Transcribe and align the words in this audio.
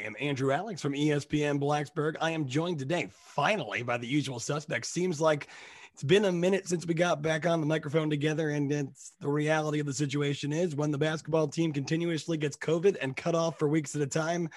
Am 0.00 0.16
Andrew 0.20 0.52
Alex 0.52 0.80
from 0.80 0.94
ESPN 0.94 1.60
Blacksburg. 1.60 2.16
I 2.20 2.30
am 2.30 2.46
joined 2.46 2.78
today, 2.78 3.08
finally, 3.12 3.82
by 3.82 3.98
the 3.98 4.06
usual 4.06 4.40
suspects. 4.40 4.88
Seems 4.88 5.20
like 5.20 5.48
it's 5.92 6.02
been 6.02 6.24
a 6.24 6.32
minute 6.32 6.68
since 6.68 6.86
we 6.86 6.94
got 6.94 7.22
back 7.22 7.46
on 7.46 7.60
the 7.60 7.66
microphone 7.66 8.08
together, 8.08 8.50
and 8.50 8.70
it's 8.72 9.12
the 9.20 9.28
reality 9.28 9.80
of 9.80 9.86
the 9.86 9.92
situation 9.92 10.52
is 10.52 10.74
when 10.74 10.90
the 10.90 10.98
basketball 10.98 11.48
team 11.48 11.72
continuously 11.72 12.36
gets 12.36 12.56
COVID 12.56 12.96
and 13.00 13.16
cut 13.16 13.34
off 13.34 13.58
for 13.58 13.68
weeks 13.68 13.94
at 13.94 14.02
a 14.02 14.06
time, 14.06 14.48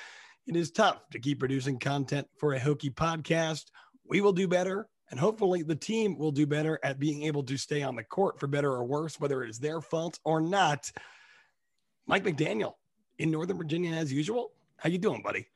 it 0.48 0.56
is 0.56 0.72
tough 0.72 1.10
to 1.10 1.20
keep 1.20 1.40
producing 1.40 1.80
content 1.80 2.28
for 2.38 2.54
a 2.54 2.60
Hokie 2.60 2.94
podcast. 2.94 3.66
We 4.08 4.22
will 4.22 4.34
do 4.34 4.48
better, 4.48 4.88
and 5.12 5.20
hopefully 5.20 5.64
the 5.64 5.76
team 5.76 6.18
will 6.18 6.32
do 6.32 6.48
better 6.48 6.80
at 6.84 7.00
being 7.00 7.24
able 7.24 7.44
to 7.44 7.58
stay 7.58 7.84
on 7.84 7.96
the 7.96 8.04
court 8.04 8.40
for 8.40 8.48
better 8.48 8.72
or 8.72 8.86
worse, 8.86 9.20
whether 9.20 9.44
it 9.44 9.50
is 9.50 9.60
their 9.60 9.82
fault 9.82 10.20
or 10.24 10.40
not. 10.40 10.92
Mike 12.08 12.24
McDaniel 12.24 12.74
in 13.20 13.32
Northern 13.32 13.58
Virginia 13.58 13.94
as 13.94 14.12
usual. 14.12 14.53
How 14.84 14.90
you 14.90 14.98
doing, 14.98 15.22
buddy? 15.22 15.48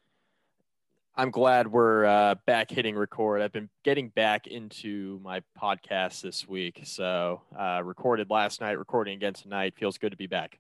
I'm 1.18 1.32
glad 1.32 1.68
we're 1.68 2.06
uh, 2.06 2.36
back 2.46 2.72
hitting 2.72 2.96
record. 2.96 3.42
I've 3.42 3.52
been 3.52 3.68
getting 3.84 4.08
back 4.08 4.48
into 4.48 5.20
my 5.22 5.42
podcast 5.62 6.22
this 6.22 6.48
week. 6.48 6.80
So, 6.86 7.42
uh, 7.60 7.82
recorded 7.84 8.30
last 8.30 8.62
night, 8.62 8.80
recording 8.80 9.16
again 9.16 9.34
tonight. 9.34 9.76
Feels 9.76 9.98
good 9.98 10.12
to 10.12 10.16
be 10.16 10.28
back. 10.28 10.58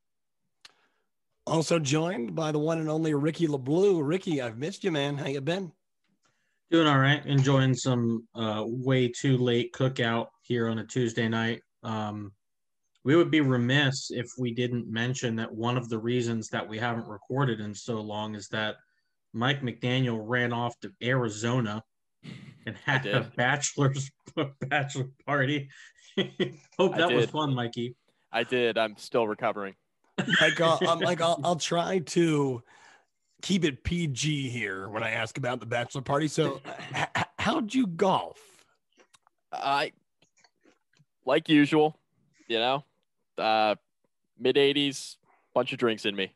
Also 1.45 1.79
joined 1.79 2.35
by 2.35 2.51
the 2.51 2.59
one 2.59 2.79
and 2.79 2.89
only 2.89 3.13
Ricky 3.13 3.47
LaBlue. 3.47 4.05
Ricky, 4.05 4.41
I've 4.41 4.57
missed 4.57 4.83
you, 4.83 4.91
man. 4.91 5.17
How 5.17 5.27
you 5.27 5.39
been? 5.39 5.71
Doing 6.69 6.87
all 6.87 6.99
right. 6.99 7.25
Enjoying 7.25 7.73
some 7.73 8.27
uh, 8.35 8.65
way 8.65 9.07
too 9.07 9.37
late 9.37 9.71
cookout 9.71 10.27
here 10.41 10.67
on 10.67 10.79
a 10.79 10.85
Tuesday 10.85 11.29
night. 11.29 11.61
Um, 11.83 12.33
we 13.07 13.15
would 13.15 13.31
be 13.31 13.39
remiss 13.39 14.11
if 14.11 14.33
we 14.37 14.53
didn't 14.53 14.91
mention 14.91 15.33
that 15.37 15.49
one 15.49 15.77
of 15.77 15.87
the 15.87 15.97
reasons 15.97 16.49
that 16.49 16.67
we 16.67 16.77
haven't 16.77 17.07
recorded 17.07 17.61
in 17.61 17.73
so 17.73 18.01
long 18.01 18.35
is 18.35 18.49
that 18.49 18.75
Mike 19.31 19.61
McDaniel 19.61 20.19
ran 20.21 20.51
off 20.51 20.77
to 20.81 20.91
Arizona 21.01 21.81
and 22.65 22.75
had 22.75 23.05
a 23.05 23.21
bachelor's 23.37 24.11
bachelor 24.69 25.07
party. 25.25 25.69
Hope 26.77 26.97
that 26.97 27.09
was 27.09 27.29
fun, 27.29 27.55
Mikey. 27.55 27.95
I 28.33 28.43
did. 28.43 28.77
I'm 28.77 28.97
still 28.97 29.25
recovering. 29.25 29.75
Like, 30.41 30.59
uh, 30.59 30.77
I'm 30.81 30.99
like, 30.99 31.21
I'll, 31.21 31.39
I'll 31.45 31.55
try 31.55 31.99
to 31.99 32.61
keep 33.41 33.63
it 33.63 33.85
PG 33.85 34.49
here 34.49 34.89
when 34.89 35.03
I 35.03 35.11
ask 35.11 35.37
about 35.37 35.61
the 35.61 35.65
bachelor 35.65 36.01
party. 36.01 36.27
So, 36.27 36.59
h- 36.93 37.07
h- 37.15 37.25
how'd 37.39 37.73
you 37.73 37.87
golf? 37.87 38.37
I, 39.53 39.93
like 41.25 41.47
usual, 41.47 41.97
you 42.49 42.59
know, 42.59 42.83
uh, 43.37 43.75
mid 44.39 44.55
80s, 44.55 45.17
bunch 45.53 45.73
of 45.73 45.79
drinks 45.79 46.05
in 46.05 46.15
me. 46.15 46.33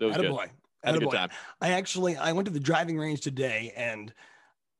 It 0.00 0.04
was 0.04 0.16
good. 0.16 0.26
Attaboy. 0.26 0.48
Had 0.84 0.96
a 0.96 0.98
good 1.00 1.10
time. 1.10 1.30
I 1.60 1.72
actually 1.72 2.16
I 2.16 2.32
went 2.32 2.46
to 2.46 2.52
the 2.52 2.60
driving 2.60 2.98
range 2.98 3.20
today 3.20 3.72
and 3.76 4.12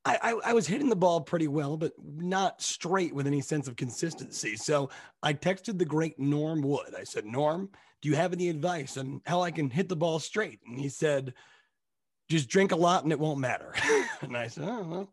I, 0.04 0.18
I, 0.22 0.50
I 0.50 0.52
was 0.52 0.68
hitting 0.68 0.88
the 0.88 0.94
ball 0.96 1.20
pretty 1.20 1.48
well, 1.48 1.76
but 1.76 1.92
not 2.00 2.62
straight 2.62 3.12
with 3.12 3.26
any 3.26 3.40
sense 3.40 3.66
of 3.66 3.74
consistency. 3.74 4.54
So 4.56 4.88
I 5.20 5.34
texted 5.34 5.78
the 5.78 5.84
great 5.84 6.16
Norm 6.18 6.62
Wood. 6.62 6.94
I 6.96 7.02
said, 7.02 7.26
Norm, 7.26 7.68
do 8.00 8.08
you 8.08 8.14
have 8.14 8.32
any 8.32 8.48
advice 8.48 8.96
on 8.96 9.20
how 9.26 9.40
I 9.40 9.50
can 9.50 9.68
hit 9.68 9.88
the 9.88 9.96
ball 9.96 10.20
straight? 10.20 10.60
And 10.64 10.78
he 10.78 10.88
said, 10.88 11.34
just 12.28 12.48
drink 12.48 12.70
a 12.70 12.76
lot 12.76 13.02
and 13.02 13.10
it 13.10 13.18
won't 13.18 13.40
matter. 13.40 13.74
and 14.20 14.36
I 14.36 14.46
said, 14.46 14.64
oh, 14.68 14.86
well, 14.88 15.12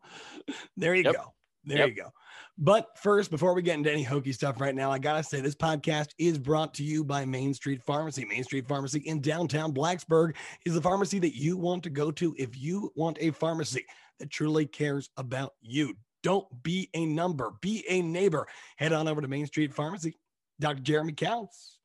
there 0.76 0.94
you 0.94 1.02
Yep. 1.02 1.14
go. 1.14 1.32
There 1.66 1.78
Yep. 1.78 1.88
you 1.88 1.94
go. 1.94 2.12
But 2.58 2.98
first, 2.98 3.30
before 3.30 3.54
we 3.54 3.62
get 3.62 3.74
into 3.78 3.90
any 3.90 4.04
Hokie 4.04 4.34
stuff 4.34 4.60
right 4.60 4.74
now, 4.74 4.90
I 4.92 4.98
got 4.98 5.16
to 5.16 5.22
say 5.22 5.40
this 5.40 5.54
podcast 5.54 6.08
is 6.18 6.38
brought 6.38 6.74
to 6.74 6.84
you 6.84 7.02
by 7.04 7.24
Main 7.24 7.54
Street 7.54 7.82
Pharmacy. 7.82 8.24
Main 8.24 8.44
Street 8.44 8.68
Pharmacy 8.68 9.00
in 9.00 9.20
downtown 9.20 9.72
Blacksburg 9.72 10.34
is 10.66 10.74
the 10.74 10.80
pharmacy 10.82 11.18
that 11.20 11.34
you 11.36 11.56
want 11.56 11.82
to 11.84 11.90
go 11.90 12.10
to 12.12 12.34
if 12.38 12.56
you 12.56 12.92
want 12.94 13.16
a 13.20 13.30
pharmacy 13.30 13.84
that 14.20 14.30
truly 14.30 14.66
cares 14.66 15.10
about 15.16 15.54
you. 15.62 15.94
Don't 16.22 16.46
be 16.62 16.88
a 16.94 17.04
number, 17.06 17.52
be 17.60 17.84
a 17.88 18.00
neighbor. 18.02 18.46
Head 18.76 18.92
on 18.92 19.08
over 19.08 19.20
to 19.20 19.28
Main 19.28 19.46
Street 19.46 19.74
Pharmacy. 19.74 20.16
Dr. 20.60 20.80
Jeremy 20.82 21.12
Counts 21.12 21.78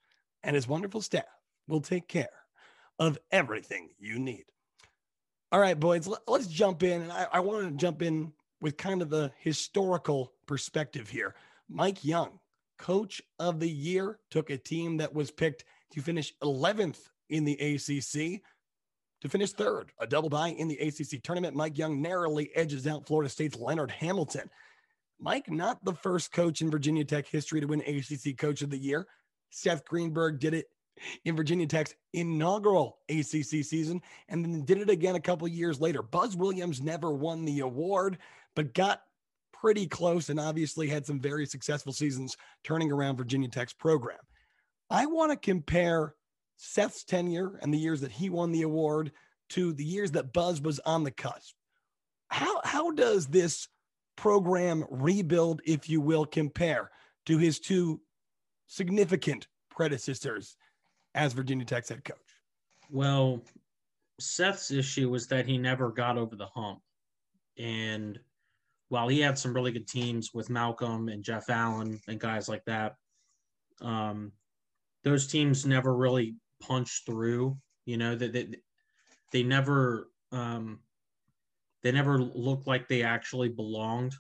and 0.44 0.56
his 0.56 0.68
wonderful 0.68 1.02
staff 1.02 1.24
will 1.68 1.82
take 1.82 2.08
care 2.08 2.30
of 3.00 3.18
everything 3.32 3.90
you 3.98 4.20
need. 4.20 4.46
All 5.52 5.60
right, 5.60 5.80
boys, 5.80 6.06
let- 6.06 6.22
let's 6.28 6.48
jump 6.48 6.84
in. 6.84 7.02
And 7.02 7.12
I, 7.12 7.28
I 7.34 7.40
want 7.40 7.66
to 7.68 7.72
jump 7.76 8.02
in 8.04 8.32
with 8.62 8.78
kind 8.78 9.02
of 9.02 9.10
the 9.10 9.32
historical 9.40 10.34
perspective 10.46 11.10
here. 11.10 11.36
Mike 11.70 12.04
Young, 12.04 12.40
coach 12.78 13.22
of 13.40 13.60
the 13.60 13.70
year, 13.70 14.20
took 14.30 14.50
a 14.50 14.58
team 14.58 14.98
that 14.98 15.14
was 15.14 15.32
picked 15.32 15.66
to 15.94 16.02
finish 16.02 16.34
11th 16.44 17.00
in 17.30 17.46
the 17.46 17.54
ACC 17.54 18.42
to 19.22 19.30
finish 19.30 19.52
third, 19.52 19.92
a 20.00 20.08
double 20.08 20.30
bye 20.30 20.50
in 20.50 20.68
the 20.68 20.78
ACC 20.78 21.22
tournament. 21.22 21.56
Mike 21.56 21.78
Young 21.78 22.02
narrowly 22.02 22.52
edges 22.56 22.88
out 22.88 23.06
Florida 23.06 23.30
State's 23.30 23.58
Leonard 23.58 23.92
Hamilton. 23.92 24.50
Mike, 25.20 25.50
not 25.50 25.84
the 25.84 25.94
first 25.94 26.32
coach 26.32 26.62
in 26.62 26.72
Virginia 26.72 27.04
Tech 27.04 27.28
history 27.28 27.60
to 27.60 27.68
win 27.68 27.82
ACC 27.82 28.38
Coach 28.38 28.62
of 28.62 28.70
the 28.70 28.78
Year. 28.78 29.06
Seth 29.50 29.84
Greenberg 29.86 30.40
did 30.40 30.54
it 30.54 30.68
in 31.26 31.36
Virginia 31.36 31.68
Tech's 31.68 31.96
inaugural 32.14 33.00
ACC 33.10 33.64
season 33.64 34.02
and 34.28 34.44
then 34.44 34.66
did 34.66 34.78
it 34.80 34.90
again 34.90 35.16
a 35.16 35.20
couple 35.20 35.48
years 35.48 35.82
later. 35.82 36.02
Buzz 36.02 36.36
Williams 36.36 36.82
never 36.82 37.12
won 37.12 37.46
the 37.46 37.60
award, 37.60 38.18
but 38.56 38.74
got 38.74 39.02
pretty 39.54 39.88
close 39.88 40.30
and 40.30 40.40
obviously 40.40 40.88
had 40.88 41.06
some 41.06 41.20
very 41.20 41.46
successful 41.46 41.92
seasons 41.92 42.38
turning 42.64 42.92
around 42.92 43.18
Virginia 43.18 43.50
Tech's 43.50 43.74
program. 43.74 44.20
I 44.90 45.06
want 45.06 45.32
to 45.32 45.38
compare 45.38 46.16
Seth's 46.58 47.04
tenure 47.04 47.60
and 47.62 47.74
the 47.74 47.78
years 47.78 48.02
that 48.02 48.12
he 48.12 48.30
won 48.30 48.52
the 48.52 48.64
award 48.64 49.12
to 49.50 49.74
the 49.74 49.84
years 49.84 50.12
that 50.12 50.34
Buzz 50.34 50.62
was 50.62 50.80
on 50.80 51.04
the 51.04 51.12
cusp. 51.12 51.56
How, 52.30 52.62
how 52.64 52.92
does 52.92 53.28
this 53.28 53.68
program 54.16 54.86
rebuild, 54.90 55.62
if 55.66 55.90
you 55.90 56.02
will, 56.02 56.26
compare 56.26 56.92
to 57.26 57.38
his 57.38 57.60
two 57.60 58.02
significant 58.68 59.48
predecessors 59.70 60.56
as 61.16 61.34
Virginia 61.34 61.66
Tech's 61.66 61.90
head 61.90 62.04
coach? 62.04 62.18
Well, 62.90 63.42
Seth's 64.20 64.72
issue 64.72 65.10
was 65.10 65.28
that 65.28 65.48
he 65.48 65.58
never 65.58 65.90
got 65.90 66.18
over 66.18 66.36
the 66.36 66.48
hump. 66.48 66.82
And 67.58 68.20
while 68.90 69.08
he 69.08 69.20
had 69.20 69.38
some 69.38 69.54
really 69.54 69.72
good 69.72 69.88
teams 69.88 70.32
with 70.34 70.50
Malcolm 70.50 71.10
and 71.10 71.24
Jeff 71.24 71.50
Allen 71.50 72.00
and 72.08 72.20
guys 72.20 72.50
like 72.50 72.66
that, 72.66 72.96
um, 73.82 74.32
those 75.04 75.28
teams 75.28 75.66
never 75.66 75.96
really 75.96 76.36
punched 76.60 77.06
through. 77.06 77.58
You 77.86 77.98
know 77.98 78.16
that 78.16 78.34
they, 78.34 78.48
they 79.32 79.44
never 79.44 80.10
um, 80.32 80.80
they 81.84 81.92
never 81.92 82.20
looked 82.20 82.68
like 82.68 82.88
they 82.88 83.04
actually 83.04 83.50
belonged 83.50 84.14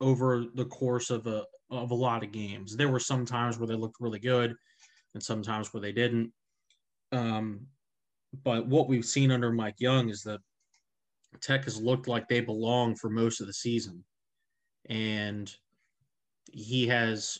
over 0.00 0.44
the 0.54 0.64
course 0.66 1.10
of 1.10 1.26
a 1.26 1.44
of 1.70 1.90
a 1.90 1.94
lot 1.94 2.24
of 2.24 2.32
games. 2.32 2.76
There 2.76 2.88
were 2.88 3.00
some 3.00 3.24
times 3.26 3.58
where 3.58 3.66
they 3.66 3.74
looked 3.74 4.00
really 4.00 4.18
good, 4.18 4.54
and 5.14 5.22
sometimes 5.22 5.72
where 5.72 5.80
they 5.80 5.92
didn't. 5.92 6.32
Um, 7.12 7.66
but 8.44 8.66
what 8.66 8.88
we've 8.88 9.04
seen 9.04 9.30
under 9.30 9.52
Mike 9.52 9.76
Young 9.78 10.10
is 10.10 10.22
that 10.22 10.40
Tech 11.40 11.64
has 11.64 11.80
looked 11.80 12.08
like 12.08 12.28
they 12.28 12.40
belong 12.40 12.96
for 12.96 13.10
most 13.10 13.40
of 13.40 13.46
the 13.46 13.52
season. 13.52 14.04
And 14.88 15.52
he 16.50 16.86
has, 16.88 17.38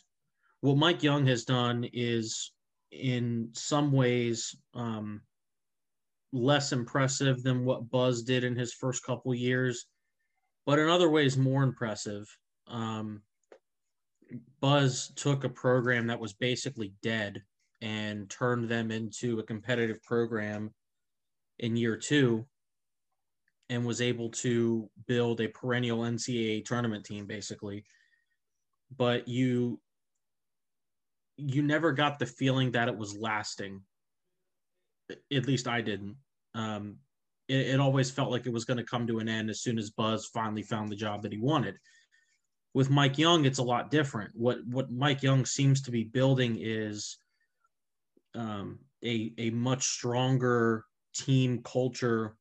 what 0.61 0.77
Mike 0.77 1.03
Young 1.03 1.25
has 1.27 1.43
done 1.45 1.87
is 1.91 2.51
in 2.91 3.49
some 3.53 3.91
ways 3.91 4.55
um, 4.73 5.21
less 6.31 6.71
impressive 6.71 7.43
than 7.43 7.65
what 7.65 7.89
Buzz 7.89 8.23
did 8.23 8.43
in 8.43 8.55
his 8.55 8.73
first 8.73 9.03
couple 9.03 9.33
years. 9.33 9.85
but 10.65 10.77
in 10.77 10.87
other 10.87 11.09
ways, 11.09 11.35
more 11.35 11.63
impressive. 11.63 12.27
Um, 12.67 13.23
Buzz 14.61 15.11
took 15.15 15.43
a 15.43 15.49
program 15.49 16.07
that 16.07 16.19
was 16.19 16.33
basically 16.33 16.93
dead 17.01 17.41
and 17.81 18.29
turned 18.29 18.69
them 18.69 18.91
into 18.91 19.39
a 19.39 19.43
competitive 19.43 20.03
program 20.03 20.71
in 21.57 21.75
year 21.75 21.97
two 21.97 22.45
and 23.69 23.85
was 23.85 24.01
able 24.01 24.29
to 24.29 24.89
build 25.07 25.41
a 25.41 25.47
perennial 25.47 25.99
NCAA 25.99 26.65
tournament 26.65 27.05
team 27.05 27.25
basically. 27.25 27.85
But 28.95 29.27
you 29.27 29.79
you 31.37 31.61
never 31.61 31.93
got 31.93 32.19
the 32.19 32.25
feeling 32.25 32.71
that 32.71 32.89
it 32.89 32.97
was 32.97 33.17
lasting. 33.17 33.81
At 35.31 35.47
least 35.47 35.67
I 35.67 35.81
didn't. 35.81 36.17
Um, 36.53 36.97
it, 37.47 37.67
it 37.67 37.79
always 37.79 38.11
felt 38.11 38.31
like 38.31 38.45
it 38.45 38.53
was 38.53 38.65
going 38.65 38.77
to 38.77 38.83
come 38.83 39.07
to 39.07 39.19
an 39.19 39.29
end 39.29 39.49
as 39.49 39.61
soon 39.61 39.77
as 39.77 39.89
Buzz 39.89 40.25
finally 40.25 40.63
found 40.63 40.89
the 40.89 40.95
job 40.95 41.21
that 41.23 41.31
he 41.31 41.37
wanted. 41.37 41.77
With 42.73 42.89
Mike 42.89 43.17
Young, 43.17 43.45
it's 43.45 43.59
a 43.59 43.63
lot 43.63 43.89
different. 43.89 44.31
What 44.35 44.59
what 44.67 44.91
Mike 44.91 45.23
Young 45.23 45.45
seems 45.45 45.81
to 45.83 45.91
be 45.91 46.03
building 46.03 46.57
is 46.59 47.17
um, 48.35 48.79
a 49.03 49.33
a 49.37 49.49
much 49.49 49.83
stronger 49.83 50.85
team 51.15 51.61
culture. 51.63 52.35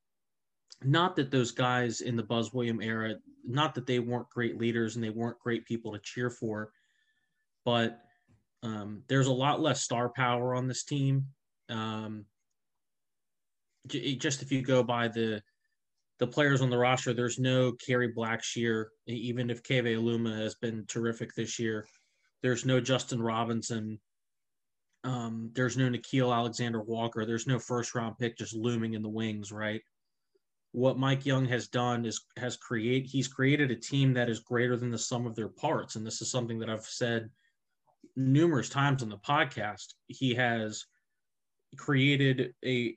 Not 0.82 1.16
that 1.16 1.30
those 1.30 1.50
guys 1.50 2.00
in 2.00 2.16
the 2.16 2.22
Buzz 2.22 2.52
William 2.52 2.80
era, 2.80 3.14
not 3.44 3.74
that 3.74 3.86
they 3.86 3.98
weren't 3.98 4.30
great 4.30 4.58
leaders 4.58 4.94
and 4.94 5.04
they 5.04 5.10
weren't 5.10 5.40
great 5.40 5.64
people 5.64 5.92
to 5.92 5.98
cheer 5.98 6.30
for, 6.30 6.70
but 7.64 8.00
um, 8.62 9.02
there's 9.08 9.26
a 9.26 9.32
lot 9.32 9.60
less 9.60 9.82
star 9.82 10.08
power 10.08 10.54
on 10.54 10.68
this 10.68 10.84
team. 10.84 11.26
Um, 11.68 12.26
just 13.86 14.42
if 14.42 14.52
you 14.52 14.62
go 14.62 14.82
by 14.82 15.08
the 15.08 15.42
the 16.18 16.26
players 16.26 16.60
on 16.60 16.70
the 16.70 16.76
roster, 16.78 17.14
there's 17.14 17.38
no 17.38 17.72
Kerry 17.72 18.12
Blackshear, 18.12 18.86
even 19.06 19.50
if 19.50 19.62
Keve 19.62 19.96
Aluma 19.96 20.36
has 20.36 20.56
been 20.56 20.84
terrific 20.86 21.32
this 21.34 21.60
year. 21.60 21.86
There's 22.42 22.64
no 22.64 22.80
Justin 22.80 23.22
Robinson. 23.22 24.00
Um, 25.04 25.52
there's 25.54 25.76
no 25.76 25.88
Nickeil 25.88 26.34
Alexander 26.34 26.82
Walker. 26.82 27.24
There's 27.24 27.46
no 27.46 27.60
first 27.60 27.94
round 27.94 28.18
pick 28.18 28.36
just 28.36 28.52
looming 28.52 28.94
in 28.94 29.02
the 29.02 29.08
wings, 29.08 29.52
right? 29.52 29.80
What 30.72 30.98
Mike 30.98 31.24
Young 31.24 31.46
has 31.46 31.68
done 31.68 32.04
is 32.04 32.20
has 32.36 32.56
create 32.56 33.06
he's 33.06 33.28
created 33.28 33.70
a 33.70 33.76
team 33.76 34.12
that 34.14 34.28
is 34.28 34.40
greater 34.40 34.76
than 34.76 34.90
the 34.90 34.98
sum 34.98 35.26
of 35.26 35.34
their 35.34 35.48
parts. 35.48 35.96
And 35.96 36.06
this 36.06 36.20
is 36.20 36.30
something 36.30 36.58
that 36.58 36.70
I've 36.70 36.84
said 36.84 37.30
numerous 38.16 38.68
times 38.68 39.02
on 39.02 39.08
the 39.08 39.18
podcast. 39.18 39.94
He 40.08 40.34
has 40.34 40.84
created 41.76 42.54
a 42.64 42.96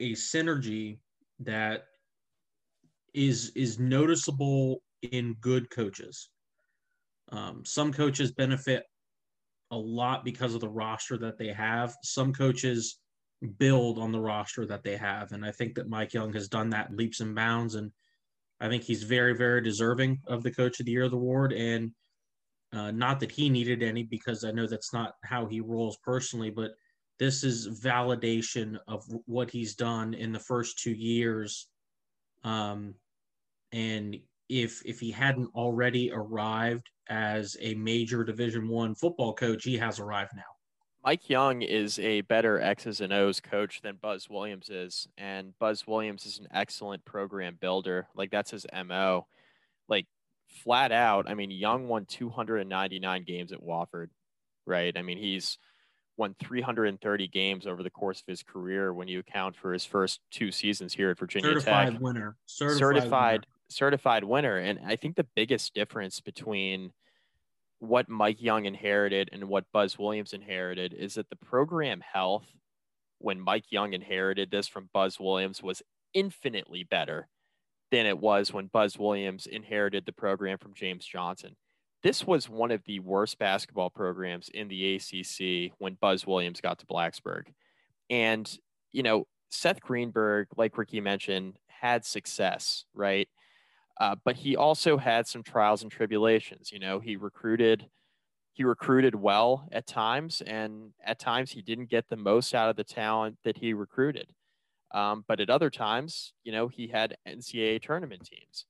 a 0.00 0.12
synergy 0.12 0.98
that 1.40 1.84
is 3.14 3.50
is 3.54 3.78
noticeable 3.78 4.82
in 5.02 5.34
good 5.40 5.70
coaches. 5.70 6.30
Um, 7.30 7.62
some 7.64 7.92
coaches 7.92 8.32
benefit 8.32 8.84
a 9.70 9.76
lot 9.76 10.24
because 10.24 10.54
of 10.54 10.60
the 10.60 10.68
roster 10.68 11.18
that 11.18 11.36
they 11.36 11.48
have. 11.48 11.94
Some 12.02 12.32
coaches 12.32 12.98
build 13.58 13.98
on 13.98 14.12
the 14.12 14.20
roster 14.20 14.66
that 14.66 14.82
they 14.82 14.96
have, 14.96 15.32
and 15.32 15.44
I 15.44 15.52
think 15.52 15.74
that 15.74 15.88
Mike 15.88 16.12
Young 16.12 16.32
has 16.32 16.48
done 16.48 16.70
that 16.70 16.94
leaps 16.94 17.20
and 17.20 17.34
bounds. 17.34 17.76
And 17.76 17.92
I 18.60 18.68
think 18.68 18.82
he's 18.82 19.04
very, 19.04 19.34
very 19.36 19.62
deserving 19.62 20.20
of 20.26 20.42
the 20.42 20.50
Coach 20.50 20.80
of 20.80 20.86
the 20.86 20.92
Year 20.92 21.04
award. 21.04 21.52
And 21.52 21.92
uh, 22.72 22.90
not 22.90 23.20
that 23.20 23.30
he 23.30 23.48
needed 23.48 23.82
any, 23.82 24.02
because 24.02 24.44
I 24.44 24.50
know 24.50 24.66
that's 24.66 24.92
not 24.92 25.14
how 25.22 25.46
he 25.46 25.60
rolls 25.60 25.96
personally, 26.02 26.50
but 26.50 26.72
this 27.18 27.44
is 27.44 27.80
validation 27.80 28.78
of 28.86 29.04
what 29.26 29.50
he's 29.50 29.74
done 29.74 30.14
in 30.14 30.32
the 30.32 30.38
first 30.38 30.78
two 30.78 30.92
years. 30.92 31.68
Um, 32.44 32.94
and 33.72 34.16
if 34.48 34.82
if 34.84 34.98
he 35.00 35.10
hadn't 35.10 35.50
already 35.54 36.10
arrived 36.12 36.88
as 37.08 37.56
a 37.60 37.74
major 37.74 38.24
Division 38.24 38.68
One 38.68 38.94
football 38.94 39.34
coach, 39.34 39.64
he 39.64 39.76
has 39.78 40.00
arrived 40.00 40.32
now. 40.34 40.57
Mike 41.04 41.30
Young 41.30 41.62
is 41.62 41.98
a 41.98 42.22
better 42.22 42.60
X's 42.60 43.00
and 43.00 43.12
O's 43.12 43.40
coach 43.40 43.80
than 43.82 43.96
Buzz 43.96 44.28
Williams 44.28 44.68
is, 44.68 45.08
and 45.16 45.56
Buzz 45.58 45.86
Williams 45.86 46.26
is 46.26 46.38
an 46.38 46.48
excellent 46.52 47.04
program 47.04 47.56
builder. 47.60 48.08
Like 48.14 48.30
that's 48.30 48.50
his 48.50 48.66
mo. 48.86 49.26
Like 49.88 50.06
flat 50.62 50.92
out, 50.92 51.28
I 51.28 51.34
mean, 51.34 51.50
Young 51.50 51.88
won 51.88 52.04
299 52.04 53.24
games 53.24 53.52
at 53.52 53.62
Wofford, 53.62 54.08
right? 54.66 54.96
I 54.96 55.02
mean, 55.02 55.18
he's 55.18 55.58
won 56.16 56.34
330 56.40 57.28
games 57.28 57.66
over 57.66 57.82
the 57.82 57.90
course 57.90 58.20
of 58.20 58.26
his 58.26 58.42
career 58.42 58.92
when 58.92 59.08
you 59.08 59.20
account 59.20 59.56
for 59.56 59.72
his 59.72 59.84
first 59.84 60.20
two 60.30 60.50
seasons 60.50 60.92
here 60.92 61.10
at 61.10 61.18
Virginia 61.18 61.48
certified 61.48 61.92
Tech. 61.92 62.00
Winner. 62.00 62.36
Certified, 62.46 62.78
certified 62.78 63.32
winner. 63.32 63.46
certified 63.68 64.24
winner. 64.24 64.58
And 64.58 64.80
I 64.84 64.96
think 64.96 65.14
the 65.14 65.26
biggest 65.36 65.74
difference 65.74 66.20
between 66.20 66.92
what 67.78 68.08
Mike 68.08 68.42
Young 68.42 68.64
inherited 68.64 69.30
and 69.32 69.48
what 69.48 69.70
Buzz 69.72 69.98
Williams 69.98 70.32
inherited 70.32 70.92
is 70.92 71.14
that 71.14 71.28
the 71.30 71.36
program 71.36 72.00
health 72.00 72.46
when 73.18 73.40
Mike 73.40 73.66
Young 73.70 73.92
inherited 73.92 74.50
this 74.50 74.68
from 74.68 74.90
Buzz 74.92 75.18
Williams 75.18 75.62
was 75.62 75.82
infinitely 76.14 76.84
better 76.84 77.28
than 77.90 78.06
it 78.06 78.18
was 78.18 78.52
when 78.52 78.66
Buzz 78.66 78.98
Williams 78.98 79.46
inherited 79.46 80.06
the 80.06 80.12
program 80.12 80.58
from 80.58 80.74
James 80.74 81.04
Johnson 81.04 81.56
this 82.02 82.26
was 82.26 82.48
one 82.48 82.70
of 82.70 82.82
the 82.84 83.00
worst 83.00 83.38
basketball 83.38 83.90
programs 83.90 84.48
in 84.48 84.68
the 84.68 84.94
ACC 84.96 85.72
when 85.78 85.94
Buzz 85.94 86.26
Williams 86.26 86.60
got 86.60 86.78
to 86.78 86.86
Blacksburg. 86.86 87.46
And, 88.08 88.50
you 88.92 89.02
know, 89.02 89.26
Seth 89.50 89.80
Greenberg, 89.80 90.48
like 90.56 90.78
Ricky 90.78 91.00
mentioned, 91.00 91.58
had 91.66 92.04
success, 92.04 92.84
right? 92.94 93.28
Uh, 94.00 94.14
but 94.24 94.36
he 94.36 94.56
also 94.56 94.96
had 94.96 95.26
some 95.26 95.42
trials 95.42 95.82
and 95.82 95.90
tribulations. 95.90 96.70
You 96.70 96.78
know, 96.78 97.00
he 97.00 97.16
recruited, 97.16 97.86
he 98.52 98.64
recruited 98.64 99.14
well 99.14 99.68
at 99.72 99.86
times, 99.86 100.40
and 100.40 100.92
at 101.04 101.18
times 101.18 101.50
he 101.50 101.62
didn't 101.62 101.90
get 101.90 102.08
the 102.08 102.16
most 102.16 102.54
out 102.54 102.70
of 102.70 102.76
the 102.76 102.84
talent 102.84 103.38
that 103.44 103.58
he 103.58 103.72
recruited. 103.72 104.32
Um, 104.92 105.24
but 105.26 105.40
at 105.40 105.50
other 105.50 105.68
times, 105.68 106.32
you 106.44 106.52
know, 106.52 106.68
he 106.68 106.88
had 106.88 107.16
NCAA 107.26 107.82
tournament 107.82 108.24
teams. 108.24 108.66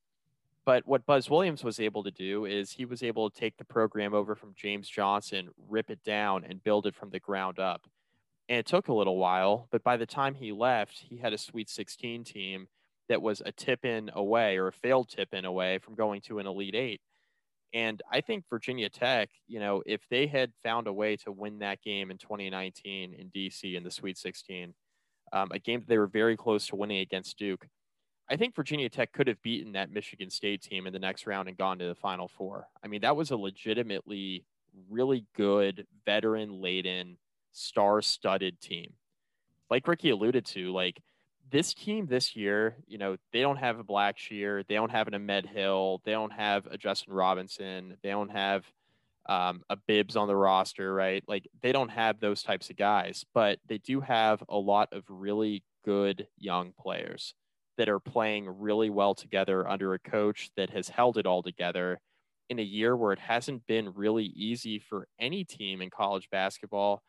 But 0.65 0.85
what 0.85 1.05
Buzz 1.05 1.29
Williams 1.29 1.63
was 1.63 1.79
able 1.79 2.03
to 2.03 2.11
do 2.11 2.45
is 2.45 2.71
he 2.71 2.85
was 2.85 3.01
able 3.01 3.29
to 3.29 3.39
take 3.39 3.57
the 3.57 3.65
program 3.65 4.13
over 4.13 4.35
from 4.35 4.53
James 4.55 4.89
Johnson, 4.89 5.49
rip 5.67 5.89
it 5.89 6.03
down, 6.03 6.43
and 6.43 6.63
build 6.63 6.85
it 6.85 6.95
from 6.95 7.09
the 7.09 7.19
ground 7.19 7.59
up. 7.59 7.87
And 8.49 8.59
it 8.59 8.65
took 8.65 8.87
a 8.87 8.93
little 8.93 9.17
while, 9.17 9.67
but 9.71 9.83
by 9.83 9.95
the 9.95 10.05
time 10.05 10.35
he 10.35 10.51
left, 10.51 11.05
he 11.09 11.17
had 11.17 11.33
a 11.33 11.37
Sweet 11.37 11.69
16 11.69 12.23
team 12.23 12.67
that 13.09 13.21
was 13.21 13.41
a 13.45 13.51
tip 13.51 13.83
in 13.85 14.09
away 14.13 14.57
or 14.57 14.67
a 14.67 14.71
failed 14.71 15.09
tip 15.09 15.33
in 15.33 15.45
away 15.45 15.79
from 15.79 15.95
going 15.95 16.21
to 16.21 16.39
an 16.39 16.47
Elite 16.47 16.75
Eight. 16.75 17.01
And 17.73 18.01
I 18.11 18.21
think 18.21 18.45
Virginia 18.49 18.89
Tech, 18.89 19.29
you 19.47 19.59
know, 19.59 19.83
if 19.85 20.01
they 20.09 20.25
had 20.25 20.51
found 20.63 20.87
a 20.87 20.93
way 20.93 21.15
to 21.17 21.31
win 21.31 21.59
that 21.59 21.81
game 21.81 22.09
in 22.09 22.17
2019 22.17 23.13
in 23.13 23.29
DC 23.29 23.75
in 23.75 23.83
the 23.83 23.91
Sweet 23.91 24.17
16, 24.17 24.73
um, 25.33 25.49
a 25.51 25.59
game 25.59 25.81
that 25.81 25.87
they 25.87 25.97
were 25.97 26.07
very 26.07 26.35
close 26.35 26.65
to 26.67 26.75
winning 26.75 26.99
against 26.99 27.37
Duke, 27.37 27.67
I 28.29 28.35
think 28.35 28.55
Virginia 28.55 28.89
Tech 28.89 29.11
could 29.11 29.27
have 29.27 29.41
beaten 29.41 29.73
that 29.73 29.91
Michigan 29.91 30.29
State 30.29 30.61
team 30.61 30.87
in 30.87 30.93
the 30.93 30.99
next 30.99 31.27
round 31.27 31.47
and 31.47 31.57
gone 31.57 31.79
to 31.79 31.87
the 31.87 31.95
Final 31.95 32.27
Four. 32.27 32.67
I 32.83 32.87
mean, 32.87 33.01
that 33.01 33.15
was 33.15 33.31
a 33.31 33.37
legitimately 33.37 34.45
really 34.89 35.25
good, 35.35 35.85
veteran 36.05 36.61
laden, 36.61 37.17
star 37.51 38.01
studded 38.01 38.61
team. 38.61 38.93
Like 39.69 39.87
Ricky 39.87 40.11
alluded 40.11 40.45
to, 40.47 40.71
like 40.71 41.01
this 41.51 41.73
team 41.73 42.05
this 42.05 42.35
year, 42.35 42.77
you 42.87 42.97
know, 42.97 43.17
they 43.33 43.41
don't 43.41 43.57
have 43.57 43.79
a 43.79 43.83
Black 43.83 44.17
Blackshear, 44.17 44.65
they 44.67 44.75
don't 44.75 44.91
have 44.91 45.07
an 45.07 45.15
Ahmed 45.15 45.45
Hill, 45.45 46.01
they 46.05 46.11
don't 46.11 46.33
have 46.33 46.65
a 46.67 46.77
Justin 46.77 47.13
Robinson, 47.13 47.97
they 48.03 48.09
don't 48.09 48.31
have 48.31 48.65
um, 49.27 49.61
a 49.69 49.75
Bibbs 49.75 50.15
on 50.15 50.27
the 50.27 50.35
roster, 50.35 50.93
right? 50.93 51.23
Like 51.27 51.47
they 51.61 51.71
don't 51.71 51.89
have 51.89 52.19
those 52.19 52.41
types 52.41 52.69
of 52.69 52.77
guys, 52.77 53.25
but 53.33 53.59
they 53.67 53.77
do 53.77 54.01
have 54.01 54.43
a 54.49 54.57
lot 54.57 54.89
of 54.91 55.03
really 55.07 55.63
good 55.85 56.27
young 56.37 56.73
players 56.79 57.35
that 57.77 57.89
are 57.89 57.99
playing 57.99 58.47
really 58.59 58.89
well 58.89 59.15
together 59.15 59.67
under 59.67 59.93
a 59.93 59.99
coach 59.99 60.49
that 60.57 60.69
has 60.71 60.89
held 60.89 61.17
it 61.17 61.25
all 61.25 61.43
together 61.43 61.99
in 62.49 62.59
a 62.59 62.63
year 62.63 62.95
where 62.95 63.13
it 63.13 63.19
hasn't 63.19 63.65
been 63.67 63.93
really 63.93 64.25
easy 64.25 64.79
for 64.79 65.07
any 65.19 65.43
team 65.43 65.81
in 65.81 65.89
college 65.89 66.27
basketball 66.31 67.03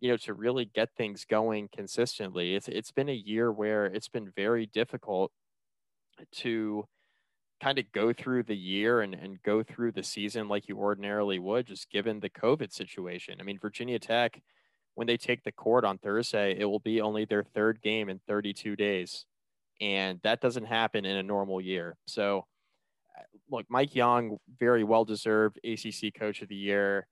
you 0.00 0.10
know 0.10 0.16
to 0.16 0.34
really 0.34 0.64
get 0.64 0.90
things 0.96 1.24
going 1.24 1.68
consistently 1.74 2.54
it's 2.54 2.68
it's 2.68 2.90
been 2.90 3.08
a 3.08 3.12
year 3.12 3.50
where 3.50 3.86
it's 3.86 4.08
been 4.08 4.30
very 4.36 4.66
difficult 4.66 5.32
to 6.32 6.84
kind 7.62 7.78
of 7.78 7.90
go 7.92 8.12
through 8.12 8.42
the 8.42 8.56
year 8.56 9.00
and, 9.00 9.14
and 9.14 9.42
go 9.42 9.62
through 9.62 9.90
the 9.90 10.02
season 10.02 10.48
like 10.48 10.68
you 10.68 10.76
ordinarily 10.76 11.38
would 11.38 11.66
just 11.66 11.90
given 11.90 12.20
the 12.20 12.30
covid 12.30 12.72
situation 12.72 13.36
i 13.40 13.42
mean 13.42 13.58
virginia 13.58 13.98
tech 13.98 14.40
when 14.94 15.06
they 15.06 15.16
take 15.16 15.42
the 15.44 15.52
court 15.52 15.84
on 15.84 15.96
thursday 15.98 16.56
it 16.58 16.64
will 16.66 16.78
be 16.78 17.00
only 17.00 17.24
their 17.24 17.44
third 17.44 17.80
game 17.80 18.08
in 18.08 18.20
32 18.26 18.76
days 18.76 19.24
and 19.80 20.20
that 20.22 20.40
doesn't 20.40 20.64
happen 20.64 21.04
in 21.04 21.16
a 21.16 21.22
normal 21.22 21.60
year. 21.60 21.96
So, 22.06 22.44
uh, 23.16 23.22
look, 23.50 23.66
Mike 23.68 23.94
Young, 23.94 24.38
very 24.58 24.84
well 24.84 25.04
deserved 25.04 25.60
ACC 25.64 26.14
Coach 26.14 26.42
of 26.42 26.48
the 26.48 26.56
Year. 26.56 27.06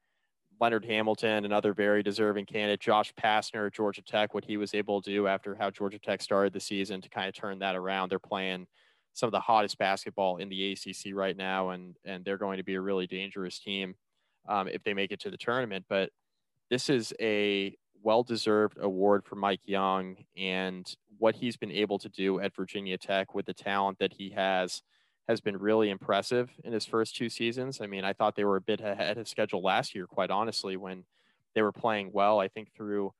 Leonard 0.61 0.85
Hamilton, 0.85 1.45
another 1.45 1.75
very 1.75 2.03
deserving 2.03 2.47
candidate. 2.47 2.81
Josh 2.81 3.13
Pastner, 3.15 3.73
Georgia 3.73 4.03
Tech, 4.03 4.35
what 4.35 4.45
he 4.45 4.57
was 4.57 4.75
able 4.75 5.03
to 5.03 5.11
do 5.11 5.27
after 5.27 5.55
how 5.55 5.71
Georgia 5.71 5.99
Tech 5.99 6.23
started 6.23 6.53
the 6.53 6.61
season 6.61 7.01
to 7.01 7.09
kind 7.09 7.29
of 7.29 7.35
turn 7.35 7.59
that 7.59 7.77
around. 7.77 8.09
They're 8.09 8.19
playing 8.19 8.67
some 9.13 9.29
of 9.29 9.33
the 9.33 9.41
hottest 9.41 9.79
basketball 9.79 10.39
in 10.39 10.49
the 10.49 10.73
ACC 10.73 11.15
right 11.15 11.37
now, 11.37 11.71
and 11.71 11.97
and 12.05 12.25
they're 12.25 12.39
going 12.39 12.59
to 12.59 12.65
be 12.65 12.75
a 12.75 12.81
really 12.81 13.07
dangerous 13.07 13.59
team 13.59 13.95
um, 14.49 14.69
if 14.69 14.83
they 14.85 14.95
make 14.95 15.13
it 15.13 15.21
to 15.21 15.31
the 15.31 15.37
tournament. 15.37 15.85
But 15.89 16.11
this 16.71 16.89
is 16.89 17.13
a 17.21 17.77
well-deserved 18.03 18.77
award 18.81 19.25
for 19.25 19.37
Mike 19.37 19.63
Young 19.65 20.17
and 20.37 20.95
what 21.19 21.35
he's 21.35 21.57
been 21.57 21.71
able 21.71 21.99
to 21.99 22.09
do 22.09 22.41
at 22.41 22.55
Virginia 22.55 22.99
Tech 22.99 23.35
with 23.35 23.47
the 23.47 23.55
talent 23.55 23.99
that 23.99 24.13
he 24.13 24.31
has 24.31 24.83
has 25.29 25.41
been 25.41 25.57
really 25.57 25.91
impressive 25.91 26.51
in 26.65 26.73
his 26.73 26.85
first 26.85 27.17
two 27.17 27.29
seasons. 27.29 27.81
I 27.81 27.87
mean, 27.87 28.05
I 28.05 28.13
thought 28.13 28.37
they 28.37 28.45
were 28.45 28.57
a 28.57 28.61
bit 28.61 28.81
ahead 28.81 29.19
of 29.19 29.29
schedule 29.29 29.63
last 29.63 29.95
year, 29.95 30.07
quite 30.07 30.31
honestly, 30.31 30.77
when 30.77 31.05
they 31.55 31.63
were 31.63 31.73
playing 31.73 32.11
well. 32.13 32.41
I 32.41 32.49
think 32.49 32.73
through 32.75 33.13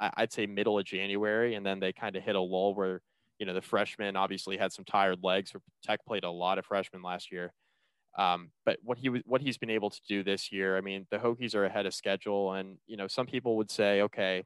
I'd 0.00 0.32
say 0.32 0.46
middle 0.46 0.78
of 0.78 0.84
January, 0.84 1.54
and 1.54 1.64
then 1.64 1.80
they 1.80 1.92
kind 1.92 2.16
of 2.16 2.22
hit 2.22 2.34
a 2.34 2.40
lull 2.40 2.74
where 2.74 3.00
you 3.38 3.46
know 3.46 3.54
the 3.54 3.62
freshmen 3.62 4.16
obviously 4.16 4.56
had 4.56 4.72
some 4.72 4.84
tired 4.84 5.20
legs. 5.22 5.52
Tech 5.82 6.04
played 6.04 6.24
a 6.24 6.30
lot 6.30 6.58
of 6.58 6.66
freshmen 6.66 7.02
last 7.02 7.30
year, 7.30 7.52
um, 8.18 8.50
but 8.64 8.78
what 8.82 8.98
he 8.98 9.08
what 9.24 9.40
he's 9.40 9.58
been 9.58 9.70
able 9.70 9.90
to 9.90 10.00
do 10.08 10.22
this 10.22 10.52
year, 10.52 10.76
I 10.76 10.80
mean, 10.80 11.06
the 11.10 11.18
Hokies 11.18 11.54
are 11.54 11.64
ahead 11.64 11.86
of 11.86 11.94
schedule, 11.94 12.52
and 12.52 12.78
you 12.86 12.96
know 12.96 13.06
some 13.06 13.26
people 13.26 13.56
would 13.56 13.70
say, 13.70 14.02
okay, 14.02 14.44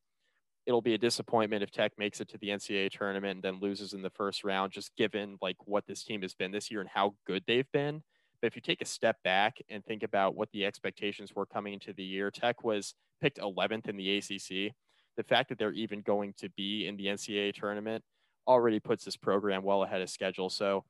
it'll 0.69 0.83
be 0.83 0.93
a 0.93 0.99
disappointment 0.99 1.63
if 1.63 1.71
Tech 1.71 1.93
makes 1.97 2.21
it 2.21 2.29
to 2.29 2.37
the 2.39 2.49
NCAA 2.49 2.91
tournament 2.91 3.37
and 3.37 3.43
then 3.43 3.59
loses 3.59 3.95
in 3.95 4.03
the 4.03 4.11
first 4.11 4.45
round, 4.45 4.71
just 4.71 4.95
given 4.97 5.39
like 5.41 5.57
what 5.65 5.87
this 5.87 6.05
team 6.05 6.21
has 6.21 6.35
been 6.35 6.53
this 6.53 6.71
year 6.71 6.83
and 6.83 6.91
how 6.91 7.15
good 7.27 7.43
they've 7.47 7.73
been. 7.73 8.03
But 8.43 8.49
if 8.49 8.55
you 8.55 8.61
take 8.61 8.83
a 8.83 8.85
step 8.85 9.17
back 9.25 9.57
and 9.71 9.83
think 9.83 10.03
about 10.03 10.37
what 10.37 10.51
the 10.53 10.67
expectations 10.67 11.35
were 11.35 11.47
coming 11.47 11.73
into 11.73 11.95
the 11.95 12.05
year, 12.05 12.31
Tech 12.31 12.63
was 12.63 12.95
picked 13.23 13.39
11th 13.39 13.89
in 13.89 13.97
the 13.97 14.19
ACC. 14.19 14.75
The 15.17 15.23
fact 15.25 15.49
that 15.49 15.59
they're 15.59 15.73
even 15.73 16.03
going 16.03 16.35
to 16.37 16.51
be 16.51 16.87
in 16.87 16.99
the 16.99 17.07
NCAA 17.07 17.55
tournament 17.55 18.05
already 18.47 18.79
puts 18.79 19.05
this 19.05 19.17
program 19.17 19.63
well 19.63 19.85
ahead 19.85 20.03
of 20.03 20.11
schedule. 20.11 20.51
So 20.51 20.85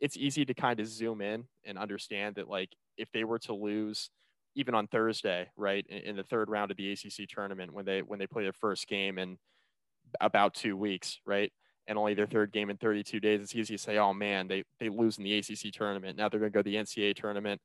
it's 0.00 0.16
easy 0.16 0.44
to 0.44 0.54
kind 0.54 0.80
of 0.80 0.88
zoom 0.88 1.20
in 1.20 1.44
and 1.64 1.78
understand 1.78 2.34
that 2.34 2.48
like 2.48 2.70
if 2.96 3.08
they 3.12 3.22
were 3.22 3.38
to 3.38 3.54
lose 3.54 4.10
even 4.54 4.74
on 4.74 4.86
Thursday, 4.86 5.48
right, 5.56 5.84
in, 5.88 5.98
in, 5.98 6.16
the 6.16 6.22
third 6.22 6.48
round 6.48 6.70
of 6.70 6.76
the 6.76 6.92
ACC 6.92 7.28
tournament 7.28 7.72
when 7.72 7.84
they 7.84 8.02
when 8.02 8.18
they 8.18 8.26
play 8.26 8.42
their 8.42 8.52
first 8.52 8.88
game 8.88 9.18
in 9.18 9.38
about 10.20 10.54
two 10.54 10.76
weeks, 10.76 11.20
right, 11.24 11.52
and 11.86 11.98
only 11.98 12.14
their 12.14 12.26
third 12.26 12.52
game 12.52 12.70
in 12.70 12.76
32 12.76 13.20
days, 13.20 13.40
it's 13.40 13.54
easy 13.54 13.76
to 13.76 13.82
say, 13.82 13.98
oh 13.98 14.12
man, 14.12 14.48
they 14.48 14.64
they 14.78 14.88
lose 14.88 15.18
in 15.18 15.24
the 15.24 15.38
ACC 15.38 15.72
tournament. 15.72 16.16
Now 16.16 16.28
they're 16.28 16.40
going 16.40 16.52
to 16.52 16.56
go 16.56 16.62
to 16.62 16.70
the 16.70 16.76
NCAA 16.76 17.14
tournament 17.14 17.60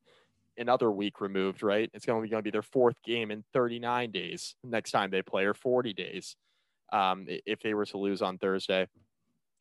another 0.58 0.90
week 0.90 1.20
removed, 1.20 1.62
right? 1.62 1.90
It's 1.92 2.06
going 2.06 2.20
to 2.20 2.22
be 2.22 2.30
going 2.30 2.40
to 2.40 2.44
be 2.44 2.50
their 2.50 2.62
fourth 2.62 2.96
game 3.04 3.30
in 3.30 3.44
39 3.52 4.10
days 4.10 4.54
next 4.64 4.90
time 4.90 5.10
they 5.10 5.22
play, 5.22 5.44
or 5.44 5.54
40 5.54 5.92
days, 5.92 6.36
um, 6.92 7.26
if 7.28 7.60
they 7.60 7.74
were 7.74 7.86
to 7.86 7.98
lose 7.98 8.22
on 8.22 8.38
Thursday. 8.38 8.86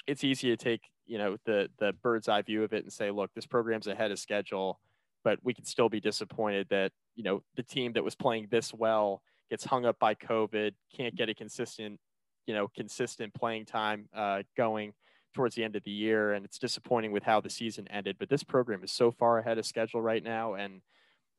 It's 0.07 0.23
easy 0.23 0.49
to 0.49 0.57
take 0.57 0.81
you 1.05 1.17
know 1.17 1.37
the 1.45 1.69
the 1.79 1.93
bird's 2.01 2.27
eye 2.27 2.41
view 2.41 2.63
of 2.63 2.73
it 2.73 2.83
and 2.83 2.93
say, 2.93 3.11
look, 3.11 3.31
this 3.33 3.45
program's 3.45 3.87
ahead 3.87 4.11
of 4.11 4.19
schedule, 4.19 4.79
but 5.25 5.39
we 5.43 5.53
can 5.53 5.65
still 5.65 5.89
be 5.89 5.99
disappointed 5.99 6.67
that 6.69 6.93
you 7.15 7.23
know 7.23 7.43
the 7.57 7.63
team 7.63 7.91
that 7.93 8.03
was 8.03 8.15
playing 8.15 8.47
this 8.49 8.73
well 8.73 9.21
gets 9.49 9.65
hung 9.65 9.85
up 9.85 9.99
by 9.99 10.15
COVID, 10.15 10.71
can't 10.95 11.15
get 11.15 11.27
a 11.27 11.33
consistent 11.33 11.99
you 12.45 12.53
know 12.53 12.69
consistent 12.73 13.33
playing 13.33 13.65
time 13.65 14.07
uh, 14.15 14.43
going 14.55 14.93
towards 15.33 15.55
the 15.55 15.63
end 15.65 15.75
of 15.75 15.83
the 15.83 15.91
year, 15.91 16.33
and 16.33 16.45
it's 16.45 16.59
disappointing 16.59 17.11
with 17.11 17.23
how 17.23 17.41
the 17.41 17.49
season 17.49 17.87
ended. 17.89 18.15
But 18.17 18.29
this 18.29 18.43
program 18.43 18.83
is 18.83 18.91
so 18.91 19.11
far 19.11 19.39
ahead 19.39 19.57
of 19.57 19.65
schedule 19.65 20.01
right 20.01 20.23
now, 20.23 20.53
and 20.53 20.81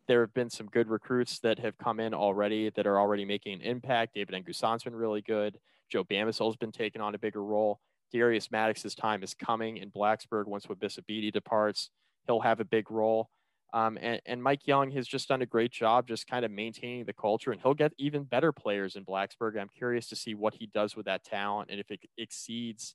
there 0.09 0.21
have 0.21 0.35
been 0.35 0.51
some 0.51 0.67
good 0.67 0.89
recruits 0.89 1.39
that 1.41 1.59
have 1.61 1.79
come 1.79 2.01
in 2.01 2.13
already 2.13 2.71
that 2.71 2.87
are 2.87 3.01
already 3.01 3.25
making 3.25 3.55
an 3.55 3.61
impact. 3.63 4.15
David 4.15 4.35
N'Guessan's 4.35 4.85
been 4.85 4.95
really 4.95 5.23
good. 5.23 5.59
Joe 5.91 6.05
Bamisile's 6.05 6.57
been 6.57 6.73
taking 6.73 7.01
on 7.01 7.15
a 7.15 7.19
bigger 7.19 7.43
role. 7.43 7.81
Darius 8.13 8.51
Maddox's 8.51 8.95
time 8.95 9.23
is 9.23 9.35
coming 9.35 9.79
in 9.79 9.91
Blacksburg 9.91 10.47
once 10.47 10.67
Wabissa 10.67 11.05
Bede 11.07 11.33
departs. 11.33 11.91
He'll 12.27 12.41
have 12.41 12.61
a 12.61 12.65
big 12.65 12.91
role. 12.91 13.31
Um, 13.73 13.99
and, 14.01 14.21
and 14.27 14.43
Mike 14.43 14.67
Young 14.67 14.91
has 14.93 15.07
just 15.07 15.29
done 15.29 15.43
a 15.43 15.47
great 15.47 15.73
job 15.73 16.07
just 16.07 16.27
kind 16.27 16.45
of 16.45 16.51
maintaining 16.51 17.05
the 17.05 17.13
culture, 17.13 17.53
and 17.53 17.61
he'll 17.61 17.75
get 17.75 17.93
even 17.99 18.25
better 18.25 18.53
players 18.53 18.97
in 18.97 19.05
Blacksburg. 19.05 19.59
I'm 19.61 19.69
curious 19.69 20.09
to 20.09 20.17
see 20.17 20.35
what 20.35 20.55
he 20.55 20.67
does 20.67 20.97
with 20.97 21.07
that 21.07 21.25
talent 21.25 21.71
and 21.71 21.81
if 21.81 21.91
it 21.91 22.01
exceeds, 22.17 22.95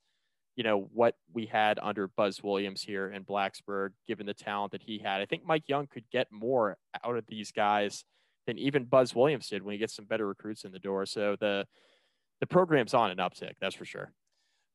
you 0.56 0.64
know, 0.64 0.90
what 0.94 1.16
we 1.34 1.46
had 1.46 1.80
under 1.82 2.08
Buzz 2.08 2.42
Williams 2.42 2.82
here 2.82 3.12
in 3.12 3.24
Blacksburg, 3.24 3.90
given 4.08 4.26
the 4.26 4.34
talent 4.34 4.72
that 4.72 4.84
he 4.84 5.00
had. 5.00 5.22
I 5.22 5.26
think 5.26 5.46
Mike 5.46 5.68
Young 5.68 5.88
could 5.88 6.06
get 6.12 6.28
more 6.32 6.78
out 7.06 7.18
of 7.18 7.26
these 7.28 7.52
guys 7.52 8.06
than 8.48 8.58
even 8.58 8.86
Buzz 8.86 9.14
Williams 9.14 9.50
did 9.50 9.64
when 9.64 9.74
he 9.74 9.80
gets 9.80 9.96
some 9.96 10.06
better 10.06 10.28
recruits 10.28 10.64
in 10.64 10.72
the 10.72 10.80
door. 10.80 11.06
So 11.06 11.36
the 11.40 11.68
the 12.40 12.48
program's 12.48 12.96
on 12.96 13.12
an 13.12 13.18
uptick, 13.18 13.54
that's 13.62 13.76
for 13.76 13.86
sure. 13.86 14.12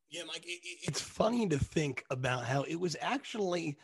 Yeah, 0.08 0.22
Mike, 0.28 0.44
it's 0.46 1.00
funny 1.00 1.48
to 1.48 1.58
think 1.58 2.04
about 2.10 2.44
how 2.44 2.62
it 2.62 2.76
was 2.76 2.96
actually 3.00 3.76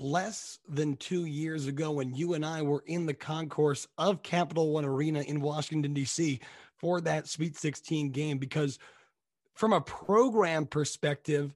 less 0.00 0.58
than 0.68 0.96
two 0.96 1.26
years 1.26 1.66
ago 1.66 1.92
when 1.92 2.14
you 2.14 2.34
and 2.34 2.44
I 2.44 2.62
were 2.62 2.84
in 2.86 3.06
the 3.06 3.14
concourse 3.14 3.86
of 3.98 4.22
Capital 4.22 4.72
One 4.72 4.84
Arena 4.84 5.20
in 5.20 5.40
Washington, 5.40 5.94
D.C. 5.94 6.40
for 6.76 7.00
that 7.02 7.28
Sweet 7.28 7.56
16 7.56 8.10
game. 8.10 8.38
Because 8.38 8.78
from 9.54 9.72
a 9.72 9.80
program 9.80 10.66
perspective, 10.66 11.54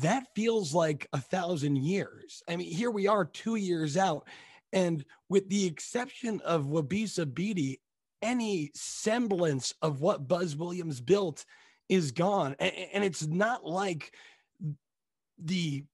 that 0.00 0.26
feels 0.34 0.74
like 0.74 1.06
a 1.12 1.20
thousand 1.20 1.76
years. 1.76 2.42
I 2.48 2.56
mean, 2.56 2.72
here 2.72 2.90
we 2.90 3.06
are 3.06 3.24
two 3.24 3.56
years 3.56 3.96
out. 3.96 4.26
And 4.72 5.04
with 5.28 5.48
the 5.48 5.66
exception 5.66 6.40
of 6.40 6.64
Wabissa 6.64 7.32
Bede, 7.32 7.78
any 8.22 8.70
semblance 8.74 9.74
of 9.82 10.00
what 10.00 10.28
Buzz 10.28 10.56
Williams 10.56 11.00
built 11.00 11.44
is 11.88 12.12
gone. 12.12 12.54
And 12.58 13.04
it's 13.04 13.26
not 13.26 13.66
like 13.66 14.14
the 15.38 15.84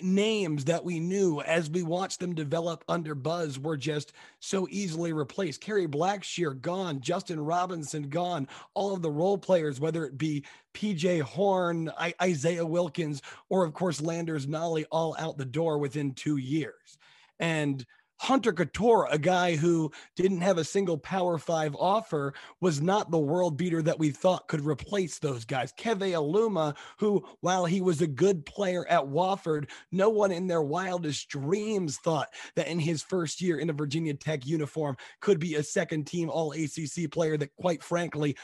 names 0.00 0.64
that 0.64 0.84
we 0.84 0.98
knew 0.98 1.40
as 1.42 1.68
we 1.68 1.82
watched 1.82 2.20
them 2.20 2.34
develop 2.34 2.84
under 2.88 3.14
Buzz 3.14 3.58
were 3.58 3.76
just 3.76 4.12
so 4.40 4.66
easily 4.70 5.12
replaced. 5.12 5.60
Kerry 5.60 5.86
Blackshear 5.86 6.60
gone, 6.60 7.00
Justin 7.00 7.40
Robinson 7.40 8.08
gone, 8.08 8.48
all 8.74 8.94
of 8.94 9.02
the 9.02 9.10
role 9.10 9.36
players, 9.36 9.80
whether 9.80 10.04
it 10.04 10.16
be 10.16 10.44
PJ 10.74 11.20
Horne, 11.20 11.90
I- 11.98 12.14
Isaiah 12.22 12.64
Wilkins, 12.66 13.20
or 13.48 13.64
of 13.64 13.74
course 13.74 14.00
Landers 14.00 14.46
Nolley, 14.46 14.86
all 14.90 15.14
out 15.18 15.36
the 15.36 15.44
door 15.44 15.78
within 15.78 16.14
two 16.14 16.38
years. 16.38 16.98
And 17.38 17.84
Hunter 18.22 18.52
Cattoor, 18.52 19.08
a 19.10 19.18
guy 19.18 19.56
who 19.56 19.90
didn't 20.14 20.42
have 20.42 20.56
a 20.56 20.62
single 20.62 20.96
Power 20.96 21.38
Five 21.38 21.74
offer, 21.74 22.34
was 22.60 22.80
not 22.80 23.10
the 23.10 23.18
world 23.18 23.56
beater 23.56 23.82
that 23.82 23.98
we 23.98 24.10
thought 24.10 24.46
could 24.46 24.64
replace 24.64 25.18
those 25.18 25.44
guys. 25.44 25.72
Keve 25.72 26.12
Aluma, 26.12 26.76
who, 26.98 27.26
while 27.40 27.64
he 27.64 27.80
was 27.80 28.00
a 28.00 28.06
good 28.06 28.46
player 28.46 28.86
at 28.88 29.02
Wofford, 29.02 29.68
no 29.90 30.08
one 30.08 30.30
in 30.30 30.46
their 30.46 30.62
wildest 30.62 31.30
dreams 31.30 31.98
thought 31.98 32.28
that 32.54 32.68
in 32.68 32.78
his 32.78 33.02
first 33.02 33.40
year 33.40 33.58
in 33.58 33.70
a 33.70 33.72
Virginia 33.72 34.14
Tech 34.14 34.46
uniform 34.46 34.96
could 35.20 35.40
be 35.40 35.56
a 35.56 35.62
second 35.64 36.06
team 36.06 36.30
All 36.30 36.52
ACC 36.52 37.10
player 37.10 37.36
that, 37.36 37.56
quite 37.56 37.82
frankly, 37.82 38.36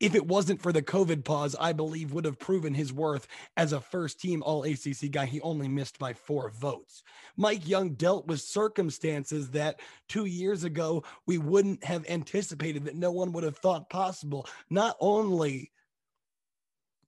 if 0.00 0.14
it 0.14 0.26
wasn't 0.26 0.60
for 0.60 0.72
the 0.72 0.82
COVID 0.82 1.24
pause, 1.24 1.54
I 1.58 1.72
believe 1.72 2.12
would 2.12 2.24
have 2.24 2.38
proven 2.38 2.74
his 2.74 2.92
worth 2.92 3.26
as 3.56 3.72
a 3.72 3.80
first 3.80 4.20
team 4.20 4.42
All 4.42 4.64
ACC 4.64 5.10
guy. 5.10 5.26
He 5.26 5.40
only 5.40 5.68
missed 5.68 5.98
by 5.98 6.12
four 6.12 6.50
votes. 6.50 7.02
Mike 7.36 7.66
Young 7.68 7.90
dealt 7.90 8.26
with 8.26 8.40
circumstances 8.40 9.50
that 9.50 9.80
two 10.08 10.24
years 10.24 10.64
ago 10.64 11.04
we 11.26 11.38
wouldn't 11.38 11.84
have 11.84 12.04
anticipated, 12.08 12.84
that 12.84 12.96
no 12.96 13.12
one 13.12 13.32
would 13.32 13.44
have 13.44 13.58
thought 13.58 13.88
possible. 13.88 14.46
Not 14.68 14.96
only 15.00 15.70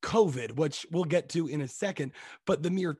COVID, 0.02 0.52
which 0.52 0.86
we'll 0.90 1.04
get 1.04 1.28
to 1.30 1.48
in 1.48 1.60
a 1.60 1.68
second, 1.68 2.12
but 2.46 2.62
the 2.62 2.70
mere 2.70 2.98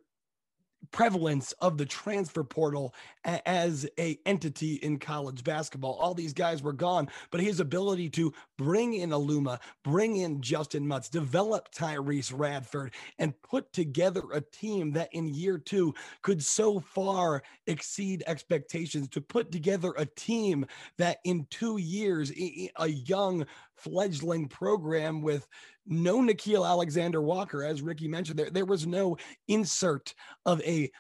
prevalence 0.93 1.53
of 1.61 1.79
the 1.79 1.87
transfer 1.87 2.45
portal 2.45 2.95
as 3.25 3.87
a 3.99 4.19
entity 4.25 4.75
in 4.77 4.99
college 4.99 5.43
basketball. 5.43 5.95
All 5.95 6.15
these 6.15 6.33
guys 6.33 6.63
were 6.63 6.73
gone, 6.73 7.09
but 7.31 7.41
his 7.41 7.61
ability 7.61 8.09
to 8.11 8.33
bring 8.57 8.95
in 8.95 9.11
Aluma, 9.11 9.59
bring 9.85 10.17
in 10.17 10.41
Justyn 10.41 10.85
Mutts, 10.85 11.09
develop 11.09 11.73
Tyrece 11.73 12.33
Radford, 12.35 12.95
and 13.19 13.41
put 13.43 13.73
together 13.73 14.23
a 14.33 14.41
team 14.41 14.93
that 14.93 15.09
in 15.13 15.29
year 15.29 15.59
two 15.59 15.95
could 16.23 16.43
so 16.43 16.81
far 16.81 17.43
exceed 17.67 18.23
expectations. 18.27 19.09
To 19.09 19.21
put 19.21 19.51
together 19.51 19.93
a 19.97 20.07
team 20.07 20.67
that 20.99 21.19
in 21.25 21.47
two 21.51 21.79
years, 21.79 22.33
a 22.79 22.89
young 22.89 23.45
fledgling 23.77 24.49
program 24.49 25.23
with 25.23 25.47
no 25.87 26.19
Nickeil 26.19 26.69
Alexander 26.69 27.21
Walker, 27.23 27.63
as 27.63 27.83
Ricky 27.83 28.09
mentioned. 28.09 28.39
There, 28.39 28.51
there 28.51 28.65
was 28.65 28.87
no 28.87 29.17
insert 29.49 30.15
of 30.45 30.61
a 30.63 30.91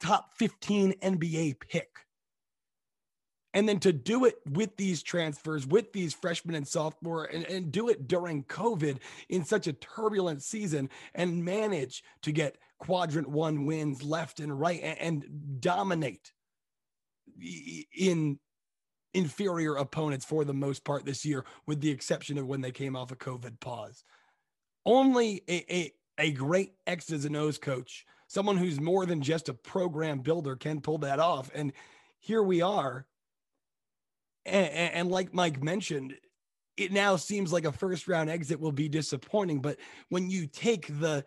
top 0.00 0.30
15 0.36 0.94
NBA 1.02 1.60
pick. 1.60 1.88
And 3.54 3.66
then 3.66 3.80
to 3.80 3.92
do 3.92 4.26
it 4.26 4.34
with 4.50 4.76
these 4.76 5.02
transfers, 5.02 5.66
with 5.66 5.90
these 5.94 6.12
freshmen 6.12 6.54
and 6.54 6.68
sophomore, 6.68 7.24
and, 7.24 7.44
and 7.46 7.72
do 7.72 7.88
it 7.88 8.06
during 8.06 8.44
COVID 8.44 8.98
in 9.30 9.46
such 9.46 9.66
a 9.66 9.72
turbulent 9.72 10.42
season 10.42 10.90
and 11.14 11.42
manage 11.42 12.04
to 12.22 12.32
get 12.32 12.58
quadrant 12.78 13.26
one 13.26 13.64
wins 13.64 14.02
left 14.02 14.40
and 14.40 14.60
right 14.60 14.80
and, 14.82 14.98
and 14.98 15.60
dominate 15.60 16.32
in 17.96 18.38
inferior 19.16 19.76
opponents 19.76 20.24
for 20.24 20.44
the 20.44 20.54
most 20.54 20.84
part 20.84 21.04
this 21.04 21.24
year, 21.24 21.44
with 21.66 21.80
the 21.80 21.90
exception 21.90 22.38
of 22.38 22.46
when 22.46 22.60
they 22.60 22.70
came 22.70 22.94
off 22.94 23.10
a 23.10 23.16
COVID 23.16 23.58
pause. 23.60 24.04
Only 24.84 25.42
a, 25.48 25.74
a, 25.74 25.92
a 26.18 26.30
great 26.32 26.72
X's 26.86 27.24
and 27.24 27.36
O's 27.36 27.58
coach 27.58 28.04
someone 28.28 28.56
who's 28.56 28.80
more 28.80 29.06
than 29.06 29.22
just 29.22 29.48
a 29.48 29.54
program 29.54 30.20
builder 30.20 30.56
can 30.56 30.80
pull 30.80 30.98
that 30.98 31.18
off. 31.18 31.50
And 31.54 31.72
here 32.18 32.42
we 32.42 32.60
are. 32.60 33.06
And, 34.44 34.68
and, 34.68 35.10
like 35.10 35.34
Mike 35.34 35.62
mentioned, 35.62 36.14
it 36.76 36.92
now 36.92 37.16
seems 37.16 37.52
like 37.52 37.64
a 37.64 37.72
first 37.72 38.06
round 38.06 38.30
exit 38.30 38.60
will 38.60 38.72
be 38.72 38.88
disappointing. 38.88 39.60
But 39.60 39.78
when 40.08 40.30
you 40.30 40.46
take 40.46 40.86
the 41.00 41.24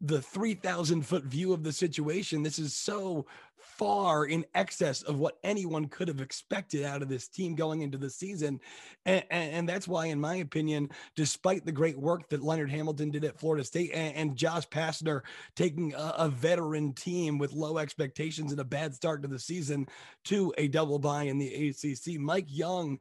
the 0.00 0.20
3000 0.20 1.02
foot 1.02 1.24
view 1.24 1.52
of 1.52 1.62
the 1.62 1.72
situation 1.72 2.42
this 2.42 2.58
is 2.58 2.74
so 2.74 3.26
far 3.58 4.26
in 4.26 4.44
excess 4.54 5.02
of 5.02 5.18
what 5.18 5.38
anyone 5.42 5.86
could 5.86 6.08
have 6.08 6.20
expected 6.20 6.84
out 6.84 7.02
of 7.02 7.08
this 7.08 7.28
team 7.28 7.54
going 7.54 7.80
into 7.80 7.98
the 7.98 8.08
season. 8.08 8.60
And, 9.06 9.24
and, 9.30 9.52
and 9.52 9.68
that's 9.68 9.88
why 9.88 10.06
in 10.06 10.20
my 10.20 10.36
opinion 10.36 10.90
despite 11.14 11.64
the 11.64 11.72
great 11.72 11.98
work 11.98 12.28
that 12.28 12.42
leonard 12.42 12.70
hamilton 12.70 13.10
did 13.10 13.24
at 13.24 13.38
florida 13.38 13.64
state 13.64 13.90
and, 13.94 14.14
and 14.14 14.36
josh 14.36 14.68
pastner 14.68 15.22
taking 15.54 15.94
a, 15.94 16.14
a, 16.18 16.28
veteran 16.28 16.92
team 16.92 17.38
with 17.38 17.52
low 17.52 17.78
expectations 17.78 18.52
and 18.52 18.60
a 18.60 18.64
bad 18.64 18.94
start 18.94 19.22
to 19.22 19.28
the 19.28 19.38
season 19.38 19.86
to 20.24 20.52
a 20.58 20.68
double 20.68 20.98
bye 20.98 21.24
in 21.24 21.38
the 21.38 21.68
acc 21.70 22.20
mike 22.20 22.46
young 22.48 22.98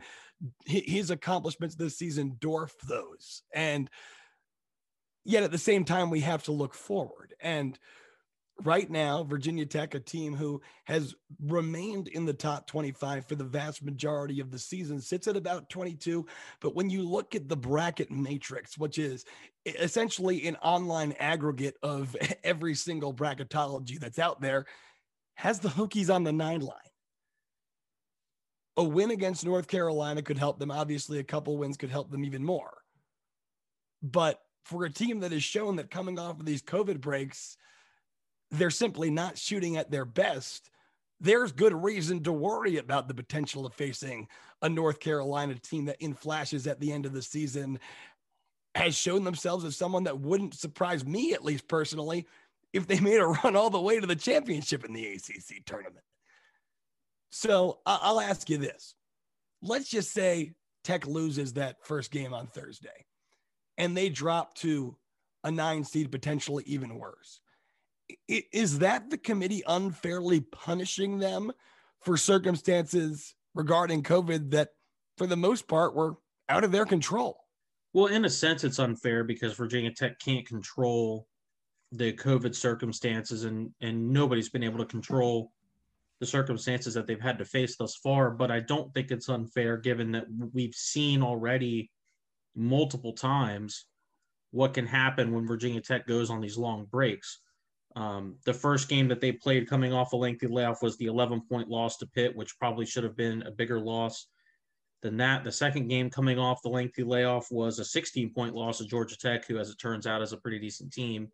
his 0.65 1.11
accomplishments 1.11 1.75
this 1.75 1.97
season 1.97 2.37
dwarf 2.39 2.71
those. 2.87 3.43
And 3.53 3.89
Yet 5.25 5.43
at 5.43 5.51
the 5.51 5.57
same 5.57 5.83
time, 5.83 6.09
we 6.09 6.21
have 6.21 6.43
to 6.43 6.51
look 6.51 6.75
forward. 6.75 7.33
And 7.41 7.77
right 8.63 8.89
now, 8.89 9.23
Virginia 9.23 9.65
Tech, 9.65 9.95
a 9.95 9.99
team 9.99 10.35
who 10.35 10.61
has 10.85 11.15
remained 11.43 12.07
in 12.07 12.25
the 12.25 12.33
top 12.33 12.67
25 12.67 13.27
for 13.27 13.35
the 13.35 13.43
vast 13.43 13.83
majority 13.83 14.39
of 14.39 14.51
the 14.51 14.59
season, 14.59 15.01
sits 15.01 15.27
at 15.27 15.35
about 15.35 15.69
22. 15.69 16.25
But 16.61 16.75
when 16.75 16.89
you 16.89 17.01
look 17.01 17.35
at 17.35 17.49
the 17.49 17.57
bracket 17.57 18.11
matrix, 18.11 18.77
which 18.77 18.99
is 18.99 19.25
essentially 19.65 20.47
an 20.47 20.55
online 20.57 21.13
aggregate 21.19 21.75
of 21.83 22.15
every 22.43 22.75
single 22.75 23.13
bracketology 23.13 23.99
that's 23.99 24.19
out 24.19 24.41
there, 24.41 24.65
has 25.35 25.59
the 25.59 25.69
Hokies 25.69 26.13
on 26.13 26.23
the 26.23 26.31
nine 26.31 26.61
line. 26.61 26.77
A 28.77 28.83
win 28.83 29.11
against 29.11 29.45
North 29.45 29.67
Carolina 29.67 30.21
could 30.21 30.37
help 30.37 30.59
them. 30.59 30.69
Obviously, 30.69 31.17
a 31.19 31.23
couple 31.23 31.57
wins 31.57 31.77
could 31.77 31.89
help 31.89 32.11
them 32.11 32.25
even 32.25 32.43
more. 32.43 32.77
But 34.03 34.39
for 34.65 34.83
a 34.83 34.89
team 34.91 35.19
that 35.19 35.31
has 35.31 35.43
shown 35.43 35.75
that 35.75 35.91
coming 35.91 36.19
off 36.19 36.39
of 36.39 36.45
these 36.45 36.63
COVID 36.63 36.99
breaks, 36.99 37.55
they're 38.51 38.71
simply 38.71 39.11
not 39.11 39.37
shooting 39.37 39.77
at 39.77 39.91
their 39.91 40.05
best, 40.05 40.71
there's 41.21 41.51
good 41.51 41.73
reason 41.73 42.23
to 42.23 42.33
worry 42.33 42.77
about 42.77 43.07
the 43.07 43.13
potential 43.13 43.65
of 43.65 43.73
facing 43.73 44.27
a 44.61 44.67
North 44.67 44.99
Carolina 44.99 45.55
team 45.55 45.85
that, 45.85 46.01
in 46.01 46.13
flashes 46.13 46.67
at 46.67 46.79
the 46.79 46.91
end 46.91 47.05
of 47.05 47.13
the 47.13 47.21
season, 47.21 47.79
has 48.73 48.95
shown 48.95 49.23
themselves 49.23 49.63
as 49.63 49.77
someone 49.77 50.03
that 50.03 50.19
wouldn't 50.19 50.55
surprise 50.55 51.05
me, 51.05 51.33
at 51.33 51.45
least 51.45 51.67
personally, 51.67 52.27
if 52.73 52.87
they 52.87 52.99
made 52.99 53.19
a 53.19 53.27
run 53.27 53.55
all 53.55 53.69
the 53.69 53.79
way 53.79 53.99
to 53.99 54.07
the 54.07 54.15
championship 54.15 54.83
in 54.83 54.93
the 54.93 55.07
ACC 55.07 55.63
tournament. 55.65 56.03
So 57.31 57.79
I'll 57.85 58.19
ask 58.19 58.49
you 58.49 58.57
this. 58.57 58.95
Let's 59.61 59.89
just 59.89 60.11
say 60.11 60.53
Tech 60.83 61.05
loses 61.07 61.53
that 61.53 61.77
first 61.85 62.11
game 62.11 62.33
on 62.33 62.47
Thursday 62.47 63.05
and 63.77 63.95
they 63.95 64.09
drop 64.09 64.55
to 64.55 64.95
a 65.43 65.51
nine 65.51 65.83
seed, 65.83 66.11
potentially 66.11 66.63
even 66.65 66.97
worse. 66.97 67.39
Is 68.27 68.79
that 68.79 69.09
the 69.09 69.17
committee 69.17 69.63
unfairly 69.67 70.41
punishing 70.41 71.19
them 71.19 71.51
for 72.01 72.17
circumstances 72.17 73.35
regarding 73.53 74.03
COVID 74.03 74.51
that, 74.51 74.69
for 75.17 75.27
the 75.27 75.37
most 75.37 75.67
part, 75.67 75.95
were 75.95 76.17
out 76.49 76.63
of 76.63 76.71
their 76.71 76.85
control? 76.85 77.37
Well, 77.93 78.07
in 78.07 78.25
a 78.25 78.29
sense, 78.29 78.63
it's 78.63 78.79
unfair 78.79 79.23
because 79.23 79.53
Virginia 79.53 79.91
Tech 79.91 80.19
can't 80.19 80.45
control 80.45 81.27
the 81.91 82.13
COVID 82.13 82.53
circumstances, 82.53 83.45
and 83.45 83.71
and 83.81 84.09
nobody's 84.09 84.49
been 84.49 84.63
able 84.63 84.79
to 84.79 84.85
control 84.85 85.51
the 86.19 86.25
circumstances 86.25 86.93
that 86.93 87.07
they've 87.07 87.21
had 87.21 87.37
to 87.37 87.45
face 87.45 87.77
thus 87.77 87.95
far. 87.95 88.31
But 88.31 88.51
I 88.51 88.59
don't 88.59 88.93
think 88.93 89.11
it's 89.11 89.29
unfair, 89.29 89.77
given 89.77 90.11
that 90.11 90.25
we've 90.53 90.75
seen 90.75 91.21
already 91.23 91.89
multiple 92.55 93.13
times 93.13 93.85
what 94.51 94.73
can 94.73 94.85
happen 94.85 95.33
when 95.33 95.45
Virginia 95.45 95.81
Tech 95.81 96.07
goes 96.07 96.29
on 96.29 96.39
these 96.39 96.57
long 96.57 96.85
breaks. 96.85 97.39
Um, 97.95 98.35
the 98.45 98.53
first 98.53 98.89
game 98.89 99.07
that 99.09 99.21
they 99.21 99.31
played 99.31 99.69
coming 99.69 99.93
off 99.93 100.13
a 100.13 100.17
lengthy 100.17 100.47
layoff 100.47 100.81
was 100.81 100.97
the 100.97 101.05
11 101.05 101.41
point 101.49 101.69
loss 101.69 101.97
to 101.97 102.07
Pitt, 102.07 102.35
which 102.35 102.57
probably 102.57 102.85
should 102.85 103.03
have 103.03 103.17
been 103.17 103.41
a 103.43 103.51
bigger 103.51 103.79
loss 103.79 104.27
than 105.01 105.17
that. 105.17 105.43
The 105.43 105.51
second 105.51 105.87
game 105.87 106.09
coming 106.09 106.39
off 106.39 106.61
the 106.61 106.69
lengthy 106.69 107.03
layoff 107.03 107.51
was 107.51 107.79
a 107.79 107.85
16 107.85 108.33
point 108.33 108.55
loss 108.55 108.77
to 108.77 108.85
Georgia 108.85 109.17
Tech, 109.17 109.45
who, 109.45 109.57
as 109.57 109.69
it 109.69 109.77
turns 109.77 110.07
out, 110.07 110.21
is 110.21 110.33
a 110.33 110.37
pretty 110.37 110.59
decent 110.59 110.91
team. 110.91 111.29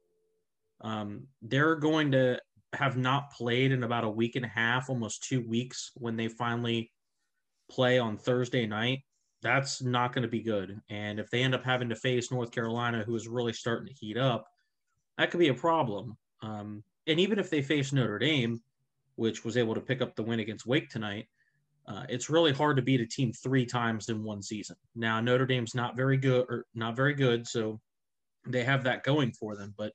Um, 0.82 1.28
they're 1.42 1.76
going 1.76 2.12
to 2.12 2.40
have 2.74 2.98
not 2.98 3.32
played 3.32 3.72
in 3.72 3.84
about 3.84 4.04
a 4.04 4.10
week 4.10 4.36
and 4.36 4.46
a 4.46 4.50
half, 4.50 4.90
almost 4.90 5.24
two 5.24 5.48
weeks, 5.48 5.92
when 5.96 6.16
they 6.16 6.28
finally 6.28 6.92
play 7.70 8.00
on 8.00 8.18
Thursday 8.18 8.66
night 8.66 9.02
that's 9.42 9.82
not 9.82 10.14
going 10.14 10.24
to 10.24 10.28
be 10.28 10.42
good. 10.42 10.80
And 10.90 11.20
if 11.20 11.30
they 11.30 11.42
end 11.42 11.56
up 11.56 11.64
having 11.64 11.90
to 11.90 11.96
face 11.96 12.32
North 12.32 12.52
Carolina, 12.52 13.04
who 13.06 13.16
is 13.16 13.28
really 13.28 13.54
starting 13.54 13.88
to 13.88 13.94
heat 13.94 14.18
up, 14.18 14.48
that 15.18 15.32
could 15.32 15.40
be 15.40 15.50
a 15.50 15.54
problem. 15.54 16.18
Um, 16.42 16.84
and 17.08 17.20
even 17.20 17.40
if 17.40 17.50
they 17.50 17.62
face 17.62 17.92
Notre 17.92 18.20
Dame, 18.20 18.62
which 19.16 19.44
was 19.44 19.58
able 19.58 19.76
to 19.76 19.82
pick 19.82 20.02
up 20.02 20.16
the 20.16 20.24
win 20.24 20.40
against 20.40 20.66
Wake 20.66 20.90
tonight, 20.90 21.28
uh, 21.88 22.04
it's 22.10 22.30
really 22.30 22.54
hard 22.54 22.76
to 22.78 22.82
beat 22.82 23.02
a 23.02 23.06
team 23.06 23.34
three 23.34 23.66
times 23.66 24.10
in 24.10 24.24
one 24.24 24.42
season. 24.42 24.76
Now 24.96 25.20
Notre 25.20 25.48
Dame's 25.48 25.76
not 25.76 25.96
very 25.96 26.18
good, 26.18 26.46
or 26.48 26.66
not 26.76 26.96
very 26.96 27.14
good, 27.14 27.48
so 27.48 27.82
they 28.48 28.64
have 28.64 28.84
that 28.84 29.04
going 29.04 29.32
for 29.32 29.56
them. 29.56 29.74
But 29.78 29.94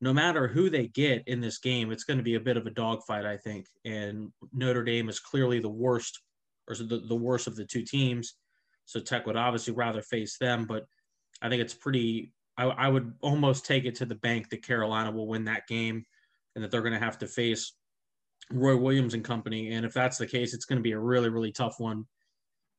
no 0.00 0.12
matter 0.12 0.48
who 0.48 0.70
they 0.70 0.88
get 0.88 1.22
in 1.26 1.40
this 1.40 1.58
game, 1.58 1.92
it's 1.92 2.04
going 2.04 2.18
to 2.18 2.24
be 2.24 2.34
a 2.34 2.40
bit 2.40 2.56
of 2.56 2.66
a 2.66 2.70
dogfight, 2.70 3.26
I 3.26 3.36
think. 3.36 3.66
And 3.84 4.32
Notre 4.52 4.82
Dame 4.82 5.08
is 5.08 5.20
clearly 5.20 5.60
the 5.60 5.68
worst, 5.68 6.20
or 6.68 6.74
the, 6.74 7.02
the 7.06 7.14
worst 7.14 7.46
of 7.46 7.56
the 7.56 7.64
two 7.64 7.82
teams. 7.82 8.34
So 8.86 9.00
Tech 9.00 9.26
would 9.26 9.36
obviously 9.36 9.74
rather 9.74 10.02
face 10.02 10.36
them, 10.38 10.66
but 10.66 10.84
I 11.40 11.48
think 11.48 11.62
it's 11.62 11.74
pretty. 11.74 12.32
I, 12.56 12.64
I 12.64 12.88
would 12.88 13.14
almost 13.20 13.66
take 13.66 13.84
it 13.84 13.96
to 13.96 14.06
the 14.06 14.14
bank 14.14 14.50
that 14.50 14.62
Carolina 14.62 15.10
will 15.10 15.26
win 15.26 15.44
that 15.44 15.66
game, 15.66 16.04
and 16.54 16.62
that 16.62 16.70
they're 16.70 16.82
going 16.82 16.92
to 16.92 16.98
have 16.98 17.18
to 17.18 17.26
face 17.26 17.72
Roy 18.50 18.76
Williams 18.76 19.14
and 19.14 19.24
company. 19.24 19.72
And 19.72 19.84
if 19.84 19.92
that's 19.92 20.18
the 20.18 20.26
case, 20.26 20.54
it's 20.54 20.66
going 20.66 20.78
to 20.78 20.82
be 20.82 20.92
a 20.92 20.98
really 20.98 21.30
really 21.30 21.50
tough 21.50 21.80
one, 21.80 22.04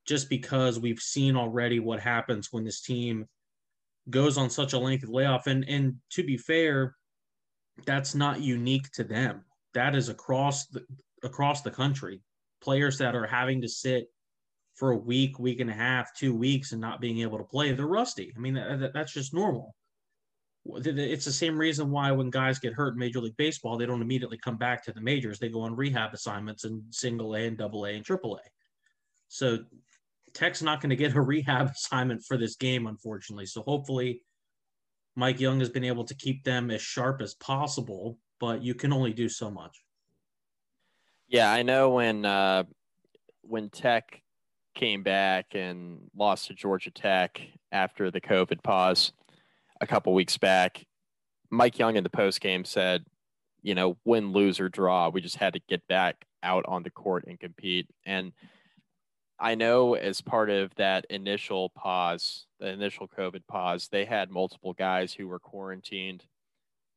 just 0.05 0.29
because 0.29 0.79
we've 0.79 0.99
seen 0.99 1.35
already 1.35 1.79
what 1.79 1.99
happens 1.99 2.49
when 2.51 2.63
this 2.63 2.81
team 2.81 3.25
goes 4.09 4.37
on 4.37 4.49
such 4.49 4.73
a 4.73 4.79
lengthy 4.79 5.07
layoff. 5.07 5.47
And 5.47 5.67
and 5.67 5.95
to 6.11 6.23
be 6.23 6.37
fair, 6.37 6.95
that's 7.85 8.15
not 8.15 8.41
unique 8.41 8.89
to 8.91 9.03
them. 9.03 9.43
That 9.73 9.95
is 9.95 10.07
across 10.07 10.67
the 10.67 10.85
across 11.23 11.63
the 11.63 11.71
country. 11.71 12.21
Players 12.61 12.99
that 12.99 13.15
are 13.15 13.27
having 13.27 13.61
to 13.61 13.67
sit 13.67 14.07
for 14.75 14.91
a 14.91 14.97
week, 14.97 15.39
week 15.39 15.59
and 15.59 15.69
a 15.69 15.73
half, 15.73 16.13
two 16.13 16.35
weeks, 16.35 16.71
and 16.71 16.81
not 16.81 17.01
being 17.01 17.19
able 17.19 17.37
to 17.37 17.43
play, 17.43 17.71
they're 17.71 17.87
rusty. 17.87 18.33
I 18.35 18.39
mean, 18.39 18.55
that, 18.55 18.91
that's 18.93 19.13
just 19.13 19.33
normal. 19.33 19.73
It's 20.67 21.25
the 21.25 21.31
same 21.31 21.57
reason 21.57 21.91
why 21.91 22.11
when 22.11 22.29
guys 22.29 22.59
get 22.59 22.73
hurt 22.73 22.93
in 22.93 22.99
Major 22.99 23.21
League 23.21 23.37
Baseball, 23.37 23.77
they 23.77 23.85
don't 23.85 24.01
immediately 24.01 24.37
come 24.37 24.57
back 24.57 24.83
to 24.83 24.91
the 24.91 25.01
majors. 25.01 25.39
They 25.39 25.49
go 25.49 25.61
on 25.61 25.75
rehab 25.75 26.13
assignments 26.13 26.65
in 26.65 26.83
single 26.89 27.35
A 27.35 27.45
and 27.45 27.57
double 27.57 27.85
A 27.85 27.91
and 27.91 28.03
triple 28.03 28.37
A. 28.37 28.41
So 29.27 29.59
Tech's 30.33 30.61
not 30.61 30.81
going 30.81 30.89
to 30.89 30.95
get 30.95 31.15
a 31.15 31.21
rehab 31.33 31.69
assignment 31.69 32.23
for 32.23 32.35
this 32.37 32.55
game, 32.55 32.87
unfortunately. 32.87 33.45
So 33.45 33.61
hopefully 33.61 34.21
Mike 35.15 35.39
Young 35.39 35.59
has 35.59 35.69
been 35.69 35.83
able 35.83 36.03
to 36.03 36.15
keep 36.15 36.43
them 36.43 36.71
as 36.71 36.81
sharp 36.81 37.21
as 37.21 37.35
possible, 37.35 38.17
but 38.39 38.61
you 38.61 38.73
can 38.73 38.91
only 38.91 39.13
do 39.13 39.29
so 39.29 39.49
much. 39.49 39.81
Yeah, 41.27 41.51
I 41.51 41.63
know 41.63 41.91
when 41.91 42.25
uh, 42.25 42.63
when 43.41 43.69
Tech 43.69 44.21
came 44.75 45.01
back 45.03 45.55
and 45.55 46.09
lost 46.15 46.47
to 46.47 46.53
Georgia 46.53 46.91
Tech 46.91 47.41
after 47.71 48.11
the 48.11 48.21
COVID 48.21 48.61
pause 48.61 49.13
a 49.81 49.87
couple 49.87 50.13
weeks 50.13 50.37
back. 50.37 50.85
Mike 51.49 51.79
Young 51.79 51.95
in 51.95 52.03
the 52.03 52.09
post 52.09 52.41
game 52.41 52.65
said, 52.65 53.05
you 53.61 53.73
know, 53.73 53.97
win, 54.05 54.31
lose, 54.31 54.59
or 54.59 54.69
draw, 54.69 55.09
we 55.09 55.21
just 55.21 55.37
had 55.37 55.53
to 55.53 55.61
get 55.67 55.87
back 55.87 56.25
out 56.43 56.65
on 56.67 56.83
the 56.83 56.91
court 56.91 57.25
and 57.27 57.39
compete. 57.39 57.87
And 58.05 58.31
I 59.39 59.55
know 59.55 59.95
as 59.95 60.21
part 60.21 60.49
of 60.49 60.73
that 60.75 61.05
initial 61.09 61.69
pause, 61.69 62.45
the 62.59 62.67
initial 62.67 63.07
COVID 63.07 63.41
pause, 63.47 63.89
they 63.91 64.05
had 64.05 64.29
multiple 64.29 64.73
guys 64.73 65.13
who 65.13 65.27
were 65.27 65.39
quarantined 65.39 66.23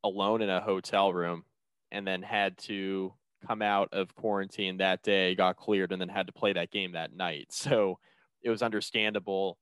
alone 0.03 0.41
in 0.41 0.49
a 0.49 0.61
hotel 0.61 1.11
room 1.11 1.43
and 1.91 2.07
then 2.07 2.21
had 2.21 2.57
to 2.57 3.13
come 3.45 3.61
out 3.61 3.89
of 3.91 4.13
quarantine 4.15 4.77
that 4.77 5.03
day, 5.03 5.35
got 5.35 5.57
cleared, 5.57 5.91
and 5.91 6.01
then 6.01 6.09
had 6.09 6.27
to 6.27 6.33
play 6.33 6.53
that 6.53 6.71
game 6.71 6.93
that 6.93 7.13
night. 7.15 7.47
So 7.51 7.99
it 8.41 8.49
was 8.49 8.61
understandable 8.61 9.57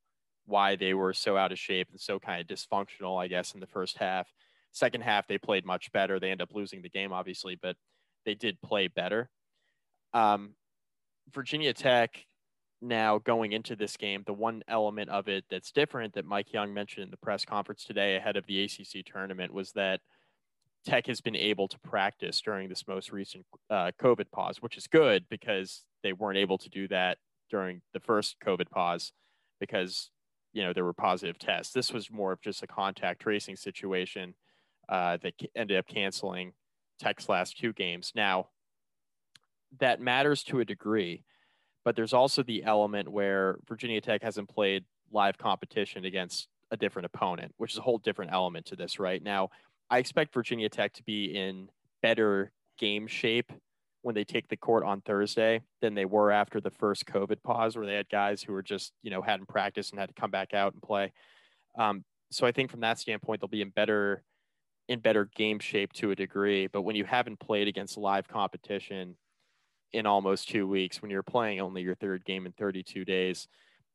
why 0.46 0.76
they 0.76 0.94
were 0.94 1.12
so 1.12 1.36
out 1.36 1.52
of 1.52 1.58
shape 1.58 1.88
and 1.90 2.00
so 2.00 2.18
kind 2.18 2.40
of 2.40 2.46
dysfunctional, 2.46 3.22
I 3.22 3.26
guess, 3.28 3.54
in 3.54 3.60
the 3.60 3.66
first 3.66 3.98
half. 3.98 4.28
Second 4.72 5.02
half, 5.02 5.26
they 5.26 5.36
played 5.36 5.66
much 5.66 5.90
better. 5.92 6.20
They 6.20 6.30
end 6.30 6.42
up 6.42 6.54
losing 6.54 6.82
the 6.82 6.88
game, 6.88 7.12
obviously, 7.12 7.58
but 7.60 7.76
they 8.24 8.34
did 8.34 8.60
play 8.62 8.88
better. 8.88 9.30
Um, 10.14 10.54
Virginia 11.32 11.72
Tech 11.74 12.24
now 12.80 13.18
going 13.18 13.52
into 13.52 13.76
this 13.76 13.96
game, 13.96 14.22
the 14.26 14.32
one 14.32 14.62
element 14.68 15.10
of 15.10 15.28
it 15.28 15.44
that's 15.50 15.72
different 15.72 16.14
that 16.14 16.24
Mike 16.24 16.52
Young 16.52 16.72
mentioned 16.72 17.04
in 17.04 17.10
the 17.10 17.16
press 17.16 17.44
conference 17.44 17.84
today 17.84 18.16
ahead 18.16 18.36
of 18.36 18.46
the 18.46 18.64
ACC 18.64 19.04
tournament 19.04 19.52
was 19.52 19.72
that 19.72 20.00
Tech 20.88 21.06
has 21.06 21.20
been 21.20 21.36
able 21.36 21.68
to 21.68 21.78
practice 21.80 22.40
during 22.40 22.70
this 22.70 22.88
most 22.88 23.12
recent 23.12 23.44
uh, 23.68 23.90
COVID 24.00 24.30
pause, 24.32 24.62
which 24.62 24.78
is 24.78 24.86
good 24.86 25.26
because 25.28 25.84
they 26.02 26.14
weren't 26.14 26.38
able 26.38 26.56
to 26.56 26.70
do 26.70 26.88
that 26.88 27.18
during 27.50 27.82
the 27.92 28.00
first 28.00 28.36
COVID 28.42 28.70
pause 28.70 29.12
because 29.60 30.08
you 30.54 30.62
know 30.62 30.72
there 30.72 30.86
were 30.86 30.94
positive 30.94 31.38
tests. 31.38 31.74
This 31.74 31.92
was 31.92 32.10
more 32.10 32.32
of 32.32 32.40
just 32.40 32.62
a 32.62 32.66
contact 32.66 33.20
tracing 33.20 33.56
situation 33.56 34.34
uh, 34.88 35.18
that 35.22 35.34
ended 35.54 35.76
up 35.76 35.86
canceling 35.86 36.54
Tech's 36.98 37.28
last 37.28 37.58
two 37.58 37.74
games. 37.74 38.12
Now 38.14 38.48
that 39.80 40.00
matters 40.00 40.42
to 40.44 40.60
a 40.60 40.64
degree, 40.64 41.22
but 41.84 41.96
there's 41.96 42.14
also 42.14 42.42
the 42.42 42.64
element 42.64 43.10
where 43.10 43.58
Virginia 43.68 44.00
Tech 44.00 44.22
hasn't 44.22 44.48
played 44.48 44.86
live 45.12 45.36
competition 45.36 46.06
against 46.06 46.48
a 46.70 46.78
different 46.78 47.06
opponent, 47.06 47.52
which 47.58 47.72
is 47.72 47.78
a 47.78 47.82
whole 47.82 47.98
different 47.98 48.32
element 48.32 48.66
to 48.66 48.76
this. 48.76 48.98
Right 48.98 49.22
now, 49.22 49.50
I 49.90 49.98
expect 49.98 50.34
Virginia 50.34 50.68
Tech 50.68 50.92
to 50.94 51.02
be 51.02 51.36
in 51.36 51.68
better 52.02 52.52
game 52.78 53.06
shape 53.06 53.52
when 54.02 54.14
they 54.14 54.24
take 54.24 54.48
the 54.48 54.56
court 54.56 54.84
on 54.84 55.00
Thursday 55.00 55.60
than 55.80 55.94
they 55.94 56.04
were 56.04 56.30
after 56.30 56.60
the 56.60 56.70
first 56.70 57.06
COVID 57.06 57.42
pause, 57.42 57.76
where 57.76 57.86
they 57.86 57.94
had 57.94 58.08
guys 58.08 58.42
who 58.42 58.52
were 58.52 58.62
just, 58.62 58.92
you 59.02 59.10
know, 59.10 59.22
hadn't 59.22 59.48
practiced 59.48 59.92
and 59.92 60.00
had 60.00 60.08
to 60.08 60.14
come 60.14 60.30
back 60.30 60.54
out 60.54 60.72
and 60.72 60.82
play. 60.82 61.12
Um, 61.78 62.04
so 62.30 62.46
I 62.46 62.52
think 62.52 62.70
from 62.70 62.80
that 62.80 62.98
standpoint, 62.98 63.40
they'll 63.40 63.48
be 63.48 63.62
in 63.62 63.70
better 63.70 64.22
in 64.88 65.00
better 65.00 65.28
game 65.36 65.58
shape 65.58 65.92
to 65.94 66.10
a 66.10 66.16
degree. 66.16 66.66
But 66.66 66.82
when 66.82 66.96
you 66.96 67.04
haven't 67.04 67.40
played 67.40 67.68
against 67.68 67.98
live 67.98 68.26
competition 68.26 69.16
in 69.92 70.06
almost 70.06 70.48
two 70.48 70.66
weeks, 70.66 71.02
when 71.02 71.10
you're 71.10 71.22
playing 71.22 71.60
only 71.60 71.82
your 71.82 71.94
third 71.94 72.24
game 72.24 72.46
in 72.46 72.52
32 72.52 73.04
days, 73.04 73.48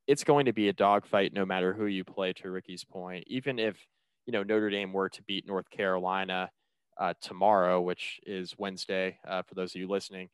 it's 0.06 0.24
going 0.24 0.46
to 0.46 0.54
be 0.54 0.70
a 0.70 0.74
dogfight 0.74 1.34
no 1.34 1.46
matter 1.46 1.74
who 1.74 1.88
you 1.88 2.04
play. 2.04 2.34
To 2.34 2.52
Ricky's 2.52 2.84
point, 2.84 3.24
even 3.28 3.58
if 3.58 3.76
you 4.26 4.34
know 4.34 4.44
Notre 4.44 4.70
Dame 4.70 4.94
were 4.94 5.10
to 5.10 5.24
beat 5.24 5.48
North 5.48 5.70
Carolina 5.70 6.50
uh, 6.98 7.14
tomorrow, 7.22 7.82
which 7.82 8.20
is 8.26 8.56
Wednesday, 8.58 9.18
uh, 9.28 9.42
for 9.44 9.56
those 9.56 9.74
of 9.76 9.82
you 9.82 9.88
listening, 9.88 10.30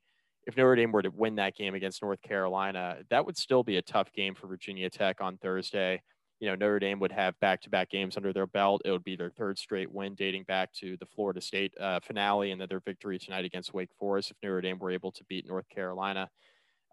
if 0.46 0.58
Notre 0.58 0.76
Dame 0.76 0.92
were 0.92 1.02
to 1.02 1.10
win 1.10 1.36
that 1.36 1.56
game 1.56 1.76
against 1.76 2.02
North 2.02 2.22
Carolina, 2.22 2.98
that 3.10 3.26
would 3.26 3.38
still 3.38 3.64
be 3.64 3.78
a 3.78 3.82
tough 3.82 4.12
game 4.14 4.36
for 4.36 4.48
Virginia 4.48 4.90
Tech 4.90 5.22
on 5.22 5.38
Thursday. 5.38 6.02
You 6.40 6.48
know, 6.48 6.56
Notre 6.56 6.80
Dame 6.80 7.00
would 7.00 7.12
have 7.12 7.40
back-to-back 7.40 7.90
games 7.90 8.16
under 8.16 8.32
their 8.32 8.48
belt. 8.48 8.82
It 8.86 8.92
would 8.92 9.04
be 9.04 9.18
their 9.18 9.30
third 9.30 9.58
straight 9.58 9.92
win, 9.92 10.16
dating 10.16 10.44
back 10.44 10.72
to 10.76 10.96
the 10.98 11.06
Florida 11.06 11.42
State 11.42 11.74
uh, 11.80 12.00
finale 12.00 12.52
and 12.52 12.62
then 12.62 12.70
their 12.70 12.80
victory 12.80 13.20
tonight 13.20 13.44
against 13.44 13.74
Wake 13.74 13.92
Forest. 14.00 14.32
If 14.32 14.38
Notre 14.42 14.62
Dame 14.62 14.80
were 14.80 14.92
able 14.92 15.12
to 15.12 15.24
beat 15.26 15.48
North 15.48 15.68
Carolina, 15.70 16.30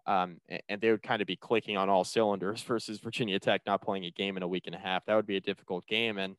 um, 0.05 0.37
and 0.69 0.79
they 0.79 0.91
would 0.91 1.03
kind 1.03 1.21
of 1.21 1.27
be 1.27 1.35
clicking 1.35 1.77
on 1.77 1.89
all 1.89 2.03
cylinders 2.03 2.61
versus 2.67 2.99
Virginia 2.99 3.39
Tech 3.39 3.61
not 3.65 3.81
playing 3.81 4.05
a 4.05 4.11
game 4.11 4.37
in 4.37 4.43
a 4.43 4.47
week 4.47 4.67
and 4.67 4.75
a 4.75 4.79
half. 4.79 5.05
That 5.05 5.15
would 5.15 5.27
be 5.27 5.37
a 5.37 5.41
difficult 5.41 5.87
game. 5.87 6.17
And 6.17 6.35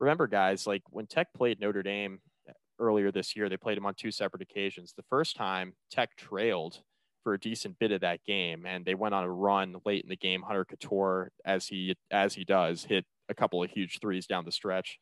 remember, 0.00 0.26
guys, 0.26 0.66
like 0.66 0.82
when 0.90 1.06
Tech 1.06 1.32
played 1.34 1.60
Notre 1.60 1.82
Dame 1.82 2.20
uh, 2.48 2.52
earlier 2.78 3.10
this 3.10 3.36
year, 3.36 3.48
they 3.48 3.56
played 3.56 3.76
them 3.76 3.86
on 3.86 3.94
two 3.94 4.10
separate 4.10 4.42
occasions. 4.42 4.94
The 4.96 5.04
first 5.08 5.36
time, 5.36 5.74
Tech 5.90 6.16
trailed 6.16 6.80
for 7.22 7.34
a 7.34 7.40
decent 7.40 7.78
bit 7.78 7.90
of 7.90 8.02
that 8.02 8.22
game, 8.24 8.66
and 8.66 8.84
they 8.84 8.94
went 8.94 9.14
on 9.14 9.24
a 9.24 9.30
run 9.30 9.76
late 9.84 10.02
in 10.02 10.10
the 10.10 10.16
game. 10.16 10.42
Hunter 10.42 10.64
Cattoor, 10.64 11.28
as 11.44 11.66
he 11.66 11.96
as 12.10 12.34
he 12.34 12.44
does, 12.44 12.84
hit 12.84 13.04
a 13.28 13.34
couple 13.34 13.62
of 13.62 13.70
huge 13.70 13.98
threes 14.00 14.26
down 14.26 14.44
the 14.44 14.52
stretch, 14.52 14.98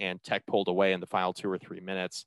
and 0.00 0.22
Tech 0.24 0.46
pulled 0.46 0.68
away 0.68 0.92
in 0.92 1.00
the 1.00 1.06
final 1.06 1.32
two 1.32 1.50
or 1.50 1.58
three 1.58 1.80
minutes. 1.80 2.24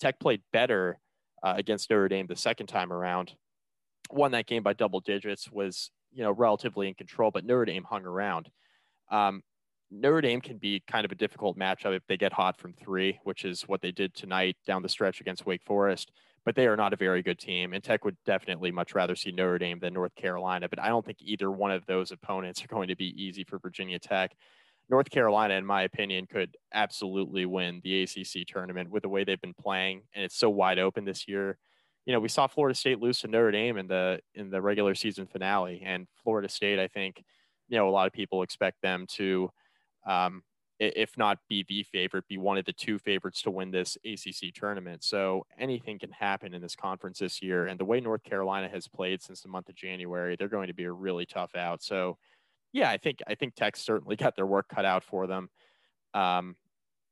Tech 0.00 0.18
played 0.18 0.42
better 0.52 0.98
uh, 1.42 1.54
against 1.56 1.88
Notre 1.88 2.08
Dame 2.08 2.26
the 2.26 2.36
second 2.36 2.66
time 2.66 2.92
around, 2.92 3.34
won 4.10 4.32
that 4.32 4.46
game 4.46 4.64
by 4.64 4.72
double 4.72 5.00
digits, 5.00 5.50
was 5.50 5.90
you 6.12 6.24
know 6.24 6.32
relatively 6.32 6.88
in 6.88 6.94
control, 6.94 7.30
but 7.30 7.44
Notre 7.44 7.64
Dame 7.64 7.84
hung 7.84 8.04
around. 8.04 8.50
Um, 9.10 9.42
Notre 9.94 10.22
Dame 10.22 10.40
can 10.40 10.56
be 10.56 10.82
kind 10.86 11.04
of 11.04 11.12
a 11.12 11.16
difficult 11.16 11.58
matchup 11.58 11.94
if 11.94 12.06
they 12.06 12.16
get 12.16 12.32
hot 12.32 12.58
from 12.58 12.72
three, 12.72 13.20
which 13.24 13.44
is 13.44 13.62
what 13.62 13.82
they 13.82 13.92
did 13.92 14.14
tonight 14.14 14.56
down 14.66 14.82
the 14.82 14.88
stretch 14.88 15.20
against 15.20 15.44
Wake 15.44 15.62
Forest. 15.62 16.10
But 16.44 16.56
they 16.56 16.66
are 16.66 16.76
not 16.76 16.94
a 16.94 16.96
very 16.96 17.22
good 17.22 17.38
team, 17.38 17.72
and 17.72 17.84
Tech 17.84 18.04
would 18.04 18.16
definitely 18.24 18.72
much 18.72 18.94
rather 18.94 19.14
see 19.14 19.30
Notre 19.30 19.58
Dame 19.58 19.78
than 19.78 19.92
North 19.92 20.14
Carolina. 20.16 20.68
But 20.68 20.80
I 20.80 20.88
don't 20.88 21.04
think 21.04 21.18
either 21.20 21.50
one 21.50 21.70
of 21.70 21.84
those 21.86 22.10
opponents 22.10 22.64
are 22.64 22.68
going 22.68 22.88
to 22.88 22.96
be 22.96 23.22
easy 23.22 23.44
for 23.44 23.58
Virginia 23.58 23.98
Tech. 23.98 24.32
North 24.88 25.10
Carolina, 25.10 25.54
in 25.54 25.66
my 25.66 25.82
opinion, 25.82 26.26
could 26.26 26.56
absolutely 26.72 27.46
win 27.46 27.80
the 27.84 28.02
ACC 28.02 28.46
tournament 28.46 28.90
with 28.90 29.02
the 29.02 29.08
way 29.08 29.24
they've 29.24 29.40
been 29.40 29.54
playing, 29.54 30.02
and 30.14 30.24
it's 30.24 30.36
so 30.36 30.50
wide 30.50 30.78
open 30.78 31.04
this 31.04 31.28
year 31.28 31.58
you 32.04 32.12
know, 32.12 32.20
we 32.20 32.28
saw 32.28 32.46
Florida 32.46 32.76
State 32.76 32.98
lose 32.98 33.20
to 33.20 33.28
Notre 33.28 33.52
Dame 33.52 33.78
in 33.78 33.86
the 33.86 34.20
in 34.34 34.50
the 34.50 34.60
regular 34.60 34.94
season 34.94 35.26
finale, 35.26 35.82
and 35.84 36.06
Florida 36.22 36.48
State, 36.48 36.80
I 36.80 36.88
think, 36.88 37.22
you 37.68 37.78
know, 37.78 37.88
a 37.88 37.92
lot 37.92 38.06
of 38.06 38.12
people 38.12 38.42
expect 38.42 38.82
them 38.82 39.06
to, 39.12 39.50
um, 40.06 40.42
if 40.78 41.16
not 41.16 41.38
be 41.48 41.64
the 41.68 41.84
favorite, 41.84 42.26
be 42.26 42.38
one 42.38 42.58
of 42.58 42.64
the 42.64 42.72
two 42.72 42.98
favorites 42.98 43.42
to 43.42 43.50
win 43.50 43.70
this 43.70 43.96
ACC 44.04 44.52
tournament. 44.52 45.04
So 45.04 45.46
anything 45.58 45.98
can 45.98 46.10
happen 46.10 46.54
in 46.54 46.62
this 46.62 46.74
conference 46.74 47.20
this 47.20 47.40
year, 47.40 47.66
and 47.66 47.78
the 47.78 47.84
way 47.84 48.00
North 48.00 48.24
Carolina 48.24 48.68
has 48.68 48.88
played 48.88 49.22
since 49.22 49.42
the 49.42 49.48
month 49.48 49.68
of 49.68 49.76
January, 49.76 50.34
they're 50.36 50.48
going 50.48 50.68
to 50.68 50.74
be 50.74 50.84
a 50.84 50.92
really 50.92 51.26
tough 51.26 51.54
out. 51.54 51.82
So, 51.82 52.18
yeah, 52.72 52.90
I 52.90 52.96
think 52.96 53.20
I 53.26 53.34
think 53.34 53.54
Tech 53.54 53.76
certainly 53.76 54.16
got 54.16 54.34
their 54.34 54.46
work 54.46 54.68
cut 54.68 54.84
out 54.84 55.04
for 55.04 55.26
them. 55.26 55.50
Um, 56.14 56.56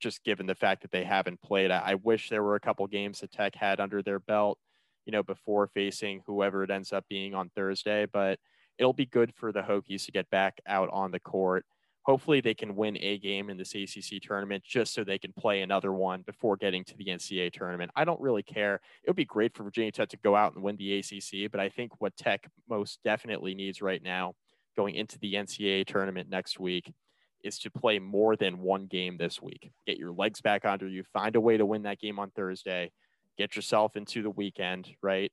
just 0.00 0.24
given 0.24 0.46
the 0.46 0.54
fact 0.54 0.82
that 0.82 0.90
they 0.90 1.04
haven't 1.04 1.42
played, 1.42 1.70
I, 1.70 1.78
I 1.90 1.94
wish 1.96 2.28
there 2.28 2.42
were 2.42 2.56
a 2.56 2.60
couple 2.60 2.86
games 2.86 3.20
that 3.20 3.30
Tech 3.30 3.54
had 3.54 3.78
under 3.78 4.02
their 4.02 4.18
belt 4.18 4.58
you 5.06 5.12
know, 5.12 5.22
before 5.22 5.66
facing 5.66 6.22
whoever 6.26 6.62
it 6.62 6.70
ends 6.70 6.92
up 6.92 7.04
being 7.08 7.34
on 7.34 7.50
Thursday. 7.54 8.06
But 8.06 8.38
it'll 8.78 8.92
be 8.92 9.06
good 9.06 9.34
for 9.34 9.52
the 9.52 9.62
Hokies 9.62 10.04
to 10.06 10.12
get 10.12 10.30
back 10.30 10.60
out 10.66 10.88
on 10.92 11.10
the 11.10 11.20
court. 11.20 11.64
Hopefully, 12.04 12.40
they 12.40 12.54
can 12.54 12.74
win 12.76 12.96
a 12.98 13.18
game 13.18 13.50
in 13.50 13.58
this 13.58 13.74
ACC 13.74 14.22
tournament 14.22 14.64
just 14.64 14.94
so 14.94 15.04
they 15.04 15.18
can 15.18 15.32
play 15.32 15.60
another 15.60 15.92
one 15.92 16.22
before 16.22 16.56
getting 16.56 16.82
to 16.84 16.96
the 16.96 17.06
NCAA 17.06 17.52
tournament. 17.52 17.90
I 17.94 18.04
don't 18.04 18.20
really 18.20 18.42
care. 18.42 18.76
It 19.04 19.10
would 19.10 19.16
be 19.16 19.26
great 19.26 19.54
for 19.54 19.64
Virginia 19.64 19.92
Tech 19.92 20.08
to 20.10 20.16
go 20.16 20.34
out 20.34 20.54
and 20.54 20.62
win 20.64 20.76
the 20.76 20.98
ACC, 20.98 21.50
but 21.50 21.60
I 21.60 21.68
think 21.68 22.00
what 22.00 22.16
Tech 22.16 22.48
most 22.68 23.00
definitely 23.04 23.54
needs 23.54 23.82
right 23.82 24.02
now 24.02 24.34
going 24.76 24.94
into 24.94 25.18
the 25.18 25.34
NCAA 25.34 25.86
tournament 25.86 26.30
next 26.30 26.58
week 26.58 26.92
is 27.44 27.58
to 27.58 27.70
play 27.70 27.98
more 27.98 28.36
than 28.36 28.60
one 28.60 28.86
game 28.86 29.16
this 29.16 29.40
week. 29.40 29.72
Get 29.86 29.98
your 29.98 30.12
legs 30.12 30.40
back 30.40 30.64
under 30.64 30.88
you, 30.88 31.04
find 31.12 31.36
a 31.36 31.40
way 31.40 31.56
to 31.56 31.66
win 31.66 31.82
that 31.82 32.00
game 32.00 32.18
on 32.18 32.30
Thursday, 32.30 32.92
get 33.36 33.56
yourself 33.56 33.96
into 33.96 34.22
the 34.22 34.30
weekend, 34.30 34.88
right? 35.02 35.32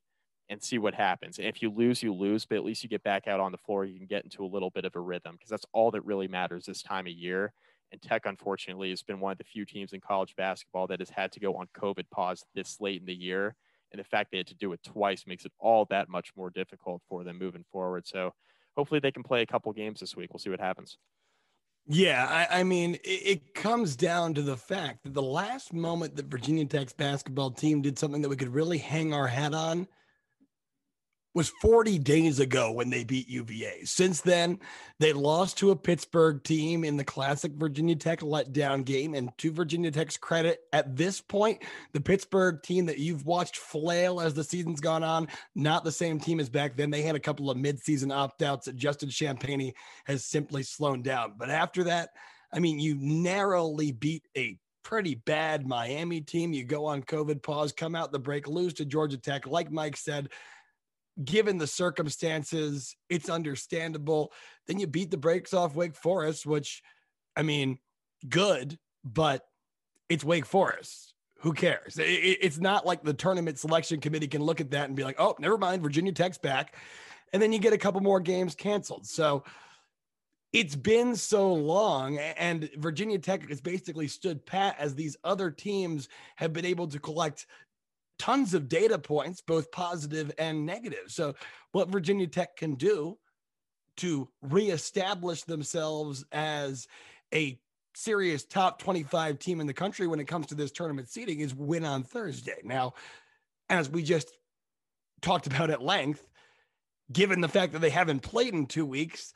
And 0.50 0.62
see 0.62 0.78
what 0.78 0.94
happens. 0.94 1.38
And 1.38 1.46
if 1.46 1.60
you 1.60 1.70
lose, 1.70 2.02
you 2.02 2.14
lose, 2.14 2.46
but 2.46 2.56
at 2.56 2.64
least 2.64 2.82
you 2.82 2.88
get 2.88 3.02
back 3.02 3.28
out 3.28 3.38
on 3.38 3.52
the 3.52 3.58
floor. 3.58 3.84
You 3.84 3.98
can 3.98 4.06
get 4.06 4.24
into 4.24 4.42
a 4.42 4.46
little 4.46 4.70
bit 4.70 4.86
of 4.86 4.96
a 4.96 5.00
rhythm 5.00 5.34
because 5.34 5.50
that's 5.50 5.66
all 5.74 5.90
that 5.90 6.06
really 6.06 6.26
matters 6.26 6.64
this 6.64 6.82
time 6.82 7.06
of 7.06 7.12
year. 7.12 7.52
And 7.92 8.00
Tech, 8.00 8.24
unfortunately, 8.24 8.90
has 8.90 9.02
been 9.02 9.20
one 9.20 9.32
of 9.32 9.38
the 9.38 9.44
few 9.44 9.64
teams 9.64 9.92
in 9.92 10.00
college 10.00 10.34
basketball 10.36 10.86
that 10.86 11.00
has 11.00 11.10
had 11.10 11.32
to 11.32 11.40
go 11.40 11.54
on 11.54 11.68
COVID 11.76 12.08
pause 12.10 12.44
this 12.54 12.80
late 12.80 13.00
in 13.00 13.06
the 13.06 13.14
year. 13.14 13.54
And 13.92 14.00
the 14.00 14.04
fact 14.04 14.30
they 14.30 14.38
had 14.38 14.46
to 14.48 14.54
do 14.54 14.72
it 14.72 14.82
twice 14.82 15.26
makes 15.26 15.44
it 15.44 15.52
all 15.58 15.86
that 15.86 16.08
much 16.08 16.30
more 16.36 16.50
difficult 16.50 17.02
for 17.08 17.24
them 17.24 17.38
moving 17.38 17.64
forward. 17.70 18.06
So 18.06 18.34
hopefully 18.76 19.00
they 19.00 19.12
can 19.12 19.22
play 19.22 19.42
a 19.42 19.46
couple 19.46 19.72
games 19.72 20.00
this 20.00 20.16
week. 20.16 20.32
We'll 20.32 20.40
see 20.40 20.50
what 20.50 20.60
happens. 20.60 20.98
Yeah, 21.90 22.26
I, 22.28 22.60
I 22.60 22.64
mean, 22.64 22.96
it, 22.96 23.08
it, 23.08 23.54
comes 23.54 23.96
down 23.96 24.34
to 24.34 24.42
the 24.42 24.58
fact 24.58 25.04
that 25.04 25.14
the 25.14 25.22
last 25.22 25.72
moment 25.72 26.16
that 26.16 26.26
Virginia 26.26 26.66
Tech's 26.66 26.92
basketball 26.92 27.50
team 27.50 27.80
did 27.80 27.98
something 27.98 28.20
that 28.20 28.28
we 28.28 28.36
could 28.36 28.52
really 28.52 28.76
hang 28.76 29.14
our 29.14 29.26
hat 29.26 29.54
on 29.54 29.88
was 31.38 31.50
40 31.62 32.00
days 32.00 32.40
ago 32.40 32.72
when 32.72 32.90
they 32.90 33.04
beat 33.04 33.28
UVA. 33.28 33.84
Since 33.84 34.22
then, 34.22 34.58
they 34.98 35.12
lost 35.12 35.56
to 35.58 35.70
a 35.70 35.76
Pittsburgh 35.76 36.42
team 36.42 36.82
in 36.82 36.96
the 36.96 37.04
classic 37.04 37.52
Virginia 37.52 37.94
Tech 37.94 38.22
letdown 38.22 38.84
game. 38.84 39.14
And 39.14 39.30
to 39.38 39.52
Virginia 39.52 39.92
Tech's 39.92 40.16
credit, 40.16 40.62
at 40.72 40.96
this 40.96 41.20
point, 41.20 41.62
the 41.92 42.00
Pittsburgh 42.00 42.60
team 42.60 42.86
that 42.86 42.98
you've 42.98 43.24
watched 43.24 43.56
flail 43.56 44.20
as 44.20 44.34
the 44.34 44.42
season's 44.42 44.80
gone 44.80 45.04
on, 45.04 45.28
not 45.54 45.84
the 45.84 45.92
same 45.92 46.18
team 46.18 46.40
as 46.40 46.48
back 46.48 46.76
then. 46.76 46.90
They 46.90 47.02
had 47.02 47.14
a 47.14 47.20
couple 47.20 47.50
of 47.50 47.56
midseason 47.56 48.12
opt 48.12 48.42
outs 48.42 48.66
that 48.66 48.74
Justin 48.74 49.08
Champagnie 49.08 49.74
has 50.06 50.24
simply 50.24 50.64
slowed 50.64 51.04
down. 51.04 51.34
But 51.38 51.50
after 51.50 51.84
that, 51.84 52.08
I 52.52 52.58
mean, 52.58 52.80
you 52.80 52.96
narrowly 52.98 53.92
beat 53.92 54.24
a 54.36 54.58
pretty 54.82 55.14
bad 55.14 55.68
Miami 55.68 56.20
team. 56.20 56.52
You 56.52 56.64
go 56.64 56.84
on 56.84 57.04
COVID 57.04 57.44
pause, 57.44 57.72
come 57.72 57.94
out 57.94 58.10
the 58.10 58.18
break, 58.18 58.48
lose 58.48 58.74
to 58.74 58.84
Georgia 58.84 59.18
Tech. 59.18 59.46
Like 59.46 59.70
Mike 59.70 59.96
said, 59.96 60.30
given 61.24 61.58
the 61.58 61.66
circumstances, 61.66 62.96
it's 63.08 63.28
understandable. 63.28 64.32
Then 64.66 64.78
you 64.78 64.86
beat 64.86 65.10
the 65.10 65.16
brakes 65.16 65.52
off 65.54 65.74
Wake 65.74 65.96
Forest, 65.96 66.46
which, 66.46 66.82
I 67.36 67.42
mean, 67.42 67.78
good, 68.28 68.78
but 69.04 69.44
it's 70.08 70.24
Wake 70.24 70.46
Forest. 70.46 71.14
Who 71.40 71.52
cares? 71.52 71.96
It's 72.00 72.58
not 72.58 72.84
like 72.84 73.02
the 73.02 73.14
tournament 73.14 73.58
selection 73.58 74.00
committee 74.00 74.26
can 74.26 74.42
look 74.42 74.60
at 74.60 74.72
that 74.72 74.86
and 74.86 74.96
be 74.96 75.04
like, 75.04 75.20
oh, 75.20 75.36
never 75.38 75.56
mind, 75.56 75.82
Virginia 75.82 76.12
Tech's 76.12 76.38
back. 76.38 76.74
And 77.32 77.40
then 77.40 77.52
you 77.52 77.58
get 77.58 77.72
a 77.72 77.78
couple 77.78 78.00
more 78.00 78.20
games 78.20 78.54
canceled. 78.54 79.06
So 79.06 79.44
it's 80.52 80.74
been 80.74 81.14
so 81.14 81.52
long, 81.52 82.18
and 82.18 82.70
Virginia 82.78 83.18
Tech 83.18 83.46
has 83.50 83.60
basically 83.60 84.08
stood 84.08 84.46
pat 84.46 84.76
as 84.78 84.94
these 84.94 85.16
other 85.22 85.50
teams 85.50 86.08
have 86.36 86.52
been 86.54 86.64
able 86.64 86.88
to 86.88 86.98
collect 86.98 87.46
tons 88.18 88.54
of 88.54 88.68
data 88.68 88.98
points, 88.98 89.40
both 89.40 89.70
positive 89.70 90.32
and 90.38 90.66
negative. 90.66 91.04
So, 91.08 91.34
what 91.72 91.88
Virginia 91.88 92.26
Tech 92.26 92.56
can 92.56 92.74
do 92.74 93.18
to 93.98 94.28
reestablish 94.42 95.42
themselves 95.42 96.24
as 96.32 96.86
a 97.34 97.58
serious 97.94 98.44
top 98.44 98.80
25 98.80 99.38
team 99.38 99.60
in 99.60 99.66
the 99.66 99.74
country 99.74 100.06
when 100.06 100.20
it 100.20 100.26
comes 100.28 100.46
to 100.46 100.54
this 100.54 100.70
tournament 100.70 101.08
seeding 101.08 101.40
is 101.40 101.54
win 101.54 101.84
on 101.84 102.04
Thursday. 102.04 102.60
Now, 102.62 102.94
as 103.68 103.90
we 103.90 104.02
just 104.02 104.30
talked 105.20 105.46
about 105.46 105.70
at 105.70 105.82
length, 105.82 106.24
given 107.12 107.40
the 107.40 107.48
fact 107.48 107.72
that 107.72 107.80
they 107.80 107.90
haven't 107.90 108.20
played 108.20 108.54
in 108.54 108.66
two 108.66 108.86
weeks, 108.86 109.32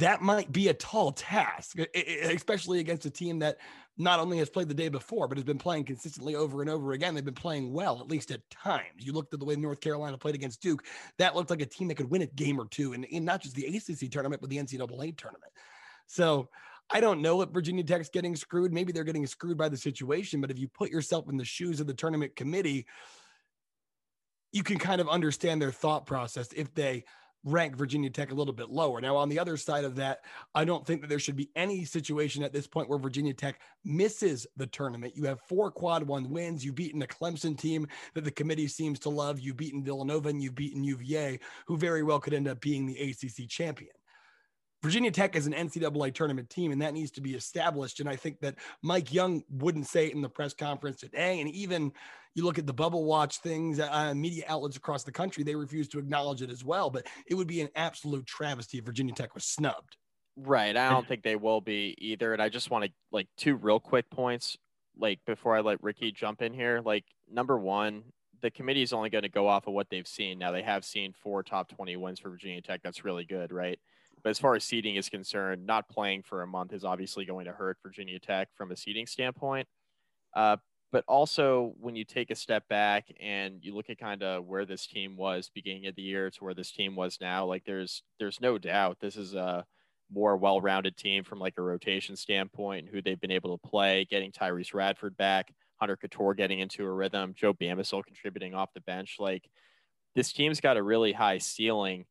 that 0.00 0.22
might 0.22 0.50
be 0.50 0.68
a 0.68 0.74
tall 0.74 1.12
task, 1.12 1.78
especially 1.94 2.80
against 2.80 3.06
a 3.06 3.10
team 3.10 3.38
that 3.38 3.58
not 3.96 4.18
only 4.18 4.38
has 4.38 4.50
played 4.50 4.68
the 4.68 4.74
day 4.74 4.88
before, 4.88 5.28
but 5.28 5.38
has 5.38 5.44
been 5.44 5.58
playing 5.58 5.84
consistently 5.84 6.34
over 6.34 6.62
and 6.62 6.70
over 6.70 6.92
again. 6.92 7.14
They've 7.14 7.24
been 7.24 7.32
playing 7.32 7.72
well, 7.72 8.00
at 8.00 8.08
least 8.08 8.32
at 8.32 8.48
times. 8.50 9.04
You 9.04 9.12
looked 9.12 9.32
at 9.32 9.38
the 9.38 9.46
way 9.46 9.54
North 9.54 9.80
Carolina 9.80 10.18
played 10.18 10.34
against 10.34 10.60
Duke, 10.60 10.84
that 11.18 11.36
looked 11.36 11.50
like 11.50 11.60
a 11.60 11.66
team 11.66 11.86
that 11.88 11.94
could 11.94 12.10
win 12.10 12.22
a 12.22 12.26
game 12.26 12.60
or 12.60 12.66
two 12.66 12.92
and, 12.92 13.06
not 13.24 13.40
just 13.40 13.54
the 13.54 13.66
ACC 13.66 14.10
tournament, 14.10 14.40
but 14.40 14.50
the 14.50 14.58
NCAA 14.58 15.16
tournament. 15.16 15.52
So 16.06 16.48
I 16.90 17.00
don't 17.00 17.22
know 17.22 17.40
if 17.42 17.50
Virginia 17.50 17.84
Tech's 17.84 18.08
getting 18.08 18.34
screwed. 18.34 18.72
Maybe 18.72 18.92
they're 18.92 19.04
getting 19.04 19.26
screwed 19.26 19.56
by 19.56 19.68
the 19.68 19.76
situation, 19.76 20.40
but 20.40 20.50
if 20.50 20.58
you 20.58 20.66
put 20.66 20.90
yourself 20.90 21.28
in 21.28 21.36
the 21.36 21.44
shoes 21.44 21.78
of 21.78 21.86
the 21.86 21.94
tournament 21.94 22.34
committee, 22.34 22.86
you 24.52 24.64
can 24.64 24.78
kind 24.78 25.00
of 25.00 25.08
understand 25.08 25.62
their 25.62 25.72
thought 25.72 26.04
process 26.04 26.52
if 26.52 26.74
they 26.74 27.04
rank 27.44 27.76
Virginia 27.76 28.10
Tech 28.10 28.32
a 28.32 28.34
little 28.34 28.52
bit 28.52 28.70
lower. 28.70 29.00
Now, 29.00 29.16
on 29.16 29.28
the 29.28 29.38
other 29.38 29.56
side 29.56 29.84
of 29.84 29.96
that, 29.96 30.24
I 30.54 30.64
don't 30.64 30.86
think 30.86 31.02
that 31.02 31.08
there 31.08 31.18
should 31.18 31.36
be 31.36 31.50
any 31.54 31.84
situation 31.84 32.42
at 32.42 32.52
this 32.52 32.66
point 32.66 32.88
where 32.88 32.98
Virginia 32.98 33.34
Tech 33.34 33.60
misses 33.84 34.46
the 34.56 34.66
tournament. 34.66 35.16
You 35.16 35.24
have 35.24 35.40
four 35.42 35.70
quad 35.70 36.02
one 36.02 36.30
wins. 36.30 36.64
You've 36.64 36.74
beaten 36.74 37.02
a 37.02 37.06
Clemson 37.06 37.58
team 37.58 37.86
that 38.14 38.24
the 38.24 38.30
committee 38.30 38.68
seems 38.68 38.98
to 39.00 39.10
love. 39.10 39.38
You've 39.38 39.56
beaten 39.56 39.84
Villanova 39.84 40.30
and 40.30 40.42
you've 40.42 40.54
beaten 40.54 40.82
UVA, 40.82 41.38
who 41.66 41.76
very 41.76 42.02
well 42.02 42.18
could 42.18 42.34
end 42.34 42.48
up 42.48 42.60
being 42.60 42.86
the 42.86 42.98
ACC 42.98 43.48
champion. 43.48 43.92
Virginia 44.84 45.10
Tech 45.10 45.34
is 45.34 45.46
an 45.46 45.54
NCAA 45.54 46.12
tournament 46.12 46.50
team, 46.50 46.70
and 46.70 46.82
that 46.82 46.92
needs 46.92 47.10
to 47.12 47.22
be 47.22 47.34
established. 47.34 48.00
And 48.00 48.08
I 48.08 48.16
think 48.16 48.38
that 48.40 48.56
Mike 48.82 49.14
Young 49.14 49.42
wouldn't 49.48 49.86
say 49.86 50.08
it 50.08 50.14
in 50.14 50.20
the 50.20 50.28
press 50.28 50.52
conference 50.52 51.00
today. 51.00 51.40
And 51.40 51.48
even 51.52 51.90
you 52.34 52.44
look 52.44 52.58
at 52.58 52.66
the 52.66 52.74
bubble 52.74 53.06
watch 53.06 53.38
things, 53.38 53.80
uh, 53.80 54.12
media 54.14 54.44
outlets 54.46 54.76
across 54.76 55.02
the 55.02 55.10
country, 55.10 55.42
they 55.42 55.54
refuse 55.54 55.88
to 55.88 55.98
acknowledge 55.98 56.42
it 56.42 56.50
as 56.50 56.62
well. 56.62 56.90
But 56.90 57.06
it 57.26 57.34
would 57.34 57.46
be 57.46 57.62
an 57.62 57.70
absolute 57.74 58.26
travesty 58.26 58.76
if 58.76 58.84
Virginia 58.84 59.14
Tech 59.14 59.34
was 59.34 59.46
snubbed. 59.46 59.96
Right. 60.36 60.76
I 60.76 60.90
don't 60.90 61.08
think 61.08 61.22
they 61.22 61.36
will 61.36 61.62
be 61.62 61.94
either. 61.96 62.34
And 62.34 62.42
I 62.42 62.50
just 62.50 62.70
want 62.70 62.84
to 62.84 62.90
like 63.10 63.28
two 63.38 63.56
real 63.56 63.80
quick 63.80 64.10
points, 64.10 64.58
like 64.98 65.18
before 65.26 65.56
I 65.56 65.62
let 65.62 65.82
Ricky 65.82 66.12
jump 66.12 66.42
in 66.42 66.52
here. 66.52 66.82
Like, 66.84 67.06
number 67.32 67.56
one, 67.56 68.02
the 68.42 68.50
committee 68.50 68.82
is 68.82 68.92
only 68.92 69.08
going 69.08 69.22
to 69.22 69.30
go 69.30 69.48
off 69.48 69.66
of 69.66 69.72
what 69.72 69.88
they've 69.88 70.06
seen. 70.06 70.38
Now, 70.38 70.50
they 70.50 70.60
have 70.60 70.84
seen 70.84 71.14
four 71.22 71.42
top 71.42 71.70
20 71.74 71.96
wins 71.96 72.20
for 72.20 72.28
Virginia 72.28 72.60
Tech. 72.60 72.82
That's 72.82 73.02
really 73.02 73.24
good, 73.24 73.50
right? 73.50 73.78
But 74.24 74.30
as 74.30 74.38
far 74.38 74.54
as 74.54 74.64
seeding 74.64 74.96
is 74.96 75.10
concerned, 75.10 75.66
not 75.66 75.88
playing 75.88 76.22
for 76.22 76.42
a 76.42 76.46
month 76.46 76.72
is 76.72 76.82
obviously 76.82 77.26
going 77.26 77.44
to 77.44 77.52
hurt 77.52 77.76
Virginia 77.82 78.18
Tech 78.18 78.48
from 78.54 78.72
a 78.72 78.76
seeding 78.76 79.06
standpoint. 79.06 79.68
Uh, 80.34 80.56
but 80.90 81.04
also, 81.06 81.74
when 81.78 81.94
you 81.94 82.04
take 82.04 82.30
a 82.30 82.34
step 82.34 82.66
back 82.68 83.08
and 83.20 83.58
you 83.62 83.74
look 83.74 83.90
at 83.90 83.98
kind 83.98 84.22
of 84.22 84.46
where 84.46 84.64
this 84.64 84.86
team 84.86 85.16
was 85.16 85.50
beginning 85.54 85.86
of 85.86 85.94
the 85.94 86.02
year 86.02 86.30
to 86.30 86.44
where 86.44 86.54
this 86.54 86.72
team 86.72 86.96
was 86.96 87.18
now, 87.20 87.44
like 87.44 87.64
there's 87.64 88.02
there's 88.18 88.40
no 88.40 88.58
doubt 88.58 88.98
this 89.00 89.16
is 89.16 89.34
a 89.34 89.64
more 90.12 90.36
well-rounded 90.36 90.96
team 90.96 91.24
from 91.24 91.38
like 91.38 91.54
a 91.58 91.62
rotation 91.62 92.16
standpoint 92.16 92.88
who 92.88 93.02
they've 93.02 93.20
been 93.20 93.30
able 93.32 93.58
to 93.58 93.68
play, 93.68 94.06
getting 94.08 94.30
Tyrece 94.30 94.72
Radford 94.72 95.16
back, 95.16 95.52
Hunter 95.76 95.96
Cattoor 95.96 96.36
getting 96.36 96.60
into 96.60 96.84
a 96.84 96.90
rhythm, 96.90 97.34
Joe 97.36 97.52
Bamisile 97.52 98.04
contributing 98.04 98.54
off 98.54 98.72
the 98.72 98.80
bench. 98.80 99.16
Like 99.18 99.50
this 100.14 100.32
team's 100.32 100.60
got 100.60 100.76
a 100.76 100.82
really 100.82 101.12
high 101.12 101.38
ceiling 101.38 102.04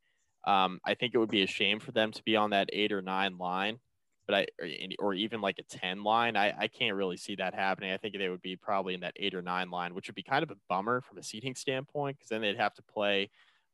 um, 0.45 0.79
I 0.85 0.93
think 0.93 1.13
it 1.13 1.17
would 1.17 1.31
be 1.31 1.43
a 1.43 1.47
shame 1.47 1.79
for 1.79 1.91
them 1.91 2.11
to 2.11 2.23
be 2.23 2.35
on 2.35 2.49
that 2.51 2.69
eight 2.73 2.91
or 2.91 3.01
nine 3.01 3.37
line, 3.37 3.79
but 4.27 4.35
I 4.35 4.47
or, 4.59 4.67
or 4.99 5.13
even 5.13 5.41
like 5.41 5.59
a 5.59 5.63
ten 5.63 6.03
line. 6.03 6.35
I, 6.35 6.53
I 6.57 6.67
can't 6.67 6.95
really 6.95 7.17
see 7.17 7.35
that 7.35 7.53
happening. 7.53 7.91
I 7.91 7.97
think 7.97 8.17
they 8.17 8.29
would 8.29 8.41
be 8.41 8.55
probably 8.55 8.93
in 8.93 9.01
that 9.01 9.13
eight 9.15 9.33
or 9.33 9.41
nine 9.41 9.69
line, 9.69 9.93
which 9.95 10.07
would 10.07 10.15
be 10.15 10.23
kind 10.23 10.43
of 10.43 10.51
a 10.51 10.57
bummer 10.69 11.01
from 11.01 11.17
a 11.17 11.23
seeding 11.23 11.55
standpoint 11.55 12.17
because 12.17 12.29
then 12.29 12.41
they'd 12.41 12.57
have 12.57 12.73
to 12.75 12.83
play 12.83 13.29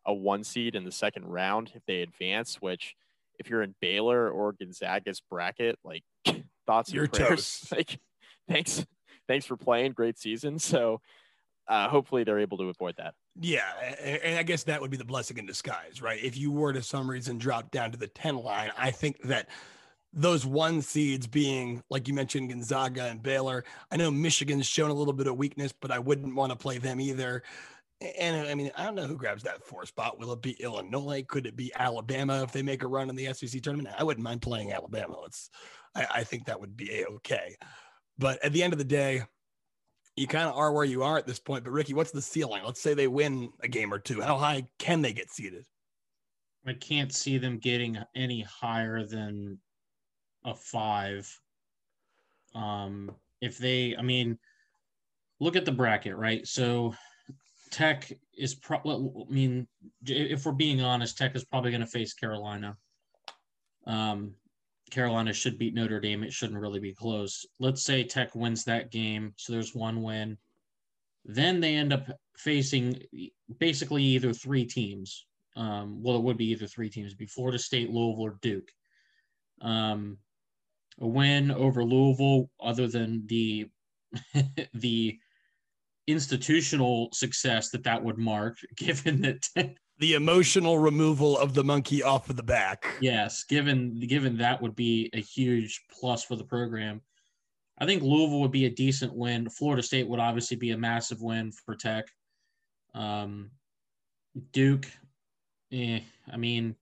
a 0.05 0.13
one 0.13 0.43
seed 0.43 0.75
in 0.75 0.86
the 0.86 0.91
second 0.91 1.25
round 1.25 1.71
if 1.73 1.84
they 1.88 2.01
advance. 2.01 2.62
Which, 2.62 2.95
if 3.39 3.49
you're 3.49 3.63
in 3.63 3.75
Baylor 3.82 4.29
or 4.29 4.53
Gonzaga's 4.53 5.21
bracket, 5.21 5.79
like 5.84 6.03
thoughts 6.67 6.91
and 6.91 7.12
prayers. 7.12 7.67
Like, 7.75 7.99
thanks, 8.47 8.86
thanks 9.27 9.45
for 9.45 9.58
playing. 9.58 9.93
Great 9.93 10.19
season. 10.19 10.60
So 10.60 11.01
uh, 11.67 11.88
hopefully 11.88 12.23
they're 12.23 12.39
able 12.39 12.58
to 12.60 12.65
avoid 12.65 12.95
that. 12.97 13.13
Yeah, 13.41 13.71
and 14.03 14.37
I 14.37 14.43
guess 14.43 14.63
that 14.63 14.81
would 14.81 14.91
be 14.91 14.97
the 14.97 15.05
blessing 15.05 15.37
in 15.37 15.45
disguise, 15.45 16.01
right? 16.01 16.21
If 16.21 16.37
you 16.37 16.51
were 16.51 16.73
to 16.73 16.81
some 16.81 17.09
reason 17.09 17.37
drop 17.37 17.71
down 17.71 17.91
to 17.91 17.97
the 17.97 18.07
10 18.07 18.37
line, 18.37 18.71
I 18.77 18.91
think 18.91 19.21
that 19.23 19.47
those 20.13 20.45
one 20.45 20.81
seeds 20.81 21.27
being 21.27 21.83
like 21.89 22.07
you 22.07 22.13
mentioned 22.13 22.49
Gonzaga 22.49 23.05
and 23.05 23.21
Baylor. 23.21 23.63
I 23.91 23.97
know 23.97 24.09
Michigan's 24.09 24.65
shown 24.65 24.89
a 24.89 24.93
little 24.93 25.13
bit 25.13 25.27
of 25.27 25.37
weakness, 25.37 25.71
but 25.71 25.91
I 25.91 25.99
wouldn't 25.99 26.35
want 26.35 26.51
to 26.51 26.57
play 26.57 26.79
them 26.79 26.99
either. 26.99 27.43
And 28.17 28.47
I 28.47 28.55
mean, 28.55 28.71
I 28.77 28.85
don't 28.85 28.95
know 28.95 29.07
who 29.07 29.17
grabs 29.17 29.43
that 29.43 29.63
four 29.63 29.85
spot. 29.85 30.19
Will 30.19 30.31
it 30.31 30.41
be 30.41 30.51
Illinois? 30.53 31.23
Could 31.27 31.45
it 31.45 31.55
be 31.55 31.71
Alabama 31.75 32.43
if 32.43 32.51
they 32.51 32.63
make 32.63 32.81
a 32.81 32.87
run 32.87 33.09
in 33.09 33.15
the 33.15 33.31
SEC 33.33 33.61
tournament? 33.61 33.93
I 33.97 34.03
wouldn't 34.03 34.23
mind 34.23 34.41
playing 34.41 34.71
Alabama. 34.71 35.19
Let's, 35.21 35.49
I, 35.93 36.07
I 36.15 36.23
think 36.23 36.45
that 36.45 36.59
would 36.59 36.77
be 36.77 37.01
a 37.01 37.07
okay. 37.07 37.57
But 38.17 38.43
at 38.43 38.53
the 38.53 38.63
end 38.63 38.73
of 38.73 38.79
the 38.79 38.85
day, 38.85 39.23
you 40.19 40.27
kind 40.27 40.49
of 40.49 40.55
are 40.55 40.73
where 40.73 40.86
you 40.86 41.03
are 41.03 41.17
at 41.17 41.25
this 41.25 41.39
point. 41.39 41.63
But 41.63 41.71
Ricky, 41.71 41.93
what's 41.93 42.12
the 42.12 42.21
ceiling? 42.21 42.63
Let's 42.65 42.82
say 42.82 42.93
they 42.93 43.08
win 43.08 43.51
a 43.62 43.67
game 43.67 43.93
or 43.93 43.99
two. 43.99 44.21
How 44.21 44.38
high 44.38 44.67
can 44.77 45.01
they 45.01 45.13
get 45.13 45.32
seeded? 45.32 45.65
I 46.65 46.73
can't 46.73 47.13
see 47.13 47.38
them 47.38 47.58
getting 47.58 47.97
any 48.15 48.41
higher 48.41 49.05
than 49.05 49.60
a 50.43 50.53
five. 50.53 51.34
Um, 52.53 53.15
if 53.41 53.58
they, 53.58 53.95
I 53.95 54.01
mean, 54.01 54.38
look 55.39 55.55
at 55.55 55.65
the 55.65 55.71
bracket, 55.71 56.17
right? 56.17 56.45
So 56.45 56.93
Tech 57.71 58.12
is 58.38 58.55
probably, 58.55 59.25
I 59.27 59.32
mean, 59.32 59.67
if 60.05 60.45
we're 60.45 60.51
being 60.51 60.82
honest, 60.82 61.17
Tech 61.17 61.36
is 61.36 61.45
probably 61.45 61.71
going 61.71 61.82
to 61.82 61.88
face 61.88 62.13
Carolina. 62.13 62.75
Um, 63.88 64.36
Carolina 64.91 65.34
should 65.34 65.58
beat 65.58 65.73
Notre 65.73 65.99
Dame. 65.99 66.23
It 66.23 66.34
shouldn't 66.34 66.60
really 66.60 66.80
be 66.80 66.93
close. 66.93 67.45
Let's 67.60 67.84
say 67.84 68.04
Tech 68.04 68.36
wins 68.36 68.63
that 68.65 68.91
game. 68.91 69.34
So 69.38 69.54
there's 69.54 69.75
one 69.75 70.02
win. 70.02 70.38
Then 71.25 71.60
they 71.60 71.75
end 71.75 71.93
up 71.93 72.08
facing 72.38 73.02
basically 73.60 74.04
either 74.04 74.34
three 74.34 74.65
teams. 74.65 75.25
Um, 75.56 76.02
well, 76.02 76.15
it 76.15 76.23
would 76.23 76.38
be 76.38 76.52
either 76.52 76.67
three 76.67 76.89
teams, 76.89 77.13
be 77.13 77.25
Florida 77.25 77.60
State, 77.60 77.89
Louisville, 77.89 78.21
or 78.21 78.38
Duke. 78.41 78.69
Um, 79.62 80.17
a 80.99 81.08
win 81.08 81.52
over 81.52 81.84
Louisville, 81.84 82.49
other 82.62 82.88
than 82.88 83.25
the 83.28 83.69
the 84.73 85.17
institutional 86.08 87.10
success 87.13 87.69
that 87.69 87.84
that 87.84 88.04
would 88.04 88.17
mark, 88.17 88.58
given 88.75 89.21
that 89.21 89.75
the 89.99 90.13
emotional 90.13 90.79
removal 90.79 91.38
of 91.38 91.53
the 91.53 91.63
monkey 91.63 92.01
off 92.01 92.29
of 92.29 92.38
the 92.38 92.43
back. 92.43 92.88
Yes, 93.01 93.43
given 93.43 93.99
given 93.99 94.38
that 94.38 94.62
would 94.62 94.75
be 94.75 95.09
a 95.13 95.19
huge 95.19 95.81
plus 95.91 96.23
for 96.23 96.35
the 96.35 96.43
program. 96.43 97.01
I 97.77 97.85
think 97.85 98.01
Louisville 98.01 98.41
would 98.41 98.51
be 98.51 98.65
a 98.65 98.69
decent 98.69 99.13
win. 99.13 99.49
Florida 99.49 99.83
State 99.83 100.07
would 100.07 100.19
obviously 100.19 100.57
be 100.57 100.71
a 100.71 100.77
massive 100.77 101.21
win 101.21 101.51
for 101.51 101.75
Tech. 101.75 102.05
Um, 102.93 103.51
Duke, 104.51 104.85
eh, 105.71 105.99
I 106.31 106.38
mean, 106.38 106.75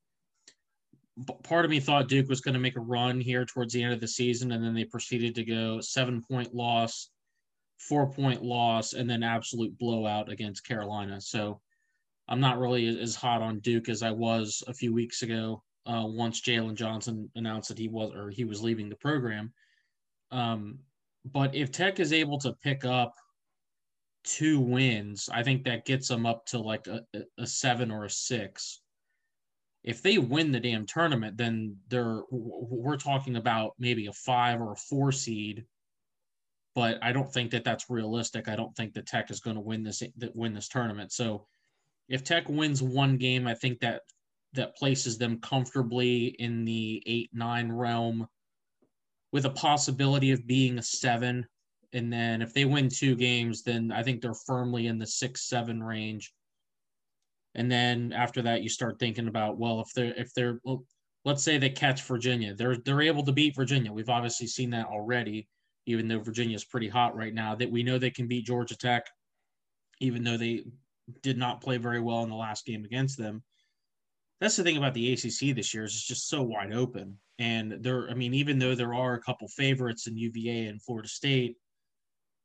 part 1.44 1.66
of 1.66 1.72
me 1.72 1.80
thought 1.80 2.08
Duke 2.08 2.30
was 2.30 2.42
going 2.42 2.54
to 2.54 2.60
make 2.60 2.78
a 2.78 2.82
run 2.82 3.20
here 3.20 3.46
towards 3.46 3.74
the 3.74 3.84
end 3.84 3.94
of 3.94 4.00
the 4.00 4.08
season, 4.08 4.52
and 4.52 4.64
then 4.64 4.74
they 4.74 4.86
proceeded 4.86 5.36
to 5.36 5.44
go 5.44 5.82
seven 5.82 6.22
point 6.22 6.54
loss, 6.54 7.10
four 7.80 8.12
point 8.12 8.44
loss, 8.44 8.94
and 8.94 9.10
then 9.10 9.24
absolute 9.24 9.78
blowout 9.78 10.32
against 10.32 10.68
Carolina. 10.68 11.20
So 11.20 11.62
I'm 12.28 12.40
not 12.40 12.60
really 12.60 12.88
as 13.00 13.16
hot 13.16 13.42
on 13.42 13.60
Duke 13.60 13.90
as 13.90 14.04
I 14.04 14.12
was 14.12 14.64
a 14.68 14.74
few 14.74 14.94
weeks 14.94 15.22
ago. 15.22 15.64
Uh, 15.86 16.06
once 16.06 16.42
Jalen 16.42 16.76
Johnson 16.76 17.32
announced 17.36 17.70
that 17.70 17.78
he 17.78 17.88
was 17.88 18.12
or 18.14 18.30
he 18.30 18.44
was 18.44 18.62
leaving 18.62 18.90
the 18.90 18.96
program. 18.98 19.54
Um, 20.32 20.80
but 21.24 21.56
if 21.56 21.72
Tech 21.72 22.02
is 22.02 22.12
able 22.12 22.40
to 22.40 22.52
pick 22.62 22.84
up 22.84 23.14
two 24.26 24.60
wins, 24.60 25.30
I 25.32 25.44
think 25.44 25.64
that 25.64 25.86
gets 25.86 26.10
them 26.10 26.26
up 26.26 26.46
to 26.48 26.60
like 26.60 26.88
a, 26.88 27.04
a 27.38 27.48
seven 27.48 27.90
or 27.90 28.04
a 28.04 28.10
six. 28.10 28.82
If 29.86 30.02
they 30.02 30.18
win 30.18 30.52
the 30.52 30.60
damn 30.60 30.86
tournament, 30.86 31.38
then 31.38 31.78
they're 31.88 32.24
we're 32.30 32.98
talking 32.98 33.38
about 33.38 33.72
maybe 33.80 34.08
a 34.08 34.14
five 34.14 34.60
or 34.60 34.74
a 34.74 34.76
four 34.76 35.14
seed. 35.14 35.66
But 36.76 37.00
I 37.02 37.14
don't 37.14 37.32
think 37.32 37.52
that 37.52 37.64
that's 37.64 37.90
realistic. 37.90 38.50
I 38.50 38.58
don't 38.58 38.76
think 38.76 38.94
that 38.94 39.08
Tech 39.08 39.32
is 39.32 39.40
going 39.40 39.56
to 39.56 39.62
win 39.62 39.84
this 39.84 40.04
win 40.34 40.54
this 40.54 40.68
tournament. 40.68 41.14
So 41.14 41.48
if 42.10 42.24
Tech 42.24 42.48
wins 42.48 42.82
one 42.82 43.18
game, 43.18 43.48
I 43.48 43.54
think 43.54 43.80
that 43.80 44.02
that 44.54 44.76
places 44.76 45.18
them 45.18 45.40
comfortably 45.40 46.28
in 46.40 46.66
the 46.66 47.04
eight 47.06 47.30
nine 47.34 47.72
realm, 47.72 48.28
with 49.32 49.46
a 49.46 49.52
possibility 49.52 50.32
of 50.32 50.48
being 50.48 50.78
a 50.78 50.84
seven. 50.84 51.46
And 51.94 52.12
then 52.12 52.42
if 52.42 52.54
they 52.54 52.66
win 52.66 52.90
two 52.90 53.16
games, 53.16 53.64
then 53.64 53.92
I 53.92 54.04
think 54.04 54.22
they're 54.22 54.34
firmly 54.34 54.88
in 54.88 54.98
the 54.98 55.08
six 55.08 55.48
seven 55.48 55.82
range. 55.82 56.34
And 57.56 57.72
then 57.72 58.14
after 58.14 58.42
that, 58.44 58.62
you 58.62 58.70
start 58.70 59.00
thinking 59.00 59.28
about 59.28 59.58
well, 59.58 59.82
if 59.82 59.94
they're 59.94 60.14
if 60.16 60.34
they're 60.34 60.60
well, 60.64 60.84
let's 61.26 61.44
say 61.44 61.58
they 61.58 61.70
catch 61.70 62.04
Virginia. 62.04 62.54
They're 62.56 62.78
they're 62.78 63.02
able 63.02 63.24
to 63.24 63.32
beat 63.32 63.56
Virginia. 63.56 63.92
We've 63.92 64.10
obviously 64.10 64.48
seen 64.48 64.70
that 64.72 64.88
already, 64.88 65.48
even 65.86 66.08
though 66.08 66.20
Virginia's 66.20 66.66
pretty 66.66 66.88
hot 66.88 67.16
right 67.16 67.34
now. 67.34 67.56
That 67.56 67.72
we 67.72 67.84
know 67.84 67.98
they 67.98 68.12
can 68.12 68.28
beat 68.28 68.46
Georgia 68.46 68.78
Tech, 68.78 69.06
even 70.00 70.24
though 70.24 70.38
they 70.38 70.64
did 71.22 71.38
not 71.38 71.62
play 71.62 71.78
very 71.78 72.02
well 72.02 72.24
in 72.24 72.30
the 72.30 72.36
last 72.36 72.66
game 72.66 72.86
against 72.86 73.18
them. 73.18 73.44
That's 74.40 74.56
the 74.56 74.64
thing 74.64 74.78
about 74.78 74.94
the 74.94 75.14
ACC 75.14 75.56
this 75.56 75.74
year 75.74 75.84
is 75.84 75.94
it's 75.94 76.08
just 76.08 76.30
so 76.30 76.44
wide 76.44 76.74
open. 76.74 77.18
And 77.40 77.84
there, 77.84 78.10
I 78.10 78.14
mean, 78.14 78.34
even 78.34 78.60
though 78.60 78.76
there 78.76 78.94
are 78.94 79.14
a 79.14 79.22
couple 79.22 79.48
favorites 79.48 80.08
in 80.08 80.18
UVA 80.18 80.66
and 80.66 80.82
Florida 80.82 81.08
State, 81.08 81.58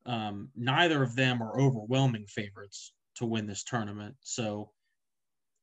um, 0.07 0.49
neither 0.57 1.03
of 1.03 1.15
them 1.15 1.43
are 1.43 1.61
overwhelming 1.61 2.27
favorites 2.27 2.93
to 3.17 3.27
win 3.27 3.47
this 3.47 3.63
tournament. 3.63 4.17
So 4.21 4.71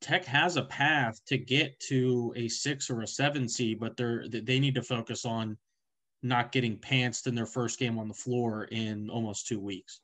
Tech 0.01 0.25
has 0.25 0.55
a 0.55 0.63
path 0.63 1.19
to 1.25 1.37
get 1.37 1.79
to 1.81 2.33
a 2.35 2.47
six 2.47 2.89
or 2.89 3.01
a 3.01 3.07
seven 3.07 3.49
seed, 3.49 3.79
but 3.79 3.97
they're 3.97 4.25
they 4.29 4.59
need 4.59 4.75
to 4.75 4.83
focus 4.83 5.25
on 5.25 5.57
not 6.23 6.51
getting 6.51 6.77
pantsed 6.77 7.27
in 7.27 7.35
their 7.35 7.45
first 7.45 7.79
game 7.79 7.97
on 7.97 8.07
the 8.07 8.13
floor 8.13 8.65
in 8.65 9.09
almost 9.09 9.47
two 9.47 9.59
weeks. 9.59 10.01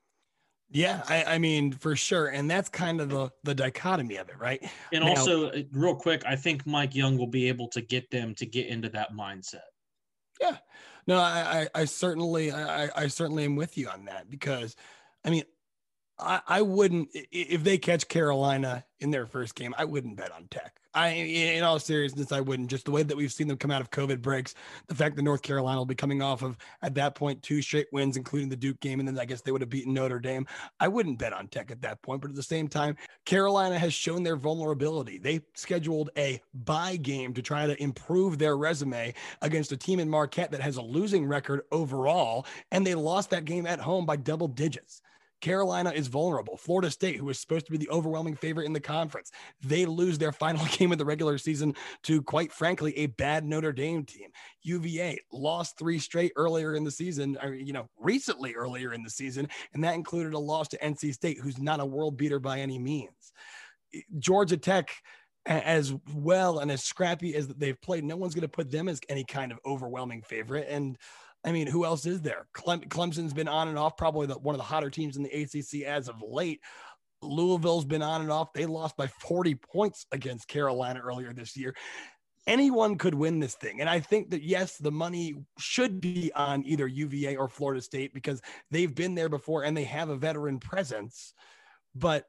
Yeah, 0.71 1.03
I, 1.07 1.23
I, 1.23 1.37
mean 1.37 1.71
for 1.71 1.95
sure, 1.95 2.27
and 2.27 2.49
that's 2.49 2.69
kind 2.69 2.99
of 2.99 3.09
the 3.09 3.29
the 3.43 3.53
dichotomy 3.53 4.17
of 4.17 4.29
it, 4.29 4.39
right? 4.39 4.61
And 4.91 5.05
now, 5.05 5.11
also, 5.11 5.49
uh, 5.49 5.61
real 5.71 5.95
quick, 5.95 6.23
I 6.25 6.35
think 6.35 6.65
Mike 6.65 6.95
Young 6.95 7.17
will 7.17 7.27
be 7.27 7.47
able 7.47 7.67
to 7.69 7.81
get 7.81 8.09
them 8.09 8.33
to 8.35 8.45
get 8.45 8.67
into 8.67 8.89
that 8.89 9.13
mindset. 9.13 9.61
Yeah, 10.41 10.57
no, 11.07 11.17
I 11.17 11.69
I, 11.75 11.81
I 11.81 11.85
certainly 11.85 12.51
I, 12.51 12.89
I 12.95 13.07
certainly 13.07 13.45
am 13.45 13.55
with 13.55 13.77
you 13.77 13.89
on 13.89 14.05
that 14.05 14.29
because, 14.29 14.75
I 15.23 15.29
mean, 15.29 15.43
I, 16.17 16.41
I 16.47 16.61
wouldn't 16.61 17.09
if 17.13 17.63
they 17.63 17.77
catch 17.77 18.07
Carolina 18.07 18.85
in 18.99 19.11
their 19.11 19.27
first 19.27 19.55
game. 19.55 19.75
I 19.77 19.85
wouldn't 19.85 20.17
bet 20.17 20.31
on 20.31 20.47
Tech. 20.49 20.79
I, 20.95 21.09
in 21.09 21.63
all 21.63 21.77
seriousness, 21.77 22.31
I 22.31 22.39
wouldn't. 22.39 22.69
Just 22.69 22.85
the 22.85 22.91
way 22.91 23.03
that 23.03 23.17
we've 23.17 23.31
seen 23.31 23.49
them 23.49 23.57
come 23.57 23.69
out 23.69 23.81
of 23.81 23.91
COVID 23.91 24.21
breaks, 24.21 24.55
the 24.87 24.95
fact 24.95 25.17
that 25.17 25.23
North 25.23 25.41
Carolina 25.41 25.77
will 25.77 25.85
be 25.85 25.93
coming 25.93 26.21
off 26.21 26.41
of 26.41 26.57
at 26.81 26.95
that 26.95 27.15
point 27.15 27.43
two 27.43 27.61
straight 27.61 27.87
wins, 27.91 28.15
including 28.15 28.47
the 28.47 28.55
Duke 28.55 28.79
game, 28.79 28.99
and 28.99 29.07
then 29.07 29.19
I 29.19 29.25
guess 29.25 29.41
they 29.41 29.51
would 29.51 29.61
have 29.61 29.69
beaten 29.69 29.93
Notre 29.93 30.19
Dame. 30.19 30.47
I 30.79 30.87
wouldn't 30.87 31.19
bet 31.19 31.33
on 31.33 31.49
Tech 31.49 31.69
at 31.69 31.81
that 31.81 32.01
point. 32.01 32.21
But 32.21 32.29
at 32.29 32.35
the 32.35 32.43
same 32.43 32.69
time, 32.69 32.95
Carolina 33.25 33.77
has 33.77 33.93
shown 33.93 34.23
their 34.23 34.37
vulnerability. 34.37 35.17
They 35.17 35.41
scheduled 35.53 36.11
a 36.17 36.41
bye 36.53 36.95
game 36.95 37.33
to 37.33 37.41
try 37.41 37.67
to 37.67 37.81
improve 37.83 38.37
their 38.37 38.55
resume 38.55 39.13
against 39.41 39.73
a 39.73 39.77
team 39.77 39.99
in 39.99 40.09
Marquette 40.09 40.51
that 40.51 40.61
has 40.61 40.77
a 40.77 40.81
losing 40.81 41.25
record 41.25 41.63
overall, 41.73 42.45
and 42.71 42.87
they 42.87 42.95
lost 42.95 43.29
that 43.31 43.43
game 43.43 43.67
at 43.67 43.79
home 43.79 44.05
by 44.05 44.15
double 44.15 44.47
digits. 44.47 45.01
Carolina 45.41 45.91
is 45.91 46.07
vulnerable. 46.07 46.57
Florida 46.57 46.89
State, 46.89 47.17
who 47.17 47.25
was 47.25 47.39
supposed 47.39 47.65
to 47.65 47.71
be 47.71 47.77
the 47.77 47.89
overwhelming 47.89 48.35
favorite 48.35 48.65
in 48.65 48.73
the 48.73 48.79
conference, 48.79 49.31
they 49.61 49.85
lose 49.85 50.17
their 50.17 50.31
final 50.45 50.65
game 50.67 50.91
of 50.91 50.97
the 50.97 51.05
regular 51.05 51.37
season 51.37 51.75
to, 52.03 52.21
quite 52.21 52.51
frankly, 52.51 52.97
a 52.97 53.07
bad 53.07 53.45
Notre 53.45 53.73
Dame 53.73 54.03
team. 54.03 54.29
UVA 54.63 55.19
lost 55.31 55.77
three 55.77 55.99
straight 55.99 56.31
earlier 56.35 56.75
in 56.75 56.83
the 56.83 56.91
season, 56.91 57.37
or, 57.41 57.53
you 57.53 57.73
know, 57.73 57.89
recently 57.97 58.53
earlier 58.53 58.93
in 58.93 59.03
the 59.03 59.09
season, 59.09 59.47
and 59.73 59.83
that 59.83 59.95
included 59.95 60.33
a 60.33 60.39
loss 60.39 60.67
to 60.69 60.77
NC 60.77 61.13
State, 61.13 61.39
who's 61.39 61.59
not 61.59 61.79
a 61.79 61.85
world 61.85 62.17
beater 62.17 62.39
by 62.39 62.59
any 62.59 62.79
means. 62.79 63.33
Georgia 64.19 64.57
Tech 64.57 64.89
as 65.45 65.93
well 66.13 66.59
and 66.59 66.71
as 66.71 66.83
scrappy 66.83 67.35
as 67.35 67.47
they've 67.47 67.79
played, 67.81 68.03
no 68.03 68.15
one's 68.15 68.33
going 68.33 68.41
to 68.41 68.47
put 68.47 68.71
them 68.71 68.89
as 68.89 68.99
any 69.09 69.23
kind 69.23 69.51
of 69.51 69.59
overwhelming 69.65 70.21
favorite. 70.23 70.67
And 70.69 70.97
I 71.45 71.51
mean, 71.51 71.67
who 71.67 71.85
else 71.85 72.07
is 72.07 72.21
there? 72.21 72.47
Clem- 72.53 72.81
Clemson's 72.81 73.33
been 73.33 73.47
on 73.47 73.67
and 73.67 73.77
off, 73.77 73.95
probably 73.95 74.25
the, 74.25 74.33
one 74.33 74.55
of 74.55 74.59
the 74.59 74.65
hotter 74.65 74.89
teams 74.89 75.15
in 75.15 75.23
the 75.23 75.29
ACC 75.29 75.87
as 75.87 76.09
of 76.09 76.15
late. 76.21 76.59
Louisville's 77.21 77.85
been 77.85 78.01
on 78.01 78.21
and 78.21 78.31
off. 78.31 78.51
They 78.53 78.65
lost 78.65 78.97
by 78.97 79.07
40 79.07 79.55
points 79.55 80.07
against 80.11 80.47
Carolina 80.47 81.01
earlier 81.01 81.33
this 81.33 81.55
year. 81.55 81.75
Anyone 82.47 82.97
could 82.97 83.13
win 83.13 83.39
this 83.39 83.55
thing. 83.55 83.79
And 83.79 83.89
I 83.89 83.99
think 83.99 84.31
that, 84.31 84.43
yes, 84.43 84.77
the 84.77 84.91
money 84.91 85.35
should 85.59 86.01
be 86.01 86.31
on 86.35 86.63
either 86.65 86.87
UVA 86.87 87.35
or 87.35 87.47
Florida 87.47 87.81
State 87.81 88.13
because 88.13 88.41
they've 88.71 88.93
been 88.93 89.15
there 89.15 89.29
before 89.29 89.63
and 89.63 89.77
they 89.77 89.83
have 89.85 90.09
a 90.09 90.15
veteran 90.15 90.59
presence. 90.59 91.33
But 91.93 92.25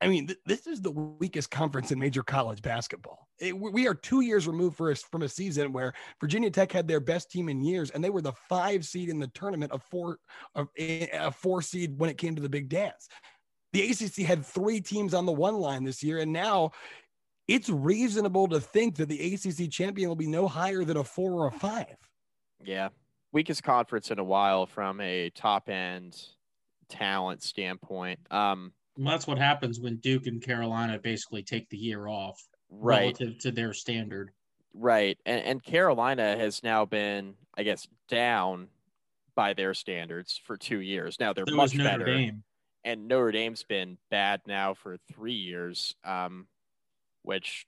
I 0.00 0.08
mean, 0.08 0.26
th- 0.26 0.38
this 0.44 0.66
is 0.66 0.82
the 0.82 0.90
weakest 0.90 1.50
conference 1.50 1.90
in 1.90 1.98
major 1.98 2.22
college 2.22 2.60
basketball. 2.60 3.28
It, 3.38 3.58
we 3.58 3.88
are 3.88 3.94
two 3.94 4.20
years 4.20 4.46
removed 4.46 4.78
a, 4.80 4.94
from 4.94 5.22
a 5.22 5.28
season 5.28 5.72
where 5.72 5.94
Virginia 6.20 6.50
Tech 6.50 6.70
had 6.70 6.86
their 6.86 7.00
best 7.00 7.30
team 7.30 7.48
in 7.48 7.62
years, 7.62 7.90
and 7.90 8.04
they 8.04 8.10
were 8.10 8.20
the 8.20 8.34
five 8.48 8.84
seed 8.84 9.08
in 9.08 9.18
the 9.18 9.28
tournament, 9.28 9.72
a 9.74 9.78
four, 9.78 10.18
a, 10.54 11.08
a 11.12 11.30
four 11.30 11.62
seed 11.62 11.98
when 11.98 12.10
it 12.10 12.18
came 12.18 12.36
to 12.36 12.42
the 12.42 12.48
big 12.48 12.68
dance. 12.68 13.08
The 13.72 13.90
ACC 13.90 14.26
had 14.26 14.44
three 14.44 14.80
teams 14.80 15.14
on 15.14 15.26
the 15.26 15.32
one 15.32 15.54
line 15.54 15.84
this 15.84 16.02
year, 16.02 16.18
and 16.18 16.32
now 16.32 16.72
it's 17.48 17.68
reasonable 17.68 18.48
to 18.48 18.60
think 18.60 18.96
that 18.96 19.08
the 19.08 19.34
ACC 19.34 19.70
champion 19.70 20.08
will 20.08 20.16
be 20.16 20.26
no 20.26 20.46
higher 20.46 20.84
than 20.84 20.98
a 20.98 21.04
four 21.04 21.32
or 21.32 21.46
a 21.48 21.52
five. 21.52 21.96
Yeah, 22.62 22.88
weakest 23.32 23.62
conference 23.62 24.10
in 24.10 24.18
a 24.18 24.24
while 24.24 24.66
from 24.66 25.00
a 25.00 25.30
top 25.30 25.68
end 25.68 26.20
talent 26.88 27.42
standpoint. 27.42 28.20
Um, 28.30 28.72
well, 28.96 29.12
that's 29.12 29.26
what 29.26 29.38
happens 29.38 29.80
when 29.80 29.96
Duke 29.96 30.26
and 30.26 30.42
Carolina 30.42 30.98
basically 30.98 31.42
take 31.42 31.68
the 31.68 31.76
year 31.76 32.06
off 32.06 32.42
right. 32.70 33.00
relative 33.00 33.38
to 33.40 33.50
their 33.50 33.72
standard. 33.72 34.30
Right. 34.74 35.18
And, 35.26 35.44
and 35.44 35.62
Carolina 35.62 36.36
has 36.36 36.62
now 36.62 36.84
been, 36.84 37.34
I 37.56 37.62
guess, 37.62 37.86
down 38.08 38.68
by 39.34 39.52
their 39.54 39.74
standards 39.74 40.40
for 40.44 40.56
two 40.56 40.80
years. 40.80 41.18
Now 41.20 41.32
they're 41.32 41.44
much 41.50 41.76
better. 41.76 42.04
Dame. 42.04 42.42
And 42.84 43.08
Notre 43.08 43.32
Dame's 43.32 43.64
been 43.64 43.98
bad 44.10 44.42
now 44.46 44.74
for 44.74 44.96
three 45.12 45.34
years, 45.34 45.94
um, 46.04 46.46
which 47.22 47.66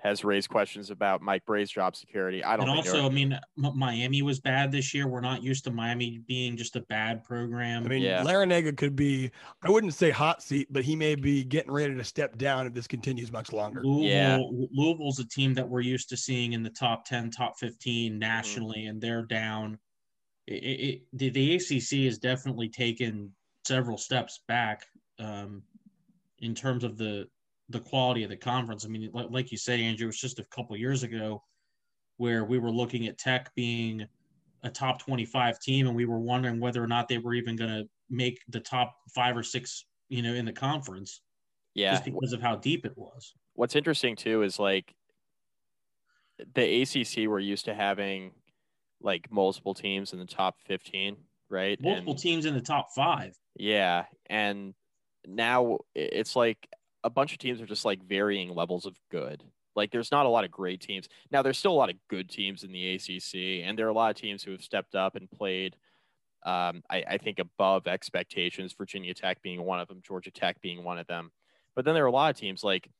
has 0.00 0.24
raised 0.24 0.48
questions 0.48 0.90
about 0.90 1.22
Mike 1.22 1.44
Brey's 1.44 1.70
job 1.70 1.96
security. 1.96 2.42
I 2.44 2.56
don't. 2.56 2.66
Know. 2.66 2.72
And 2.72 2.78
also, 2.80 3.06
I 3.06 3.08
mean, 3.08 3.38
Miami 3.56 4.22
was 4.22 4.40
bad 4.40 4.70
this 4.70 4.94
year. 4.94 5.08
We're 5.08 5.20
not 5.20 5.42
used 5.42 5.64
to 5.64 5.70
Miami 5.70 6.22
being 6.26 6.56
just 6.56 6.76
a 6.76 6.80
bad 6.82 7.24
program. 7.24 7.84
I 7.84 7.88
mean, 7.88 8.02
yeah. 8.02 8.22
Larranaga 8.22 8.76
could 8.76 8.94
be. 8.94 9.30
I 9.62 9.70
wouldn't 9.70 9.94
say 9.94 10.10
hot 10.10 10.42
seat, 10.42 10.68
but 10.70 10.84
he 10.84 10.94
may 10.94 11.14
be 11.14 11.44
getting 11.44 11.72
ready 11.72 11.94
to 11.94 12.04
step 12.04 12.38
down 12.38 12.66
if 12.66 12.74
this 12.74 12.86
continues 12.86 13.32
much 13.32 13.52
longer. 13.52 13.82
Louisville, 13.82 14.08
yeah. 14.08 14.38
Louisville's 14.72 15.18
a 15.18 15.28
team 15.28 15.54
that 15.54 15.68
we're 15.68 15.80
used 15.80 16.08
to 16.10 16.16
seeing 16.16 16.52
in 16.52 16.62
the 16.62 16.70
top 16.70 17.04
ten, 17.04 17.30
top 17.30 17.58
fifteen 17.58 18.18
nationally, 18.18 18.80
mm-hmm. 18.80 18.90
and 18.90 19.00
they're 19.00 19.22
down. 19.22 19.78
It, 20.46 20.52
it, 20.52 21.02
the, 21.12 21.28
the 21.30 21.56
ACC 21.56 22.06
has 22.06 22.18
definitely 22.18 22.68
taken 22.68 23.32
several 23.66 23.98
steps 23.98 24.40
back 24.48 24.86
um, 25.18 25.62
in 26.38 26.54
terms 26.54 26.84
of 26.84 26.96
the 26.96 27.28
the 27.68 27.80
quality 27.80 28.22
of 28.22 28.30
the 28.30 28.36
conference. 28.36 28.84
I 28.84 28.88
mean, 28.88 29.10
like, 29.12 29.26
like 29.30 29.52
you 29.52 29.58
said, 29.58 29.80
Andrew, 29.80 30.06
it 30.06 30.08
was 30.08 30.20
just 30.20 30.38
a 30.38 30.44
couple 30.44 30.76
years 30.76 31.02
ago 31.02 31.42
where 32.16 32.44
we 32.44 32.58
were 32.58 32.70
looking 32.70 33.06
at 33.06 33.18
Tech 33.18 33.54
being 33.54 34.06
a 34.62 34.70
top 34.70 35.00
25 35.00 35.60
team 35.60 35.86
and 35.86 35.94
we 35.94 36.04
were 36.04 36.18
wondering 36.18 36.60
whether 36.60 36.82
or 36.82 36.86
not 36.86 37.08
they 37.08 37.18
were 37.18 37.34
even 37.34 37.56
going 37.56 37.70
to 37.70 37.88
make 38.10 38.40
the 38.48 38.60
top 38.60 38.96
five 39.14 39.36
or 39.36 39.42
six, 39.42 39.84
you 40.08 40.22
know, 40.22 40.34
in 40.34 40.44
the 40.44 40.52
conference. 40.52 41.20
Yeah. 41.74 41.92
Just 41.92 42.06
because 42.06 42.32
of 42.32 42.40
how 42.40 42.56
deep 42.56 42.84
it 42.84 42.96
was. 42.96 43.34
What's 43.54 43.76
interesting 43.76 44.16
too 44.16 44.42
is 44.42 44.58
like 44.58 44.94
the 46.54 46.82
ACC, 46.82 47.28
we're 47.28 47.38
used 47.38 47.66
to 47.66 47.74
having 47.74 48.32
like 49.00 49.30
multiple 49.30 49.74
teams 49.74 50.12
in 50.12 50.18
the 50.18 50.24
top 50.24 50.56
15, 50.66 51.16
right? 51.50 51.80
Multiple 51.80 52.14
and, 52.14 52.20
teams 52.20 52.46
in 52.46 52.54
the 52.54 52.60
top 52.60 52.88
five. 52.96 53.36
Yeah. 53.56 54.06
And 54.26 54.74
now 55.26 55.78
it's 55.94 56.34
like 56.34 56.68
a 57.08 57.10
bunch 57.10 57.32
of 57.32 57.38
teams 57.38 57.60
are 57.62 57.66
just 57.66 57.86
like 57.86 58.06
varying 58.06 58.54
levels 58.54 58.84
of 58.84 58.94
good. 59.10 59.42
Like 59.74 59.90
there's 59.90 60.12
not 60.12 60.26
a 60.26 60.28
lot 60.28 60.44
of 60.44 60.50
great 60.50 60.80
teams. 60.80 61.08
Now 61.30 61.40
there's 61.40 61.56
still 61.56 61.72
a 61.72 61.80
lot 61.82 61.88
of 61.88 61.96
good 62.08 62.28
teams 62.28 62.64
in 62.64 62.70
the 62.70 62.94
ACC, 62.94 63.66
and 63.66 63.78
there 63.78 63.86
are 63.86 63.90
a 63.90 63.94
lot 63.94 64.10
of 64.10 64.20
teams 64.20 64.42
who 64.42 64.52
have 64.52 64.62
stepped 64.62 64.94
up 64.94 65.16
and 65.16 65.30
played. 65.30 65.74
Um, 66.44 66.82
I, 66.90 67.02
I 67.08 67.18
think 67.18 67.38
above 67.38 67.86
expectations. 67.86 68.74
Virginia 68.76 69.14
Tech 69.14 69.40
being 69.40 69.64
one 69.64 69.80
of 69.80 69.88
them, 69.88 70.02
Georgia 70.06 70.30
Tech 70.30 70.60
being 70.60 70.84
one 70.84 70.98
of 70.98 71.06
them. 71.06 71.30
But 71.74 71.86
then 71.86 71.94
there 71.94 72.04
are 72.04 72.08
a 72.08 72.12
lot 72.12 72.30
of 72.30 72.36
teams 72.36 72.62
like 72.62 72.90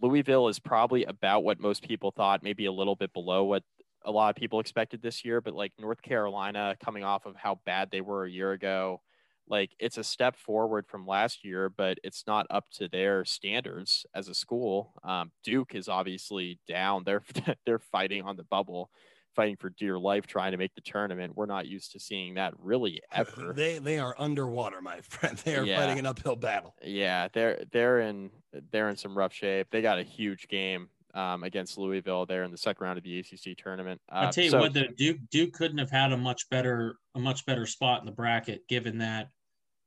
Louisville 0.00 0.48
is 0.48 0.60
probably 0.60 1.04
about 1.04 1.42
what 1.42 1.60
most 1.60 1.82
people 1.82 2.12
thought, 2.12 2.44
maybe 2.44 2.66
a 2.66 2.72
little 2.72 2.96
bit 2.96 3.12
below 3.12 3.44
what 3.44 3.64
a 4.04 4.10
lot 4.12 4.30
of 4.30 4.36
people 4.36 4.60
expected 4.60 5.02
this 5.02 5.24
year. 5.24 5.40
But 5.40 5.54
like 5.54 5.72
North 5.78 6.02
Carolina, 6.02 6.76
coming 6.84 7.02
off 7.02 7.26
of 7.26 7.34
how 7.34 7.58
bad 7.66 7.90
they 7.90 8.00
were 8.00 8.24
a 8.24 8.30
year 8.30 8.52
ago, 8.52 9.00
like 9.48 9.74
it's 9.78 9.98
a 9.98 10.04
step 10.04 10.36
forward 10.36 10.86
from 10.86 11.06
last 11.06 11.44
year, 11.44 11.68
but 11.68 11.98
it's 12.02 12.24
not 12.26 12.46
up 12.50 12.66
to 12.72 12.88
their 12.88 13.24
standards 13.24 14.06
as 14.14 14.28
a 14.28 14.34
school. 14.34 14.92
Um, 15.04 15.30
Duke 15.42 15.74
is 15.74 15.88
obviously 15.88 16.58
down. 16.66 17.04
They're 17.04 17.22
they're 17.66 17.78
fighting 17.78 18.22
on 18.22 18.36
the 18.36 18.44
bubble, 18.44 18.90
fighting 19.34 19.56
for 19.56 19.70
dear 19.70 19.98
life, 19.98 20.26
trying 20.26 20.52
to 20.52 20.58
make 20.58 20.74
the 20.74 20.80
tournament. 20.80 21.36
We're 21.36 21.46
not 21.46 21.66
used 21.66 21.92
to 21.92 22.00
seeing 22.00 22.34
that 22.34 22.54
really 22.58 23.00
ever. 23.12 23.52
They 23.52 23.78
they 23.78 23.98
are 23.98 24.14
underwater, 24.18 24.80
my 24.80 25.00
friend. 25.00 25.38
They 25.44 25.56
are 25.56 25.64
yeah. 25.64 25.78
fighting 25.78 25.98
an 25.98 26.06
uphill 26.06 26.36
battle. 26.36 26.74
Yeah, 26.82 27.28
they're 27.32 27.64
they're 27.72 28.00
in 28.00 28.30
they're 28.70 28.88
in 28.88 28.96
some 28.96 29.16
rough 29.16 29.32
shape. 29.32 29.68
They 29.70 29.82
got 29.82 29.98
a 29.98 30.02
huge 30.02 30.48
game 30.48 30.88
um, 31.14 31.42
against 31.42 31.78
Louisville 31.78 32.26
there 32.26 32.44
in 32.44 32.50
the 32.50 32.58
second 32.58 32.84
round 32.84 32.98
of 32.98 33.04
the 33.04 33.18
ACC 33.18 33.56
tournament. 33.56 34.00
Uh, 34.10 34.16
I'll 34.16 34.32
tell 34.32 34.44
you 34.44 34.50
so, 34.50 34.60
what, 34.60 34.72
the 34.72 34.88
Duke 34.96 35.18
Duke 35.30 35.52
couldn't 35.52 35.78
have 35.78 35.90
had 35.90 36.12
a 36.12 36.16
much 36.16 36.48
better 36.50 36.96
a 37.14 37.18
much 37.18 37.46
better 37.46 37.66
spot 37.66 38.00
in 38.00 38.06
the 38.06 38.12
bracket, 38.12 38.66
given 38.68 38.98
that 38.98 39.30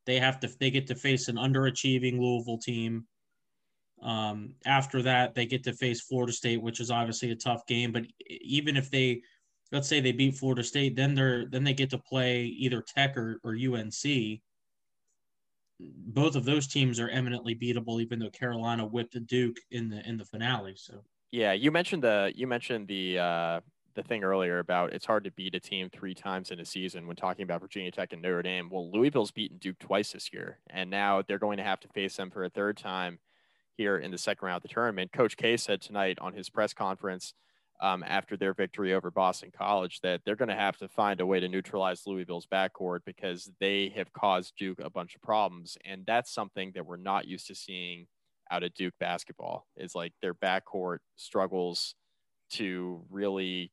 they 0.06 0.20
have 0.20 0.39
to 0.41 0.49
they 0.60 0.72
get 0.72 0.88
to 0.88 0.95
face 0.95 1.28
an 1.28 1.36
underachieving 1.36 2.20
Louisville 2.20 2.58
team. 2.58 3.06
Um, 4.02 4.56
after 4.66 5.02
that, 5.04 5.36
they 5.36 5.45
get 5.45 5.64
to 5.66 5.74
face 5.74 6.02
Florida 6.02 6.34
State, 6.34 6.62
which 6.62 6.80
is 6.80 6.89
obviously 6.89 7.32
a 7.32 7.36
tough 7.36 7.66
game. 7.68 7.91
But 7.91 8.06
even 8.30 8.76
if 8.76 8.89
they, 8.89 9.22
let's 9.72 9.88
say 9.88 9.99
they 9.99 10.12
beat 10.12 10.36
Florida 10.36 10.64
State, 10.64 10.95
then 10.95 11.14
they're 11.14 11.45
then 11.45 11.64
they 11.64 11.74
get 11.74 11.91
to 11.91 11.99
play 11.99 12.45
either 12.45 12.82
Tech 12.82 13.16
or, 13.16 13.39
or 13.43 13.56
UNC. 13.56 14.39
Both 15.80 16.36
of 16.36 16.45
those 16.45 16.68
teams 16.68 16.99
are 16.99 17.10
eminently 17.10 17.56
beatable, 17.56 18.02
even 18.02 18.20
though 18.20 18.30
Carolina 18.30 18.86
whipped 18.86 19.18
Duke 19.28 19.58
in 19.72 19.89
the 19.89 20.08
in 20.08 20.18
the 20.18 20.26
finale. 20.26 20.74
So 20.76 21.04
yeah, 21.32 21.54
you 21.54 21.72
mentioned 21.72 22.04
the 22.04 22.32
you 22.36 22.47
mentioned 22.47 22.88
the 22.88 23.20
uh, 23.20 23.60
the 23.96 24.04
thing 24.04 24.24
earlier 24.24 24.60
about 24.60 24.94
it's 24.94 25.06
hard 25.06 25.24
to 25.24 25.32
beat 25.32 25.56
a 25.56 25.60
team 25.60 25.89
three 25.89 26.14
times 26.14 26.52
in 26.52 26.60
a 26.60 26.66
season 26.66 27.08
when 27.08 27.16
talking 27.16 27.44
about 27.44 27.62
Virginia 27.62 27.92
Tech 27.92 28.14
and 28.14 28.22
Notre 28.22 28.42
Dame. 28.42 28.70
Well, 28.70 28.92
Louisville's 28.92 29.32
beaten 29.32 29.58
Duke 29.58 29.80
twice 29.80 30.14
this 30.14 30.32
year, 30.34 30.60
and 30.70 30.89
now 30.89 31.22
they're 31.22 31.39
going 31.39 31.58
to 31.58 31.64
have 31.64 31.80
to 31.82 31.88
face 31.89 32.16
them 32.16 32.32
for 32.32 32.44
a 32.44 32.50
third 32.50 32.78
time 32.78 33.20
here 33.78 33.98
in 33.98 34.12
the 34.12 34.18
second 34.18 34.46
round 34.46 34.58
of 34.58 34.64
the 34.64 34.70
tournament. 34.70 35.12
Coach 35.12 35.38
K 35.38 35.58
said 35.58 35.82
tonight 35.82 36.18
on 36.20 36.34
his 36.34 36.50
press 36.50 36.74
conference 36.74 37.34
um, 37.82 38.04
after 38.06 38.38
their 38.38 38.54
victory 38.54 38.94
over 38.94 39.10
Boston 39.10 39.52
College 39.56 40.02
that 40.02 40.22
they're 40.24 40.36
going 40.36 40.50
to 40.50 40.56
have 40.56 40.78
to 40.78 40.88
find 40.88 41.20
a 41.20 41.26
way 41.26 41.39
to 41.39 41.48
neutralize 41.48 42.06
Louisville's 42.06 42.46
backcourt 42.46 43.00
because 43.06 43.50
they 43.60 43.92
have 43.96 44.14
caused 44.14 44.56
Duke 44.58 44.80
a 44.80 44.89
bunch 44.89 45.16
of 45.16 45.22
problems, 45.22 45.78
and 45.84 46.06
that's 46.06 46.32
something 46.32 46.72
that 46.76 46.86
we're 46.86 46.98
not 46.98 47.28
used 47.28 47.48
to 47.48 47.56
seeing 47.56 48.08
out 48.52 48.64
of 48.64 48.74
Duke 48.76 48.94
basketball. 49.00 49.66
Is 49.76 49.96
like 49.96 50.14
their 50.22 50.36
backcourt 50.36 51.00
struggles 51.16 51.96
to 52.52 53.02
really 53.10 53.72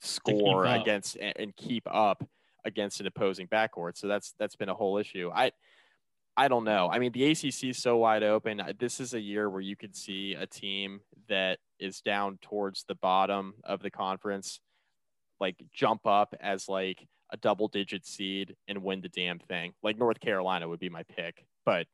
score 0.00 0.64
against 0.64 1.16
and, 1.16 1.34
and 1.36 1.56
keep 1.56 1.82
up 1.90 2.24
against 2.64 3.00
an 3.00 3.06
opposing 3.06 3.46
backcourt. 3.48 3.96
So 3.96 4.08
that's 4.08 4.34
that's 4.38 4.56
been 4.56 4.68
a 4.68 4.74
whole 4.74 4.98
issue. 4.98 5.30
I 5.34 5.52
I 6.36 6.46
don't 6.46 6.64
know. 6.64 6.88
I 6.88 7.00
mean, 7.00 7.10
the 7.10 7.24
ACC 7.32 7.64
is 7.64 7.78
so 7.78 7.96
wide 7.96 8.22
open. 8.22 8.62
This 8.78 9.00
is 9.00 9.12
a 9.12 9.20
year 9.20 9.50
where 9.50 9.60
you 9.60 9.74
could 9.74 9.96
see 9.96 10.34
a 10.34 10.46
team 10.46 11.00
that 11.28 11.58
is 11.80 12.00
down 12.00 12.38
towards 12.40 12.84
the 12.84 12.94
bottom 12.94 13.54
of 13.64 13.82
the 13.82 13.90
conference, 13.90 14.60
like 15.40 15.56
jump 15.72 16.06
up 16.06 16.36
as 16.40 16.68
like 16.68 17.08
a 17.32 17.36
double 17.36 17.66
digit 17.66 18.06
seed 18.06 18.54
and 18.68 18.84
win 18.84 19.00
the 19.00 19.08
damn 19.08 19.40
thing. 19.40 19.72
Like 19.82 19.98
North 19.98 20.20
Carolina 20.20 20.68
would 20.68 20.78
be 20.78 20.88
my 20.88 21.02
pick, 21.02 21.44
but 21.66 21.88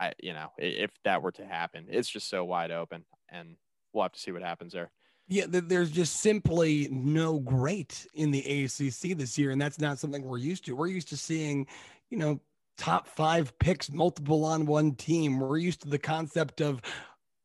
I, 0.00 0.12
you 0.22 0.32
know, 0.34 0.50
if 0.56 0.90
that 1.04 1.22
were 1.22 1.32
to 1.32 1.44
happen, 1.44 1.86
it's 1.88 2.08
just 2.08 2.30
so 2.30 2.44
wide 2.44 2.70
open, 2.70 3.04
and 3.28 3.56
we'll 3.92 4.04
have 4.04 4.12
to 4.12 4.20
see 4.20 4.30
what 4.30 4.42
happens 4.42 4.72
there. 4.72 4.90
Yeah, 5.30 5.44
there's 5.48 5.92
just 5.92 6.16
simply 6.16 6.88
no 6.90 7.38
great 7.38 8.04
in 8.14 8.32
the 8.32 8.40
ACC 8.40 9.16
this 9.16 9.38
year, 9.38 9.52
and 9.52 9.62
that's 9.62 9.78
not 9.78 10.00
something 10.00 10.24
we're 10.24 10.38
used 10.38 10.64
to. 10.64 10.74
We're 10.74 10.88
used 10.88 11.08
to 11.10 11.16
seeing, 11.16 11.68
you 12.10 12.18
know, 12.18 12.40
top 12.76 13.06
five 13.06 13.56
picks, 13.60 13.92
multiple 13.92 14.44
on 14.44 14.66
one 14.66 14.96
team. 14.96 15.38
We're 15.38 15.58
used 15.58 15.82
to 15.82 15.88
the 15.88 16.00
concept 16.00 16.60
of 16.60 16.82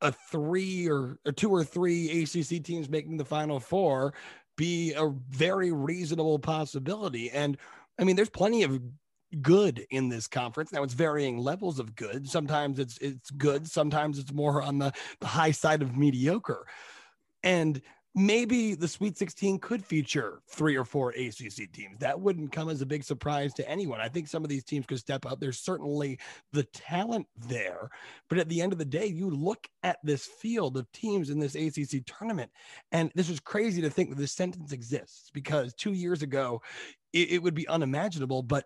a 0.01 0.11
three 0.11 0.89
or, 0.89 1.19
or 1.27 1.31
two 1.31 1.51
or 1.51 1.63
three 1.63 2.23
ACC 2.23 2.63
teams 2.63 2.89
making 2.89 3.17
the 3.17 3.25
final 3.25 3.59
four 3.59 4.15
be 4.57 4.93
a 4.93 5.13
very 5.29 5.71
reasonable 5.71 6.39
possibility. 6.39 7.29
And 7.29 7.55
I 7.99 8.03
mean, 8.03 8.15
there's 8.15 8.31
plenty 8.31 8.63
of 8.63 8.79
good 9.43 9.85
in 9.91 10.09
this 10.09 10.27
conference. 10.27 10.71
Now 10.71 10.81
it's 10.81 10.95
varying 10.95 11.37
levels 11.37 11.77
of 11.77 11.95
good. 11.95 12.27
Sometimes 12.27 12.79
it's 12.79 12.97
it's 12.97 13.29
good, 13.29 13.69
sometimes 13.69 14.17
it's 14.17 14.33
more 14.33 14.63
on 14.63 14.79
the, 14.79 14.91
the 15.19 15.27
high 15.27 15.51
side 15.51 15.83
of 15.83 15.95
mediocre. 15.95 16.65
And 17.45 17.81
maybe 18.15 18.75
the 18.75 18.87
Sweet 18.87 19.17
16 19.17 19.59
could 19.59 19.85
feature 19.85 20.41
three 20.49 20.75
or 20.77 20.85
four 20.85 21.11
ACC 21.11 21.71
teams. 21.71 21.97
That 21.99 22.19
wouldn't 22.19 22.51
come 22.51 22.69
as 22.69 22.81
a 22.81 22.85
big 22.85 23.03
surprise 23.03 23.53
to 23.55 23.69
anyone. 23.69 23.99
I 23.99 24.07
think 24.07 24.27
some 24.27 24.43
of 24.43 24.49
these 24.49 24.63
teams 24.63 24.85
could 24.85 24.99
step 24.99 25.25
up. 25.25 25.39
There's 25.39 25.59
certainly 25.59 26.17
the 26.53 26.63
talent 26.63 27.27
there. 27.35 27.89
But 28.29 28.39
at 28.39 28.47
the 28.49 28.61
end 28.61 28.71
of 28.71 28.79
the 28.79 28.85
day, 28.85 29.05
you 29.05 29.29
look 29.29 29.67
at 29.83 29.99
this 30.01 30.25
field 30.25 30.77
of 30.77 30.91
teams 30.93 31.29
in 31.29 31.39
this 31.39 31.55
ACC 31.55 32.05
tournament, 32.05 32.49
and 32.91 33.11
this 33.15 33.29
is 33.29 33.39
crazy 33.39 33.81
to 33.81 33.89
think 33.89 34.09
that 34.09 34.17
this 34.17 34.33
sentence 34.33 34.71
exists 34.71 35.29
because 35.33 35.73
two 35.73 35.93
years 35.93 36.21
ago, 36.21 36.61
it, 37.13 37.33
it 37.33 37.43
would 37.43 37.55
be 37.55 37.67
unimaginable. 37.67 38.43
But 38.43 38.65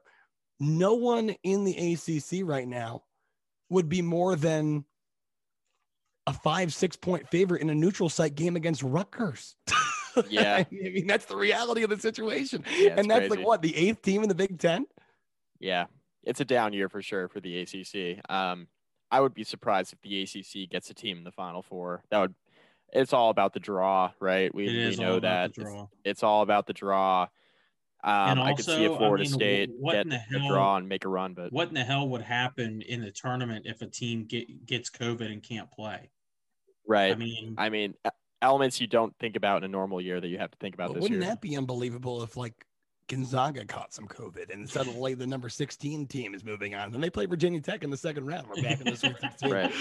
no 0.60 0.94
one 0.94 1.36
in 1.44 1.64
the 1.64 1.94
ACC 1.94 2.48
right 2.48 2.68
now 2.68 3.04
would 3.70 3.90
be 3.90 4.02
more 4.02 4.36
than 4.36 4.86
a 6.30 6.34
five, 6.34 6.74
six 6.74 6.96
point 6.96 7.28
favorite 7.30 7.62
in 7.62 7.70
a 7.70 7.76
neutral 7.76 8.08
site 8.08 8.36
game 8.36 8.56
against 8.56 8.84
Rutgers. 8.84 9.56
Yeah. 10.28 10.56
I 10.56 10.68
mean, 10.70 11.08
that's 11.08 11.26
the 11.26 11.36
reality 11.38 11.84
of 11.84 11.92
the 11.92 11.98
situation. 11.98 12.66
Yeah, 12.78 12.96
and 12.98 13.10
that's 13.10 13.28
crazy. 13.28 13.38
like 13.38 13.48
what, 13.48 13.62
the 13.62 13.74
eighth 13.78 14.02
team 14.02 14.22
in 14.22 14.28
the 14.28 14.36
Big 14.36 14.60
Ten? 14.60 14.86
Yeah. 15.60 15.86
It's 16.24 16.42
a 16.42 16.46
down 16.46 16.74
year 16.74 16.90
for 16.90 17.02
sure 17.02 17.30
for 17.30 17.40
the 17.40 17.62
ACC. 17.62 18.20
Um, 18.30 18.68
I 19.12 19.22
would 19.22 19.34
be 19.34 19.46
surprised 19.46 19.94
if 19.94 20.02
the 20.02 20.24
ACC 20.24 20.70
gets 20.70 20.90
a 20.90 20.94
team 20.94 21.20
in 21.20 21.24
the 21.24 21.32
Final 21.32 21.62
Four. 21.62 22.04
That 22.10 22.20
would, 22.20 22.36
it's 22.92 23.14
all 23.14 23.30
about 23.30 23.54
the 23.54 23.60
draw, 23.62 24.12
right? 24.20 24.54
We, 24.54 24.66
we 24.66 24.96
know 24.98 25.22
that 25.22 25.52
it's, 25.56 25.70
it's, 26.04 26.24
all 26.24 26.42
about 26.42 26.68
the 26.68 26.74
draw. 26.74 27.28
Um, 28.04 28.40
also, 28.40 28.42
I 28.44 28.54
could 28.54 28.66
see 28.66 28.86
a 28.86 28.96
Florida 28.96 29.24
I 29.24 29.28
mean, 29.28 29.34
State 29.34 29.70
get 29.92 30.10
the 30.10 30.18
hell, 30.18 30.48
draw 30.50 30.78
and 30.78 30.90
make 30.90 31.06
a 31.06 31.10
run, 31.10 31.34
but 31.34 31.54
what 31.54 31.70
in 31.70 31.76
the 31.76 31.84
hell 31.84 32.10
would 32.10 32.22
happen 32.22 32.82
in 32.82 33.02
the 33.02 33.12
tournament 33.12 33.66
if 33.68 33.82
a 33.82 33.88
team 33.88 34.26
get, 34.26 34.66
gets 34.66 34.90
COVID 34.90 35.32
and 35.32 35.44
can't 35.44 35.72
play? 35.72 36.10
Right. 36.90 37.12
I 37.12 37.16
mean, 37.16 37.56
I 37.58 37.70
mean, 37.70 37.94
elements 38.42 38.82
you 38.82 38.88
don't 38.88 39.16
think 39.20 39.36
about 39.36 39.64
in 39.64 39.66
a 39.66 39.68
normal 39.68 40.02
year 40.02 40.20
that 40.20 40.28
you 40.28 40.40
have 40.40 40.50
to 40.52 40.58
think 40.58 40.74
about 40.74 40.94
this 40.94 41.02
wouldn't 41.04 41.22
year. 41.22 41.30
that 41.30 41.40
be 41.40 41.56
unbelievable 41.56 42.24
if 42.24 42.36
like 42.36 42.66
Gonzaga 43.08 43.64
caught 43.64 43.94
some 43.94 44.08
COVID 44.08 44.52
and 44.52 44.68
suddenly 44.68 45.14
the 45.14 45.28
number 45.28 45.50
16 45.50 46.08
team 46.08 46.34
is 46.34 46.44
moving 46.44 46.74
on. 46.74 46.92
Then 46.92 47.00
they 47.00 47.12
play 47.12 47.28
Virginia 47.28 47.62
Tech 47.62 47.84
in 47.84 47.92
the 47.92 47.98
second 47.98 48.26
round. 48.26 48.48
We're 48.48 48.64
back 48.64 48.82
in 48.82 48.86
the 48.86 48.98
Sweet 48.98 49.18
16. 49.22 49.52
right. 49.52 49.72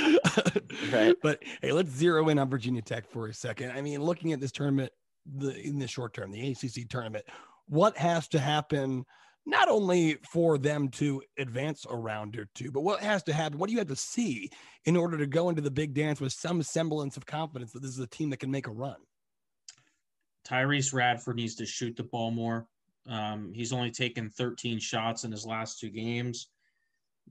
right. 0.92 1.16
But 1.22 1.42
hey, 1.62 1.72
let's 1.72 1.90
zero 1.90 2.28
in 2.28 2.38
on 2.38 2.50
Virginia 2.50 2.82
Tech 2.82 3.08
for 3.08 3.28
a 3.28 3.34
second. 3.34 3.70
I 3.72 3.80
mean, 3.80 4.02
looking 4.02 4.32
at 4.34 4.40
this 4.40 4.52
tournament, 4.52 4.92
the 5.24 5.58
in 5.58 5.78
the 5.78 5.88
short 5.88 6.12
term, 6.12 6.30
the 6.30 6.50
ACC 6.52 6.88
tournament, 6.90 7.24
what 7.68 7.96
has 7.96 8.28
to 8.28 8.38
happen 8.38 9.06
not 9.48 9.68
only 9.68 10.18
for 10.30 10.58
them 10.58 10.88
to 10.88 11.22
advance 11.38 11.86
a 11.88 11.96
round 11.96 12.36
or 12.36 12.46
two, 12.54 12.70
but 12.70 12.82
what 12.82 13.00
has 13.00 13.22
to 13.22 13.32
happen? 13.32 13.58
What 13.58 13.68
do 13.68 13.72
you 13.72 13.78
have 13.78 13.88
to 13.88 13.96
see 13.96 14.50
in 14.84 14.94
order 14.94 15.16
to 15.16 15.26
go 15.26 15.48
into 15.48 15.62
the 15.62 15.70
big 15.70 15.94
dance 15.94 16.20
with 16.20 16.34
some 16.34 16.62
semblance 16.62 17.16
of 17.16 17.24
confidence 17.24 17.72
that 17.72 17.80
this 17.80 17.92
is 17.92 17.98
a 17.98 18.06
team 18.06 18.28
that 18.28 18.40
can 18.40 18.50
make 18.50 18.66
a 18.66 18.70
run? 18.70 18.96
Tyrece 20.46 20.92
Radford 20.92 21.36
needs 21.36 21.54
to 21.56 21.66
shoot 21.66 21.96
the 21.96 22.04
ball 22.04 22.30
more. 22.30 22.66
Um, 23.08 23.50
he's 23.54 23.72
only 23.72 23.90
taken 23.90 24.28
13 24.28 24.78
shots 24.78 25.24
in 25.24 25.32
his 25.32 25.46
last 25.46 25.80
two 25.80 25.88
games. 25.88 26.48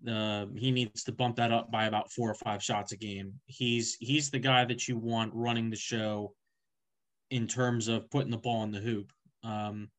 Uh, 0.08 0.48
he 0.56 0.72
needs 0.72 1.04
to 1.04 1.12
bump 1.12 1.36
that 1.36 1.52
up 1.52 1.72
by 1.72 1.86
about 1.86 2.12
four 2.12 2.32
or 2.32 2.36
five 2.36 2.64
shots 2.64 2.94
a 2.94 2.98
game. 2.98 3.34
He's 3.46 3.96
he's 4.00 4.30
the 4.32 4.40
guy 4.40 4.66
that 4.66 4.88
you 4.88 4.98
want 4.98 5.34
running 5.36 5.70
the 5.70 5.76
show 5.76 6.34
in 7.30 7.48
terms 7.48 7.88
of 7.88 8.10
putting 8.10 8.32
the 8.32 8.38
ball 8.38 8.64
in 8.64 8.72
the 8.72 8.80
hoop. 8.80 9.12
Um, 9.44 9.90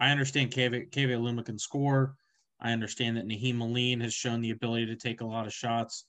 I 0.00 0.10
understand 0.10 0.52
Keve 0.52 0.90
Aluma 0.92 1.44
can 1.44 1.58
score. 1.58 2.14
I 2.60 2.72
understand 2.72 3.16
that 3.16 3.26
Nahiem 3.26 3.60
Alleyne 3.60 4.00
has 4.00 4.14
shown 4.14 4.40
the 4.40 4.50
ability 4.50 4.86
to 4.86 4.96
take 4.96 5.20
a 5.20 5.26
lot 5.26 5.46
of 5.46 5.52
shots, 5.52 6.04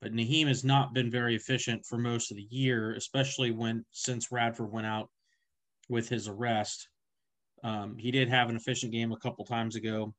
but 0.00 0.12
Nahiem 0.12 0.48
has 0.48 0.64
not 0.64 0.92
been 0.92 1.10
very 1.10 1.36
efficient 1.36 1.84
for 1.86 1.98
most 1.98 2.30
of 2.30 2.36
the 2.36 2.46
year, 2.50 2.94
especially 2.94 3.50
when 3.50 3.84
since 3.90 4.32
Radford 4.32 4.72
went 4.72 4.86
out 4.86 5.10
with 5.88 6.08
his 6.08 6.28
arrest. 6.28 6.88
Um, 7.62 7.96
he 7.96 8.10
did 8.10 8.28
have 8.28 8.50
an 8.50 8.56
efficient 8.56 8.92
game 8.92 9.12
a 9.12 9.18
couple 9.18 9.44
times 9.44 9.76
ago, 9.76 10.14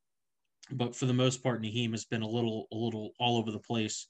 but 0.71 0.95
for 0.95 1.05
the 1.05 1.13
most 1.13 1.43
part, 1.43 1.61
Nahiem 1.61 1.91
has 1.91 2.05
been 2.05 2.21
a 2.21 2.27
little 2.27 2.67
a 2.71 2.75
little 2.75 3.11
all 3.19 3.37
over 3.37 3.51
the 3.51 3.59
place. 3.59 4.07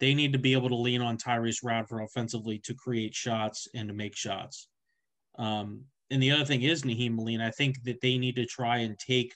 They 0.00 0.14
need 0.14 0.32
to 0.32 0.38
be 0.38 0.54
able 0.54 0.68
to 0.70 0.76
lean 0.76 1.02
on 1.02 1.18
Tyrece 1.18 1.62
Radford 1.62 2.02
offensively 2.02 2.58
to 2.60 2.74
create 2.74 3.14
shots 3.14 3.68
and 3.74 3.88
to 3.88 3.94
make 3.94 4.16
shots. 4.16 4.68
Um, 5.38 5.84
and 6.10 6.22
the 6.22 6.30
other 6.30 6.44
thing 6.44 6.62
is 6.62 6.82
Nahiem 6.82 7.18
Alleyne. 7.18 7.40
I 7.40 7.50
think 7.50 7.82
that 7.84 8.00
they 8.00 8.18
need 8.18 8.36
to 8.36 8.46
try 8.46 8.78
and 8.78 8.98
take 8.98 9.34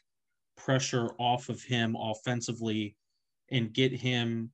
pressure 0.57 1.11
off 1.19 1.49
of 1.49 1.63
him 1.63 1.97
offensively 1.99 2.97
and 3.51 3.73
get 3.73 3.93
him 3.93 4.51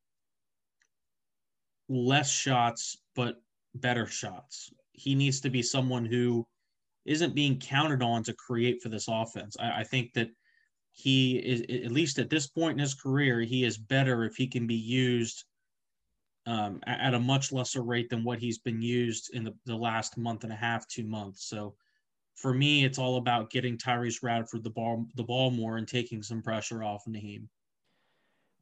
less 1.88 2.30
shots 2.30 2.96
but 3.16 3.36
better 3.74 4.06
shots. 4.06 4.70
He 4.92 5.14
needs 5.14 5.40
to 5.40 5.50
be 5.50 5.62
someone 5.62 6.04
who 6.04 6.46
isn't 7.04 7.34
being 7.34 7.58
counted 7.58 8.02
on 8.02 8.22
to 8.24 8.32
create 8.32 8.80
for 8.82 8.88
this 8.88 9.08
offense. 9.08 9.56
I, 9.58 9.80
I 9.80 9.84
think 9.84 10.12
that 10.14 10.28
he 10.92 11.36
is 11.36 11.62
at 11.62 11.90
least 11.90 12.18
at 12.18 12.30
this 12.30 12.46
point 12.46 12.74
in 12.74 12.78
his 12.78 12.94
career, 12.94 13.40
he 13.40 13.64
is 13.64 13.76
better 13.76 14.24
if 14.24 14.36
he 14.36 14.46
can 14.46 14.66
be 14.66 14.76
used 14.76 15.44
um, 16.46 16.80
at 16.86 17.14
a 17.14 17.18
much 17.18 17.52
lesser 17.52 17.82
rate 17.82 18.10
than 18.10 18.22
what 18.22 18.38
he's 18.38 18.58
been 18.58 18.80
used 18.80 19.34
in 19.34 19.44
the, 19.44 19.54
the 19.66 19.74
last 19.74 20.16
month 20.16 20.44
and 20.44 20.52
a 20.52 20.56
half, 20.56 20.86
two 20.86 21.04
months. 21.04 21.48
So 21.48 21.74
for 22.34 22.52
me, 22.52 22.84
it's 22.84 22.98
all 22.98 23.16
about 23.16 23.50
getting 23.50 23.78
Tyrece 23.78 24.22
Radford 24.22 24.64
the 24.64 24.70
ball 24.70 25.06
the 25.14 25.22
ball 25.22 25.50
more 25.50 25.76
and 25.76 25.86
taking 25.86 26.22
some 26.22 26.42
pressure 26.42 26.82
off 26.82 27.04
Nahiem. 27.08 27.48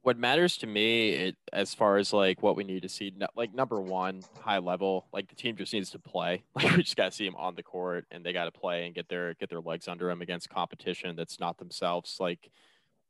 What 0.03 0.19
matters 0.19 0.57
to 0.59 0.67
me, 0.67 1.11
it, 1.11 1.37
as 1.53 1.75
far 1.75 1.97
as 1.97 2.13
like 2.13 2.43
what 2.43 2.57
we 2.57 2.65
need 2.65 2.83
to 2.83 2.89
see, 2.89 3.13
like 3.37 3.55
number 3.55 3.81
one, 3.81 4.23
high 4.41 4.59
level, 4.59 5.07
like 5.13 5.29
the 5.29 5.37
team 5.37 5.57
just 5.57 5.73
needs 5.73 5.91
to 5.91 5.99
play. 5.99 6.43
Like 6.55 6.77
we 6.77 6.83
just 6.83 6.97
got 6.97 7.13
to 7.13 7.17
see 7.17 7.25
them 7.25 7.37
on 7.37 7.55
the 7.55 7.63
court, 7.63 8.07
and 8.11 8.25
they 8.25 8.33
got 8.33 8.45
to 8.45 8.51
play 8.51 8.85
and 8.87 8.95
get 8.95 9.09
their 9.09 9.35
get 9.35 9.49
their 9.49 9.61
legs 9.61 9.89
under 9.89 10.09
them 10.09 10.21
against 10.21 10.51
competition 10.51 11.17
that's 11.17 11.41
not 11.41 11.59
themselves 11.59 12.17
like 12.19 12.51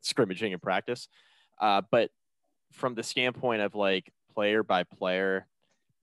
scrimmaging 0.02 0.52
in 0.52 0.58
practice. 0.58 1.08
Uh, 1.60 1.80
but 1.90 2.10
from 2.72 2.94
the 2.94 3.02
standpoint 3.02 3.62
of 3.62 3.74
like 3.74 4.12
player 4.34 4.62
by 4.62 4.84
player, 4.84 5.46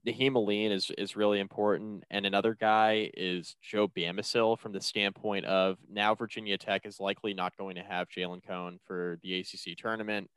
Nahiem 0.07 0.35
Alleyne 0.35 0.71
is 0.71 0.91
is 0.97 1.15
really 1.15 1.39
important, 1.39 2.05
and 2.09 2.25
another 2.25 2.55
guy 2.55 3.11
is 3.15 3.55
Joe 3.61 3.87
Bamisile 3.89 4.57
from 4.57 4.71
the 4.71 4.79
standpoint 4.79 5.45
of 5.45 5.77
now 5.91 6.15
Virginia 6.15 6.57
Tech 6.57 6.85
is 6.85 6.99
likely 7.01 7.33
not 7.33 7.57
going 7.57 7.75
to 7.75 7.83
have 7.83 8.07
Jalen 8.07 8.45
Cone 8.45 8.79
for 8.85 9.19
the 9.23 9.39
ACC 9.39 9.77
tournament, 9.77 10.29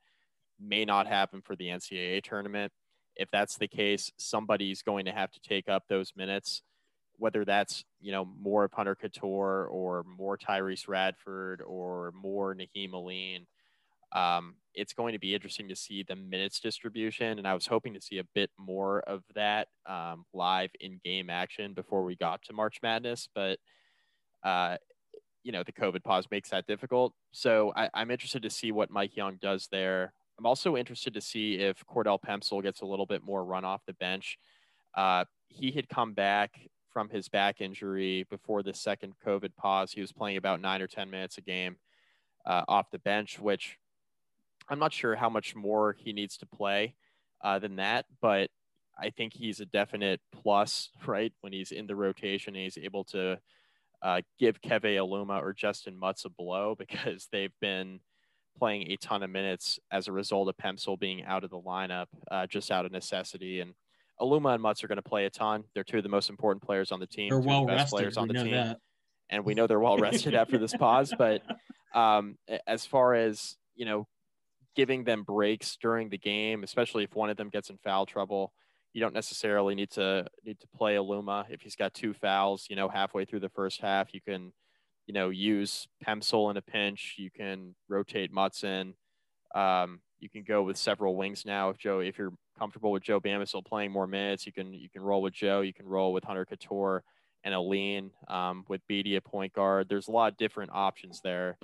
may 0.59 0.83
not 0.83 1.07
happen 1.07 1.41
for 1.41 1.55
the 1.55 1.67
NCAA 1.67 2.21
tournament. 2.23 2.73
If 3.15 3.29
that's 3.31 3.57
the 3.57 3.67
case, 3.67 4.11
somebody's 4.17 4.81
going 4.81 5.05
to 5.05 5.11
have 5.11 5.31
to 5.31 5.39
take 5.39 5.69
up 5.69 5.83
those 5.87 6.11
minutes, 6.15 6.61
whether 7.17 7.45
that's 7.45 7.85
you 8.01 8.11
know 8.11 8.25
more 8.25 8.65
of 8.65 8.73
Hunter 8.73 8.97
Cattoor 9.01 9.71
or 9.71 10.03
more 10.05 10.37
Tyrece 10.37 10.89
Radford 10.89 11.61
or 11.61 12.11
more 12.13 12.53
Nahiem 12.53 12.93
Alleyne. 12.93 13.47
Um, 14.13 14.55
it's 14.75 14.93
going 14.93 15.13
to 15.13 15.19
be 15.19 15.33
interesting 15.33 15.69
to 15.69 15.75
see 15.75 16.03
the 16.03 16.15
minutes 16.15 16.59
distribution, 16.59 17.39
and 17.39 17.47
I 17.47 17.53
was 17.53 17.67
hoping 17.67 17.93
to 17.93 18.01
see 18.01 18.19
a 18.19 18.23
bit 18.35 18.49
more 18.57 19.01
of 19.01 19.23
that 19.35 19.67
um, 19.87 20.25
live 20.33 20.71
in 20.79 20.99
game 21.03 21.29
action 21.29 21.73
before 21.73 22.03
we 22.03 22.15
got 22.15 22.41
to 22.43 22.53
March 22.53 22.77
Madness, 22.81 23.27
but 23.33 23.59
uh, 24.43 24.77
you 25.43 25.51
know 25.51 25.63
the 25.63 25.71
COVID 25.71 26.03
pause 26.03 26.27
makes 26.31 26.49
that 26.49 26.67
difficult. 26.67 27.13
So 27.31 27.73
I, 27.75 27.89
am 27.93 28.11
interested 28.11 28.43
to 28.43 28.49
see 28.49 28.71
what 28.71 28.89
Mike 28.89 29.15
Young 29.15 29.37
does 29.41 29.67
there. 29.71 30.13
I'm 30.39 30.45
also 30.45 30.75
interested 30.75 31.13
to 31.13 31.21
see 31.21 31.55
if 31.55 31.85
Cordell 31.85 32.19
Pemsl 32.19 32.63
gets 32.63 32.81
a 32.81 32.85
little 32.85 33.05
bit 33.05 33.23
more 33.23 33.43
run 33.43 33.65
off 33.65 33.81
the 33.85 33.93
bench. 33.93 34.37
Uh, 34.95 35.25
he 35.47 35.71
had 35.71 35.89
come 35.89 36.13
back 36.13 36.69
from 36.91 37.09
his 37.09 37.29
back 37.29 37.61
injury 37.61 38.25
before 38.29 38.63
the 38.63 38.73
second 38.73 39.13
COVID 39.25 39.55
pause. 39.55 39.91
He 39.91 40.01
was 40.01 40.11
playing 40.11 40.37
about 40.37 40.61
nine 40.61 40.81
or 40.81 40.87
ten 40.87 41.09
minutes 41.09 41.37
a 41.37 41.41
game 41.41 41.77
uh, 42.45 42.63
off 42.67 42.91
the 42.91 42.99
bench, 42.99 43.39
which 43.39 43.77
I'm 44.69 44.79
not 44.79 44.93
sure 44.93 45.15
how 45.15 45.29
much 45.29 45.55
more 45.55 45.95
he 45.97 46.13
needs 46.13 46.37
to 46.37 46.45
play 46.45 46.95
uh, 47.43 47.59
than 47.59 47.77
that, 47.77 48.05
but 48.21 48.49
I 48.97 49.09
think 49.09 49.33
he's 49.33 49.59
a 49.59 49.65
definite 49.65 50.21
plus, 50.31 50.89
right? 51.05 51.33
When 51.41 51.53
he's 51.53 51.71
in 51.71 51.87
the 51.87 51.95
rotation, 51.95 52.55
he's 52.55 52.77
able 52.77 53.03
to 53.05 53.39
uh, 54.01 54.21
give 54.39 54.61
Keve 54.61 54.97
Aluma 54.97 55.41
or 55.41 55.53
Justyn 55.53 55.97
Mutts 55.97 56.25
a 56.25 56.29
blow 56.29 56.75
because 56.79 57.27
they've 57.31 57.53
been 57.61 57.99
playing 58.57 58.91
a 58.91 58.97
ton 58.97 59.23
of 59.23 59.29
minutes 59.29 59.79
as 59.91 60.07
a 60.07 60.11
result 60.11 60.47
of 60.47 60.55
Pemsl 60.57 60.99
being 60.99 61.23
out 61.23 61.43
of 61.43 61.49
the 61.49 61.59
lineup, 61.59 62.05
uh, 62.29 62.45
just 62.45 62.69
out 62.71 62.85
of 62.85 62.91
necessity. 62.91 63.61
And 63.61 63.73
Aluma 64.21 64.53
and 64.53 64.61
Mutts 64.61 64.83
are 64.83 64.87
going 64.87 64.97
to 64.97 65.01
play 65.01 65.25
a 65.25 65.29
ton. 65.29 65.63
They're 65.73 65.83
two 65.83 65.97
of 65.97 66.03
the 66.03 66.09
most 66.09 66.29
important 66.29 66.63
players 66.63 66.91
on 66.91 66.99
the 66.99 67.07
team. 67.07 67.29
They're 67.29 67.39
well 67.39 67.65
the 67.65 67.73
rested. 67.73 67.89
players 67.89 68.17
on 68.17 68.27
we 68.27 68.35
the 68.35 68.43
team. 68.43 68.53
That. 68.53 68.77
And 69.29 69.43
we 69.43 69.55
know 69.55 69.65
they're 69.65 69.79
well 69.79 69.97
rested 69.97 70.35
after 70.35 70.59
this 70.59 70.75
pause. 70.75 71.13
But 71.17 71.41
um, 71.95 72.37
as 72.67 72.85
far 72.85 73.15
as, 73.15 73.57
you 73.75 73.85
know, 73.85 74.07
giving 74.75 75.03
them 75.03 75.23
breaks 75.23 75.77
during 75.77 76.09
the 76.09 76.17
game, 76.17 76.63
especially 76.63 77.03
if 77.03 77.15
one 77.15 77.29
of 77.29 77.37
them 77.37 77.49
gets 77.49 77.69
in 77.69 77.77
foul 77.77 78.05
trouble. 78.05 78.53
You 78.93 79.01
don't 79.01 79.13
necessarily 79.13 79.75
need 79.75 79.91
to 79.91 80.27
need 80.43 80.59
to 80.59 80.67
play 80.75 80.95
Aluma 80.95 81.45
if 81.49 81.61
he's 81.61 81.75
got 81.75 81.93
two 81.93 82.13
fouls. 82.13 82.67
You 82.69 82.75
know, 82.75 82.89
halfway 82.89 83.25
through 83.25 83.39
the 83.39 83.49
first 83.49 83.81
half, 83.81 84.13
you 84.13 84.21
can, 84.21 84.53
you 85.07 85.13
know, 85.13 85.29
use 85.29 85.87
Pemsl 86.05 86.51
in 86.51 86.57
a 86.57 86.61
pinch. 86.61 87.15
You 87.17 87.31
can 87.31 87.75
rotate 87.87 88.33
Mutson. 88.33 88.93
Um, 89.55 90.01
you 90.19 90.29
can 90.29 90.43
go 90.43 90.63
with 90.63 90.77
several 90.77 91.15
wings 91.15 91.43
now. 91.45 91.69
If 91.69 91.77
Joe, 91.77 91.99
if 91.99 92.17
you're 92.17 92.33
comfortable 92.57 92.91
with 92.91 93.03
Joe 93.03 93.19
Bamisile 93.19 93.65
playing 93.65 93.91
more 93.91 94.07
minutes, 94.07 94.45
you 94.45 94.53
can 94.53 94.73
you 94.73 94.89
can 94.89 95.01
roll 95.01 95.21
with 95.21 95.33
Joe. 95.33 95.61
You 95.61 95.73
can 95.73 95.87
roll 95.87 96.13
with 96.13 96.23
Hunter 96.23 96.45
Cattoor 96.45 97.01
and 97.43 97.53
Alleyne 97.53 98.11
um, 98.27 98.63
with 98.69 98.81
Bede 98.87 99.15
at 99.15 99.23
point 99.23 99.53
guard. 99.53 99.89
There's 99.89 100.07
a 100.07 100.11
lot 100.11 100.31
of 100.31 100.37
different 100.37 100.71
options 100.73 101.19
there 101.21 101.57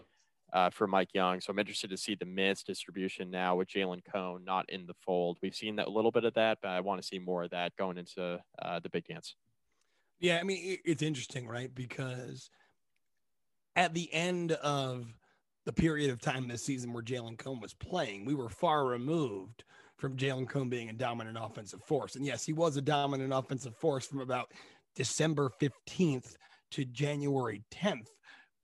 uh, 0.53 0.69
for 0.69 0.87
Mike 0.87 1.13
Young. 1.13 1.41
So 1.41 1.51
I'm 1.51 1.59
interested 1.59 1.89
to 1.89 1.97
see 1.97 2.15
the 2.15 2.25
minutes 2.25 2.63
distribution 2.63 3.29
now 3.29 3.55
with 3.55 3.67
Jalen 3.67 4.01
Cone 4.11 4.43
not 4.43 4.69
in 4.69 4.85
the 4.85 4.93
fold. 4.93 5.37
We've 5.41 5.55
seen 5.55 5.75
that 5.77 5.87
a 5.87 5.91
little 5.91 6.11
bit 6.11 6.25
of 6.25 6.33
that, 6.35 6.59
but 6.61 6.69
I 6.69 6.79
want 6.81 7.01
to 7.01 7.07
see 7.07 7.19
more 7.19 7.43
of 7.43 7.51
that 7.51 7.75
going 7.77 7.97
into 7.97 8.39
uh, 8.61 8.79
the 8.79 8.89
big 8.89 9.05
dance. 9.05 9.35
Yeah, 10.19 10.39
I 10.39 10.43
mean 10.43 10.77
it's 10.83 11.01
interesting, 11.01 11.47
right? 11.47 11.73
Because 11.73 12.49
at 13.75 13.93
the 13.93 14.11
end 14.13 14.51
of 14.53 15.05
the 15.65 15.73
period 15.73 16.09
of 16.09 16.19
time 16.19 16.47
this 16.47 16.65
season 16.65 16.93
where 16.93 17.03
Jalen 17.03 17.37
Cone 17.37 17.59
was 17.59 17.73
playing, 17.73 18.25
we 18.25 18.35
were 18.35 18.49
far 18.49 18.85
removed 18.85 19.63
from 19.97 20.17
Jalen 20.17 20.49
Cone 20.49 20.69
being 20.69 20.89
a 20.89 20.93
dominant 20.93 21.37
offensive 21.39 21.83
force. 21.83 22.15
And 22.15 22.25
yes, 22.25 22.45
he 22.45 22.53
was 22.53 22.77
a 22.77 22.81
dominant 22.81 23.33
offensive 23.33 23.75
force 23.75 24.05
from 24.05 24.21
about 24.21 24.51
December 24.95 25.51
15th 25.61 26.35
to 26.71 26.85
January 26.85 27.63
10th. 27.71 28.07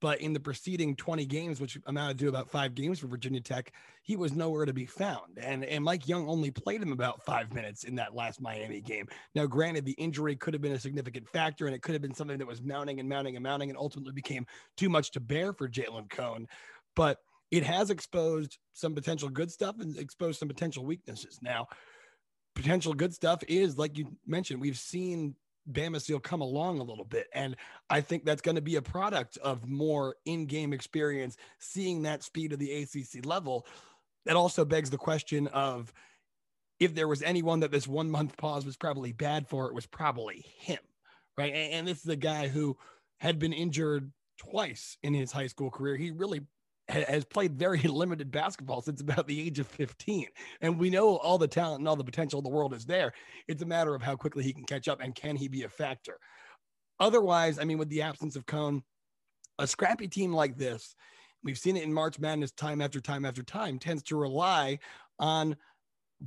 But 0.06 0.22
in 0.22 0.34
the 0.34 0.40
preceding 0.40 0.96
20 0.96 1.26
games, 1.26 1.60
which 1.60 1.80
amounted 1.88 2.20
to 2.20 2.28
about 2.28 2.52
five 2.52 2.76
games 2.76 3.00
for 3.00 3.08
Virginia 3.08 3.42
Tech, 3.42 3.72
he 4.04 4.16
was 4.16 4.34
nowhere 4.34 4.64
to 4.64 4.72
be 4.72 4.86
found. 4.86 5.40
And, 5.42 5.66
and 5.66 5.84
Mike 5.84 6.08
Young 6.08 6.30
only 6.30 6.52
played 6.52 6.80
him 6.80 6.92
about 6.92 7.26
five 7.26 7.52
minutes 7.52 7.86
in 7.86 7.96
that 7.96 8.14
last 8.14 8.40
Miami 8.40 8.82
game. 8.82 9.08
Now, 9.34 9.48
granted, 9.48 9.84
the 9.84 9.94
injury 9.94 10.36
could 10.36 10.54
have 10.54 10.62
been 10.62 10.74
a 10.74 10.80
significant 10.80 11.28
factor, 11.30 11.66
and 11.66 11.74
it 11.74 11.82
could 11.82 11.94
have 11.94 12.04
been 12.04 12.14
something 12.14 12.38
that 12.38 12.46
was 12.46 12.62
mounting 12.62 13.00
and 13.00 13.10
mounting 13.10 13.36
and 13.36 13.42
mounting 13.42 13.70
and 13.70 13.80
ultimately 13.80 14.14
became 14.14 14.46
too 14.78 14.90
much 14.90 15.10
to 15.14 15.20
bear 15.20 15.54
for 15.54 15.68
Jalen 15.68 16.08
Cone. 16.08 16.48
But 16.96 17.18
it 17.50 17.64
has 17.64 17.90
exposed 17.90 18.60
some 18.74 18.94
potential 18.94 19.30
good 19.30 19.50
stuff 19.50 19.78
and 19.80 19.98
exposed 19.98 20.38
some 20.38 20.48
potential 20.50 20.86
weaknesses. 20.86 21.40
Now, 21.42 21.68
potential 22.54 22.94
good 22.94 23.16
stuff 23.16 23.42
is, 23.48 23.76
like 23.76 23.98
you 23.98 24.16
mentioned, 24.28 24.62
we've 24.62 24.78
seen 24.78 25.34
Bamisile 25.72 26.22
come 26.22 26.42
along 26.42 26.80
a 26.80 26.84
little 26.84 27.06
bit. 27.06 27.28
And 27.34 27.56
I 27.90 28.02
think 28.02 28.26
that's 28.26 28.42
going 28.42 28.56
to 28.56 28.62
be 28.62 28.76
a 28.76 28.82
product 28.82 29.38
of 29.38 29.68
more 29.68 30.16
in 30.26 30.46
game 30.46 30.74
experience, 30.74 31.38
seeing 31.60 32.04
that 32.04 32.24
speed 32.24 32.54
of 32.54 32.60
the 32.60 32.84
ACC 32.84 33.26
level. 33.26 33.66
That 34.26 34.36
also 34.36 34.66
begs 34.66 34.90
the 34.90 34.98
question 34.98 35.48
of 35.48 35.94
if 36.80 36.94
there 36.94 37.08
was 37.08 37.22
anyone 37.22 37.62
that 37.62 37.72
this 37.72 37.88
one 37.88 38.10
month 38.10 38.38
pause 38.38 38.66
was 38.66 38.78
probably 38.78 39.12
bad 39.12 39.48
for, 39.48 39.68
it 39.68 39.76
was 39.76 39.86
probably 39.86 40.46
him. 40.58 40.80
Right. 41.38 41.54
And, 41.54 41.74
and 41.74 41.88
this 41.88 42.02
is 42.02 42.10
a 42.10 42.16
guy 42.16 42.48
who 42.48 42.78
had 43.20 43.40
been 43.40 43.54
injured 43.54 44.12
twice 44.38 44.98
in 45.04 45.14
his 45.14 45.32
high 45.32 45.48
school 45.48 45.70
career. 45.70 45.96
He 45.96 46.12
really 46.12 46.42
has 46.88 47.26
played 47.26 47.58
very 47.58 47.80
limited 47.84 48.32
basketball 48.32 48.82
since 48.82 49.02
about 49.02 49.28
the 49.28 49.42
age 49.42 49.60
of 49.60 49.68
15. 49.68 50.28
And 50.62 50.80
we 50.80 50.90
know 50.90 51.18
all 51.18 51.38
the 51.38 51.48
talent 51.48 51.80
and 51.80 51.88
all 51.88 51.96
the 51.96 52.04
potential 52.04 52.42
the 52.42 52.50
world 52.50 52.74
is 52.74 52.86
there. 52.86 53.14
It's 53.48 53.64
a 53.64 53.66
matter 53.66 53.96
of 53.96 54.02
how 54.02 54.16
quickly 54.16 54.44
he 54.44 54.54
can 54.54 54.66
catch 54.66 54.88
up 54.88 55.02
and 55.02 55.16
can 55.16 55.36
he 55.36 55.48
be 55.48 55.64
a 55.64 55.70
factor. 55.70 56.20
Otherwise, 57.00 57.60
I 57.60 57.64
mean, 57.64 57.78
with 57.78 57.90
the 57.90 58.04
absence 58.04 58.36
of 58.36 58.46
Cone, 58.46 58.84
a 59.60 59.68
scrappy 59.68 60.08
team 60.08 60.34
like 60.34 60.58
this, 60.58 60.96
we've 61.44 61.58
seen 61.58 61.78
it 61.78 61.84
in 61.84 61.94
March 61.94 62.20
Madness 62.20 62.52
time 62.52 62.82
after 62.82 63.02
time 63.02 63.26
after 63.26 63.44
time, 63.44 63.80
tends 63.80 64.04
to 64.04 64.16
rely 64.16 64.80
on 65.20 65.56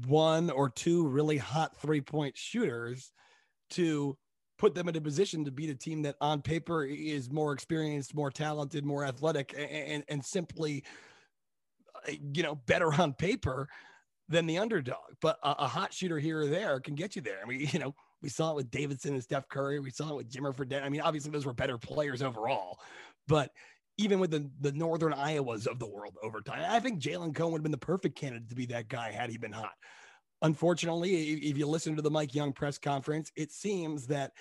one 0.07 0.51
or 0.51 0.69
two 0.69 1.07
really 1.07 1.39
hot 1.39 1.77
three 1.77 2.01
point 2.01 2.37
shooters 2.37 3.13
to 3.71 4.17
put 4.59 4.75
them 4.75 4.89
in 4.89 4.97
a 4.97 5.01
position 5.01 5.45
to 5.45 5.51
beat 5.51 5.71
a 5.71 5.75
team 5.75 6.03
that 6.03 6.17
on 6.21 6.43
paper 6.43 6.85
is 6.85 7.31
more 7.31 7.53
experienced, 7.53 8.15
more 8.15 8.31
talented, 8.31 8.85
more 8.85 9.05
athletic, 9.05 9.55
and, 9.57 10.05
and, 10.09 10.25
simply, 10.25 10.85
uh, 11.95 12.13
you 12.35 12.43
know, 12.43 12.57
better 12.67 12.93
on 12.93 13.15
paper 13.15 13.69
than 14.29 14.47
the 14.47 14.59
underdog. 14.59 15.15
But 15.23 15.39
a, 15.43 15.51
a, 15.61 15.67
hot 15.67 15.93
shooter 15.93 16.19
here 16.19 16.41
or 16.41 16.47
there 16.47 16.81
can 16.81 16.95
get 16.95 17.17
you 17.17 17.23
there. 17.23 17.39
I 17.43 17.49
mean, 17.49 17.69
you 17.73 17.79
know, 17.79 17.95
we 18.21 18.29
saw 18.29 18.51
it 18.51 18.57
with 18.57 18.71
Davidson 18.71 19.15
and 19.15 19.23
Steph 19.23 19.49
Curry. 19.49 19.79
We 19.79 19.91
saw 19.91 20.11
it 20.11 20.17
with 20.17 20.31
Jimmer 20.31 20.55
Fredette. 20.55 20.83
I 20.83 20.89
mean, 20.89 21.01
obviously 21.01 21.31
those 21.31 21.47
were 21.47 21.55
better 21.55 21.79
players 21.79 22.21
overall, 22.21 22.79
but 23.29 23.53
even 23.97 24.21
with 24.21 24.31
the, 24.31 24.49
the 24.61 24.73
Northern 24.73 25.13
Iowas 25.13 25.67
of 25.67 25.79
the 25.79 25.89
world 25.89 26.17
over 26.23 26.41
time, 26.41 26.65
I 26.69 26.79
think 26.81 27.01
Jalen 27.01 27.35
Cone 27.35 27.53
would 27.53 27.59
have 27.59 27.65
been 27.65 27.73
the 27.73 27.79
perfect 27.79 28.17
candidate 28.17 28.49
to 28.49 28.55
be 28.55 28.67
that 28.67 28.89
guy 28.89 29.11
had 29.11 29.31
he 29.31 29.39
been 29.39 29.53
hot 29.53 29.73
unfortunately, 30.43 31.33
if 31.33 31.59
you 31.59 31.67
listen 31.67 31.97
to 31.97 32.03
the 32.03 32.11
Mike 32.11 32.35
Young 32.35 32.53
press 32.53 32.79
conference, 32.79 33.33
it 33.37 33.53
seems 33.53 34.07
that 34.07 34.33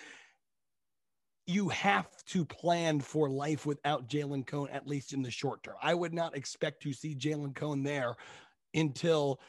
you 1.45 1.70
have 1.70 2.08
to 2.26 2.43
plan 2.45 3.00
for 3.00 3.30
life 3.30 3.66
without 3.66 4.10
Jalen 4.10 4.45
Cone, 4.45 4.70
at 4.70 4.86
least 4.86 5.14
in 5.14 5.22
the 5.22 5.32
short 5.32 5.64
term. 5.64 5.76
I 5.82 5.93
would 5.93 6.14
not 6.14 6.36
expect 6.36 6.84
to 6.84 6.91
see 6.93 7.16
Jalen 7.16 7.56
Cone 7.56 7.84
there 7.84 8.16
until 8.74 9.39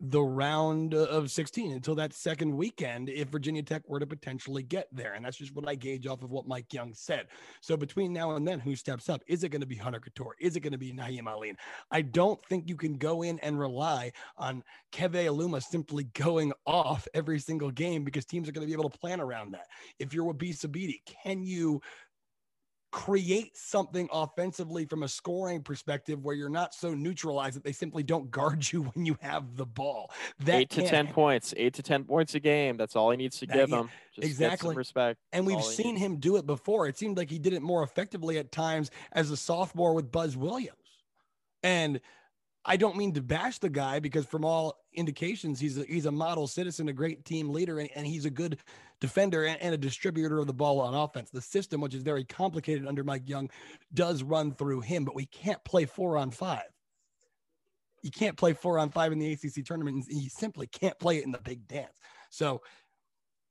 the 0.00 0.22
round 0.22 0.94
of 0.94 1.30
16 1.30 1.72
until 1.72 1.94
that 1.96 2.12
second 2.12 2.56
weekend 2.56 3.08
if 3.08 3.28
Virginia 3.28 3.62
Tech 3.62 3.82
were 3.88 3.98
to 3.98 4.06
potentially 4.06 4.62
get 4.62 4.86
there. 4.92 5.14
And 5.14 5.24
that's 5.24 5.36
just 5.36 5.54
what 5.54 5.68
I 5.68 5.74
gauge 5.74 6.06
off 6.06 6.22
of 6.22 6.30
what 6.30 6.46
Mike 6.46 6.72
Young 6.72 6.94
said. 6.94 7.26
So 7.60 7.76
between 7.76 8.12
now 8.12 8.36
and 8.36 8.46
then, 8.46 8.60
who 8.60 8.76
steps 8.76 9.08
up? 9.08 9.22
Is 9.26 9.42
it 9.42 9.48
going 9.48 9.60
to 9.60 9.66
be 9.66 9.76
Hunter 9.76 10.00
Cattoor? 10.00 10.32
Is 10.40 10.56
it 10.56 10.60
going 10.60 10.72
to 10.72 10.78
be 10.78 10.92
Nahiem 10.92 11.26
Alleyne? 11.26 11.56
I 11.90 12.02
don't 12.02 12.40
think 12.46 12.68
you 12.68 12.76
can 12.76 12.96
go 12.96 13.22
in 13.22 13.38
and 13.40 13.58
rely 13.58 14.12
on 14.36 14.62
Keve 14.92 15.26
Aluma 15.26 15.62
simply 15.62 16.04
going 16.14 16.52
off 16.64 17.08
every 17.14 17.40
single 17.40 17.70
game 17.70 18.04
because 18.04 18.24
teams 18.24 18.48
are 18.48 18.52
going 18.52 18.66
to 18.66 18.70
be 18.70 18.78
able 18.78 18.90
to 18.90 18.98
plan 18.98 19.20
around 19.20 19.52
that. 19.52 19.66
If 19.98 20.14
you're 20.14 20.32
Wabissa 20.32 20.70
Bede, 20.70 21.00
can 21.24 21.42
you 21.42 21.80
create 22.90 23.56
something 23.56 24.08
offensively 24.12 24.86
from 24.86 25.02
a 25.02 25.08
scoring 25.08 25.62
perspective 25.62 26.24
where 26.24 26.34
you're 26.34 26.48
not 26.48 26.74
so 26.74 26.94
neutralized 26.94 27.56
that 27.56 27.64
they 27.64 27.72
simply 27.72 28.02
don't 28.02 28.30
guard 28.30 28.70
you 28.72 28.82
when 28.82 29.04
you 29.04 29.16
have 29.20 29.56
the 29.56 29.66
ball. 29.66 30.10
That 30.40 30.60
eight 30.60 30.70
to 30.70 30.86
ten 30.86 31.06
points, 31.08 31.54
eight 31.56 31.74
to 31.74 31.82
ten 31.82 32.04
points 32.04 32.34
a 32.34 32.40
game. 32.40 32.76
That's 32.76 32.96
all 32.96 33.10
he 33.10 33.16
needs 33.16 33.38
to 33.40 33.46
that, 33.46 33.56
give 33.56 33.70
them. 33.70 33.90
Just 34.14 34.26
exactly. 34.26 34.74
respect. 34.74 35.18
And 35.32 35.46
we've 35.46 35.62
seen 35.62 35.96
him 35.96 36.16
do 36.16 36.36
it 36.36 36.46
before. 36.46 36.86
It 36.86 36.96
seemed 36.96 37.16
like 37.16 37.30
he 37.30 37.38
did 37.38 37.52
it 37.52 37.62
more 37.62 37.82
effectively 37.82 38.38
at 38.38 38.50
times 38.52 38.90
as 39.12 39.30
a 39.30 39.36
sophomore 39.36 39.94
with 39.94 40.10
Buzz 40.10 40.36
Williams. 40.36 40.76
And 41.62 42.00
I 42.68 42.76
don't 42.76 42.96
mean 42.96 43.14
to 43.14 43.22
bash 43.22 43.58
the 43.58 43.70
guy 43.70 43.98
because 43.98 44.26
from 44.26 44.44
all 44.44 44.84
indications, 44.92 45.58
he's 45.58 45.78
a, 45.78 45.84
he's 45.84 46.04
a 46.04 46.12
model 46.12 46.46
citizen, 46.46 46.90
a 46.90 46.92
great 46.92 47.24
team 47.24 47.48
leader, 47.48 47.78
and, 47.78 47.88
and 47.94 48.06
he's 48.06 48.26
a 48.26 48.30
good 48.30 48.58
defender 49.00 49.46
and, 49.46 49.58
and, 49.62 49.74
a 49.74 49.78
distributor 49.78 50.38
of 50.38 50.46
the 50.46 50.52
ball 50.52 50.78
on 50.78 50.92
offense. 50.92 51.30
The 51.30 51.40
system, 51.40 51.80
which 51.80 51.94
is 51.94 52.02
very 52.02 52.24
complicated 52.24 52.86
under 52.86 53.02
Mike 53.02 53.26
Young, 53.26 53.48
does 53.94 54.22
run 54.22 54.52
through 54.52 54.82
him, 54.82 55.06
but 55.06 55.14
we 55.14 55.24
can't 55.24 55.64
play 55.64 55.86
four 55.86 56.18
on 56.18 56.30
five. 56.30 56.68
You 58.02 58.10
can't 58.10 58.36
play 58.36 58.52
four 58.52 58.78
on 58.78 58.90
five 58.90 59.12
in 59.12 59.18
the 59.18 59.32
ACC 59.32 59.64
tournament. 59.64 60.04
And 60.10 60.22
you 60.22 60.28
simply 60.28 60.66
can't 60.66 60.98
play 60.98 61.16
it 61.16 61.24
in 61.24 61.32
the 61.32 61.38
big 61.38 61.66
dance. 61.68 61.96
So 62.28 62.60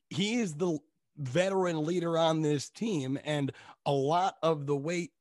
he 0.09 0.36
is 0.36 0.53
the 0.53 0.78
veteran 1.18 1.84
leader 1.84 2.20
on 2.20 2.43
this 2.43 2.70
team, 2.70 3.18
and 3.26 3.51
a 3.88 3.91
lot 3.91 4.36
of 4.43 4.68
the 4.68 4.76
weight 4.76 5.11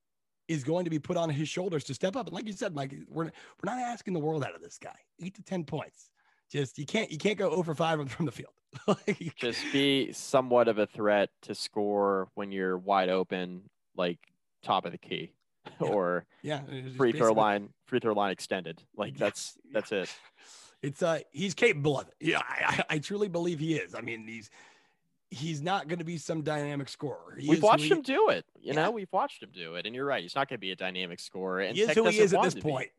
is 0.49 0.64
going 0.64 0.84
to 0.84 0.90
be 0.90 0.99
put 0.99 1.16
on 1.16 1.30
his 1.30 1.49
shoulders 1.49 1.84
to 1.84 1.94
step 1.94 2.16
up. 2.16 2.26
And 2.26 2.34
like 2.34 2.47
you 2.47 2.53
said, 2.53 2.74
Mike, 2.74 2.94
we're 3.09 3.24
we're 3.24 3.30
not 3.64 3.78
asking 3.78 4.14
the 4.14 4.20
world 4.20 4.44
out 4.44 4.55
of 4.55 4.62
this 4.62 4.78
guy. 4.78 4.97
Eight 5.22 5.34
to 5.34 5.42
ten 5.42 5.64
points. 5.64 6.11
Just 6.51 6.78
you 6.78 6.86
can't 6.86 7.11
you 7.11 7.18
can't 7.18 7.38
go 7.38 7.51
over 7.51 7.74
five 7.74 8.11
from 8.11 8.26
the 8.26 8.32
field. 8.32 8.53
like, 8.86 9.34
Just 9.36 9.61
be 9.72 10.12
somewhat 10.12 10.68
of 10.68 10.78
a 10.78 10.86
threat 10.86 11.30
to 11.42 11.55
score 11.55 12.28
when 12.34 12.53
you're 12.53 12.78
wide 12.78 13.09
open, 13.09 13.62
like 13.97 14.18
top 14.62 14.84
of 14.84 14.92
the 14.92 14.99
key, 14.99 15.32
yeah. 15.80 15.88
or 15.88 16.26
yeah, 16.42 16.61
free 16.97 17.12
throw 17.12 17.32
line, 17.32 17.70
free 17.86 18.01
throw 18.01 18.14
line 18.14 18.30
extended. 18.30 18.82
Like 18.97 19.14
yeah. 19.14 19.26
that's 19.26 19.57
that's 19.72 19.92
it. 19.92 20.14
It's 20.82 21.03
uh 21.03 21.20
he's 21.32 21.55
capable 21.55 21.99
of 21.99 22.07
it. 22.07 22.14
Yeah, 22.20 22.42
I, 22.47 22.84
I 22.90 22.99
truly 22.99 23.28
believe 23.28 23.59
he 23.59 23.76
is. 23.76 23.94
I 23.94 24.03
mean, 24.03 24.26
he's 24.28 24.51
he's 25.31 25.61
not 25.61 25.89
going 25.89 25.99
to 25.99 26.05
be 26.05 26.18
some 26.18 26.43
dynamic 26.43 26.89
scorer. 26.89 27.37
He 27.39 27.49
we've 27.49 27.62
watched 27.62 27.85
he, 27.85 27.91
him 27.91 28.03
do 28.03 28.29
it. 28.31 28.45
You 28.61 28.72
yeah. 28.72 28.85
know, 28.85 28.91
we've 28.91 29.12
watched 29.12 29.43
him 29.43 29.51
do 29.55 29.74
it, 29.74 29.87
and 29.87 29.95
you're 29.95 30.05
right. 30.05 30.22
He's 30.22 30.35
not 30.35 30.49
going 30.49 30.57
to 30.57 30.61
be 30.61 30.72
a 30.72 30.77
dynamic 30.77 31.20
scorer. 31.20 31.61
And 31.61 31.77
he 31.77 31.83
is 31.83 31.89
Tech 31.89 31.97
who 31.97 32.09
he 32.09 32.18
is 32.18 32.33
at 32.35 32.43
this 32.43 32.55
point. 32.55 32.91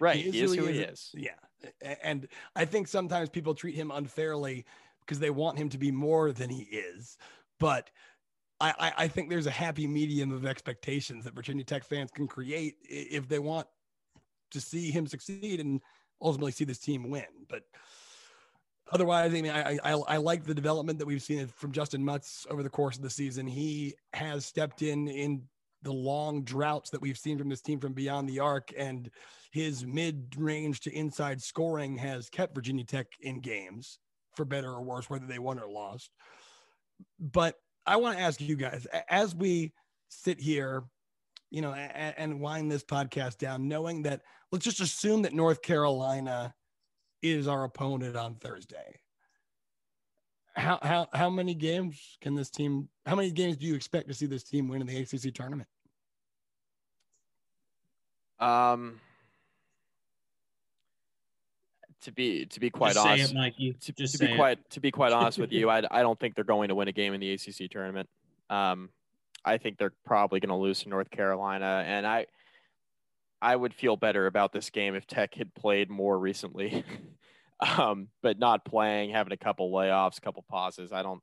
Right, 0.00 0.16
he 0.16 0.28
is, 0.28 0.34
he 0.34 0.40
is 0.42 0.54
who, 0.54 0.66
he, 0.66 0.78
is. 0.80 0.90
is. 0.90 1.10
Yeah, 1.14 1.94
and 2.02 2.26
I 2.56 2.64
think 2.64 2.88
sometimes 2.88 3.28
people 3.28 3.54
treat 3.54 3.74
him 3.74 3.90
unfairly 3.90 4.64
because 5.00 5.18
they 5.18 5.30
want 5.30 5.58
him 5.58 5.68
to 5.68 5.78
be 5.78 5.90
more 5.90 6.32
than 6.32 6.50
he 6.50 6.62
is. 6.62 7.16
But 7.60 7.90
I, 8.60 8.92
I 8.96 9.08
think 9.08 9.28
there's 9.28 9.46
a 9.46 9.50
happy 9.52 9.86
medium 9.86 10.32
of 10.32 10.46
expectations 10.46 11.24
that 11.24 11.34
Virginia 11.34 11.64
Tech 11.64 11.84
fans 11.84 12.10
can 12.10 12.26
create 12.26 12.76
if 12.82 13.28
they 13.28 13.38
want 13.38 13.66
to 14.50 14.60
see 14.60 14.90
him 14.90 15.06
succeed 15.06 15.60
and 15.60 15.80
ultimately 16.22 16.52
see 16.52 16.64
this 16.64 16.78
team 16.78 17.10
win. 17.10 17.24
But 17.48 17.62
otherwise, 18.92 19.32
I 19.32 19.40
mean, 19.40 19.50
I, 19.50 19.78
I, 19.84 19.92
I 19.92 20.16
like 20.16 20.44
the 20.44 20.54
development 20.54 20.98
that 20.98 21.06
we've 21.06 21.22
seen 21.22 21.46
from 21.46 21.72
Justyn 21.72 22.00
Mutts 22.00 22.46
over 22.50 22.62
the 22.62 22.70
course 22.70 22.96
of 22.96 23.02
the 23.02 23.10
season. 23.10 23.46
He 23.46 23.94
has 24.12 24.46
stepped 24.46 24.82
in 24.82 25.08
in 25.08 25.42
the 25.82 25.92
long 25.92 26.44
droughts 26.44 26.90
that 26.90 27.00
we've 27.02 27.18
seen 27.18 27.38
from 27.38 27.48
this 27.48 27.60
team 27.60 27.78
from 27.78 27.92
beyond 27.92 28.28
the 28.28 28.40
arc, 28.40 28.72
and 28.76 29.10
his 29.52 29.84
mid-range 29.84 30.80
to 30.80 30.92
inside 30.92 31.42
scoring 31.42 31.96
has 31.96 32.28
kept 32.28 32.54
Virginia 32.54 32.84
Tech 32.84 33.06
in 33.20 33.40
games 33.40 33.98
for 34.34 34.44
better 34.44 34.70
or 34.70 34.82
worse, 34.82 35.08
whether 35.08 35.26
they 35.26 35.38
won 35.38 35.58
or 35.58 35.70
lost. 35.70 36.10
But 37.20 37.56
I 37.86 37.96
want 37.96 38.16
to 38.16 38.24
ask 38.24 38.40
you 38.40 38.56
guys, 38.56 38.86
as 39.08 39.34
we 39.34 39.72
sit 40.08 40.40
here, 40.40 40.84
you 41.50 41.60
know, 41.60 41.72
and 41.72 42.40
wind 42.40 42.72
this 42.72 42.82
podcast 42.82 43.38
down, 43.38 43.68
knowing 43.68 44.02
that 44.02 44.22
let's 44.50 44.64
just 44.64 44.80
assume 44.80 45.22
that 45.22 45.34
North 45.34 45.62
Carolina 45.62 46.54
is 47.24 47.48
our 47.48 47.64
opponent 47.64 48.16
on 48.16 48.34
Thursday. 48.34 49.00
How 50.54 50.78
how 50.82 51.08
how 51.12 51.30
many 51.30 51.54
games 51.54 52.18
can 52.20 52.34
this 52.34 52.50
team? 52.50 52.88
How 53.06 53.16
many 53.16 53.32
games 53.32 53.56
do 53.56 53.66
you 53.66 53.74
expect 53.74 54.06
to 54.08 54.14
see 54.14 54.26
this 54.26 54.44
team 54.44 54.68
win 54.68 54.82
in 54.82 54.86
the 54.86 54.96
ACC 54.98 55.34
tournament? 55.34 55.68
Um, 58.38 59.00
to 62.02 62.12
be 62.12 62.46
to 62.46 62.60
be 62.60 62.70
quite 62.70 62.94
just 62.94 63.06
honest, 63.06 63.32
it, 63.32 63.36
Mikey. 63.36 63.72
To, 63.72 63.92
just 63.92 64.18
to 64.18 64.26
be 64.26 64.36
quite 64.36 64.70
to 64.70 64.80
be 64.80 64.92
quite 64.92 65.12
honest 65.14 65.38
with 65.38 65.50
you, 65.50 65.70
I 65.70 65.82
I 65.90 66.02
don't 66.02 66.20
think 66.20 66.36
they're 66.36 66.44
going 66.44 66.68
to 66.68 66.74
win 66.74 66.86
a 66.86 66.92
game 66.92 67.14
in 67.14 67.20
the 67.20 67.32
ACC 67.32 67.70
tournament. 67.70 68.08
Um, 68.48 68.90
I 69.44 69.58
think 69.58 69.78
they're 69.78 69.92
probably 70.04 70.38
going 70.38 70.50
to 70.50 70.56
lose 70.56 70.82
to 70.82 70.88
North 70.88 71.10
Carolina, 71.10 71.82
and 71.86 72.06
I 72.06 72.26
I 73.44 73.54
would 73.54 73.74
feel 73.74 73.96
better 73.96 74.26
about 74.26 74.54
this 74.54 74.70
game 74.70 74.94
if 74.94 75.06
Tech 75.06 75.34
had 75.34 75.54
played 75.54 75.90
more 75.90 76.18
recently. 76.18 76.82
um, 77.78 78.08
but 78.22 78.38
not 78.38 78.64
playing, 78.64 79.10
having 79.10 79.34
a 79.34 79.36
couple 79.36 79.70
layoffs, 79.70 80.16
a 80.16 80.20
couple 80.22 80.42
pauses, 80.48 80.92
I 80.92 81.02
don't 81.02 81.22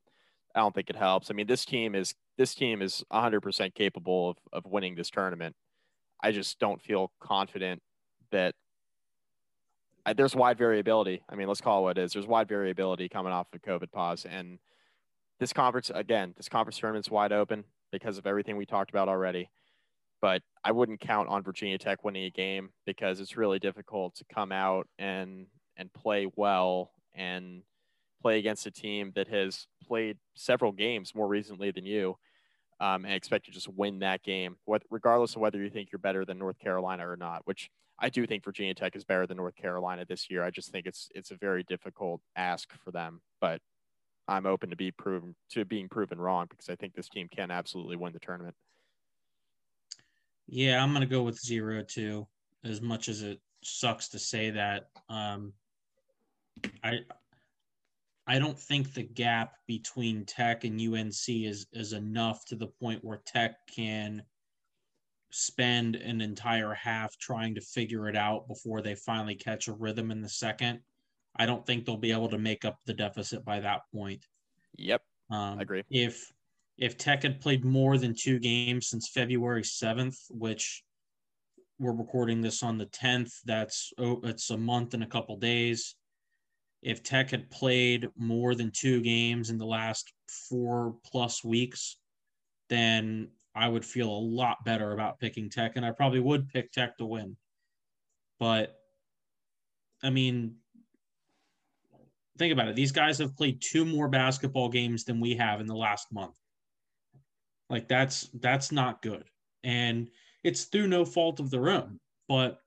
I 0.54 0.60
don't 0.60 0.72
think 0.72 0.88
it 0.88 0.96
helps. 0.96 1.30
I 1.30 1.34
mean, 1.34 1.48
this 1.48 1.64
team 1.64 1.96
is 1.96 2.14
this 2.38 2.54
team 2.54 2.80
is 2.80 3.02
100% 3.12 3.74
capable 3.74 4.30
of 4.30 4.36
of 4.52 4.70
winning 4.70 4.94
this 4.94 5.10
tournament. 5.10 5.56
I 6.22 6.30
just 6.30 6.60
don't 6.60 6.80
feel 6.80 7.10
confident 7.18 7.82
that 8.30 8.54
I, 10.06 10.12
there's 10.12 10.36
wide 10.36 10.58
variability. 10.58 11.24
I 11.28 11.34
mean, 11.34 11.48
let's 11.48 11.60
call 11.60 11.80
it 11.80 11.82
what 11.82 11.98
it 11.98 12.02
is. 12.02 12.12
There's 12.12 12.26
wide 12.26 12.48
variability 12.48 13.08
coming 13.08 13.32
off 13.32 13.48
of 13.52 13.62
COVID 13.62 13.90
pause, 13.90 14.26
and 14.30 14.60
this 15.40 15.52
conference 15.52 15.90
again, 15.92 16.34
this 16.36 16.48
conference 16.48 16.78
tournament's 16.78 17.10
wide 17.10 17.32
open 17.32 17.64
because 17.90 18.16
of 18.16 18.28
everything 18.28 18.56
we 18.56 18.64
talked 18.64 18.90
about 18.90 19.08
already 19.08 19.50
but 20.22 20.40
I 20.64 20.70
wouldn't 20.70 21.00
count 21.00 21.28
on 21.28 21.42
Virginia 21.42 21.76
Tech 21.76 22.04
winning 22.04 22.24
a 22.24 22.30
game 22.30 22.70
because 22.86 23.20
it's 23.20 23.36
really 23.36 23.58
difficult 23.58 24.14
to 24.14 24.24
come 24.32 24.52
out 24.52 24.86
and 24.98 25.46
and 25.76 25.92
play 25.92 26.30
well 26.36 26.92
and 27.14 27.62
play 28.22 28.38
against 28.38 28.66
a 28.66 28.70
team 28.70 29.12
that 29.16 29.28
has 29.28 29.66
played 29.86 30.16
several 30.34 30.70
games 30.72 31.14
more 31.14 31.26
recently 31.26 31.72
than 31.72 31.84
you 31.84 32.16
um, 32.80 33.04
and 33.04 33.14
expect 33.14 33.46
to 33.46 33.50
just 33.50 33.68
win 33.68 33.98
that 33.98 34.22
game, 34.22 34.56
what, 34.64 34.82
regardless 34.90 35.34
of 35.34 35.40
whether 35.40 35.58
you 35.58 35.70
think 35.70 35.90
you're 35.90 35.98
better 35.98 36.24
than 36.24 36.38
North 36.38 36.58
Carolina 36.58 37.08
or 37.08 37.16
not. 37.16 37.42
Which 37.44 37.68
I 37.98 38.08
do 38.08 38.26
think 38.26 38.44
Virginia 38.44 38.74
Tech 38.74 38.94
is 38.94 39.04
better 39.04 39.26
than 39.26 39.38
North 39.38 39.56
Carolina 39.56 40.04
this 40.08 40.30
year. 40.30 40.44
I 40.44 40.50
just 40.50 40.70
think 40.70 40.86
it's 40.86 41.08
it's 41.14 41.32
a 41.32 41.36
very 41.36 41.64
difficult 41.64 42.20
ask 42.36 42.72
for 42.84 42.92
them, 42.92 43.20
but 43.40 43.60
I'm 44.28 44.46
open 44.46 44.70
to 44.70 44.76
be 44.76 44.92
proven 44.92 45.34
to 45.50 45.64
being 45.64 45.88
proven 45.88 46.20
wrong 46.20 46.46
because 46.48 46.68
I 46.68 46.76
think 46.76 46.94
this 46.94 47.08
team 47.08 47.28
can 47.28 47.50
absolutely 47.50 47.96
win 47.96 48.12
the 48.12 48.20
tournament. 48.20 48.54
Yeah, 50.52 50.82
I'm 50.82 50.92
gonna 50.92 51.06
go 51.06 51.22
with 51.22 51.40
zero 51.40 51.82
too. 51.82 52.28
As 52.62 52.82
much 52.82 53.08
as 53.08 53.22
it 53.22 53.40
sucks 53.64 54.10
to 54.10 54.18
say 54.18 54.50
that, 54.50 54.90
um, 55.08 55.54
I 56.84 57.00
I 58.26 58.38
don't 58.38 58.58
think 58.58 58.92
the 58.92 59.02
gap 59.02 59.54
between 59.66 60.26
Tech 60.26 60.64
and 60.64 60.78
UNC 60.78 61.26
is 61.26 61.66
is 61.72 61.94
enough 61.94 62.44
to 62.46 62.56
the 62.56 62.66
point 62.66 63.02
where 63.02 63.22
Tech 63.24 63.66
can 63.66 64.22
spend 65.30 65.96
an 65.96 66.20
entire 66.20 66.74
half 66.74 67.16
trying 67.16 67.54
to 67.54 67.62
figure 67.62 68.06
it 68.10 68.14
out 68.14 68.46
before 68.46 68.82
they 68.82 68.94
finally 68.94 69.34
catch 69.34 69.68
a 69.68 69.72
rhythm 69.72 70.10
in 70.10 70.20
the 70.20 70.28
second. 70.28 70.80
I 71.34 71.46
don't 71.46 71.64
think 71.64 71.86
they'll 71.86 71.96
be 71.96 72.12
able 72.12 72.28
to 72.28 72.36
make 72.36 72.66
up 72.66 72.76
the 72.84 72.92
deficit 72.92 73.42
by 73.42 73.60
that 73.60 73.80
point. 73.90 74.26
Yep. 74.76 75.02
Um, 75.30 75.58
I 75.58 75.62
agree. 75.62 75.82
If 75.88 76.30
if 76.78 76.96
Tech 76.96 77.22
had 77.22 77.40
played 77.40 77.64
more 77.64 77.98
than 77.98 78.14
two 78.14 78.38
games 78.38 78.88
since 78.88 79.08
February 79.08 79.62
7th, 79.62 80.16
which 80.30 80.82
we're 81.78 81.92
recording 81.92 82.40
this 82.40 82.62
on 82.62 82.78
the 82.78 82.86
10th, 82.86 83.32
that's 83.44 83.92
oh, 83.98 84.20
it's 84.24 84.50
a 84.50 84.56
month 84.56 84.94
and 84.94 85.02
a 85.02 85.08
couple 85.08 85.36
days. 85.36 85.94
If 86.82 87.02
Tech 87.02 87.30
had 87.30 87.50
played 87.50 88.08
more 88.16 88.54
than 88.54 88.72
two 88.72 89.00
games 89.02 89.50
in 89.50 89.58
the 89.58 89.66
last 89.66 90.12
four 90.48 90.96
plus 91.04 91.44
weeks, 91.44 91.96
then 92.68 93.28
I 93.54 93.68
would 93.68 93.84
feel 93.84 94.08
a 94.08 94.26
lot 94.26 94.64
better 94.64 94.92
about 94.92 95.20
picking 95.20 95.50
Tech, 95.50 95.72
and 95.76 95.84
I 95.84 95.90
probably 95.90 96.20
would 96.20 96.48
pick 96.48 96.72
Tech 96.72 96.96
to 96.98 97.04
win. 97.04 97.36
But 98.40 98.74
I 100.02 100.10
mean, 100.10 100.56
think 102.38 102.52
about 102.52 102.68
it. 102.68 102.76
These 102.76 102.92
guys 102.92 103.18
have 103.18 103.36
played 103.36 103.60
two 103.60 103.84
more 103.84 104.08
basketball 104.08 104.68
games 104.68 105.04
than 105.04 105.20
we 105.20 105.36
have 105.36 105.60
in 105.60 105.66
the 105.66 105.76
last 105.76 106.10
month. 106.10 106.36
Like 107.70 107.88
that's 107.88 108.28
that's 108.40 108.72
not 108.72 109.02
good. 109.02 109.24
And 109.64 110.08
it's 110.44 110.64
through 110.64 110.88
no 110.88 111.04
fault 111.04 111.40
of 111.40 111.50
their 111.50 111.70
own, 111.70 112.00
but 112.28 112.58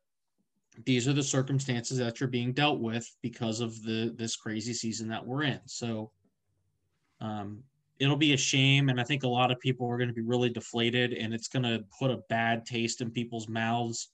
these 0.85 1.07
are 1.07 1.13
the 1.13 1.23
circumstances 1.23 1.97
that 1.97 2.19
you're 2.19 2.29
being 2.29 2.51
dealt 2.51 2.79
with 2.79 3.09
because 3.21 3.59
of 3.59 3.81
the 3.83 4.13
this 4.17 4.35
crazy 4.35 4.73
season 4.73 5.07
that 5.09 5.25
we're 5.25 5.43
in. 5.43 5.59
So 5.65 6.11
um 7.21 7.63
it'll 7.99 8.17
be 8.17 8.33
a 8.33 8.37
shame 8.37 8.89
and 8.89 8.99
I 8.99 9.03
think 9.03 9.23
a 9.23 9.27
lot 9.27 9.51
of 9.51 9.59
people 9.59 9.87
are 9.87 9.97
going 9.97 10.09
to 10.09 10.13
be 10.13 10.21
really 10.21 10.49
deflated 10.49 11.13
and 11.13 11.33
it's 11.33 11.47
going 11.47 11.63
to 11.63 11.83
put 11.97 12.11
a 12.11 12.21
bad 12.29 12.65
taste 12.65 13.01
in 13.01 13.09
people's 13.09 13.47
mouths 13.47 14.09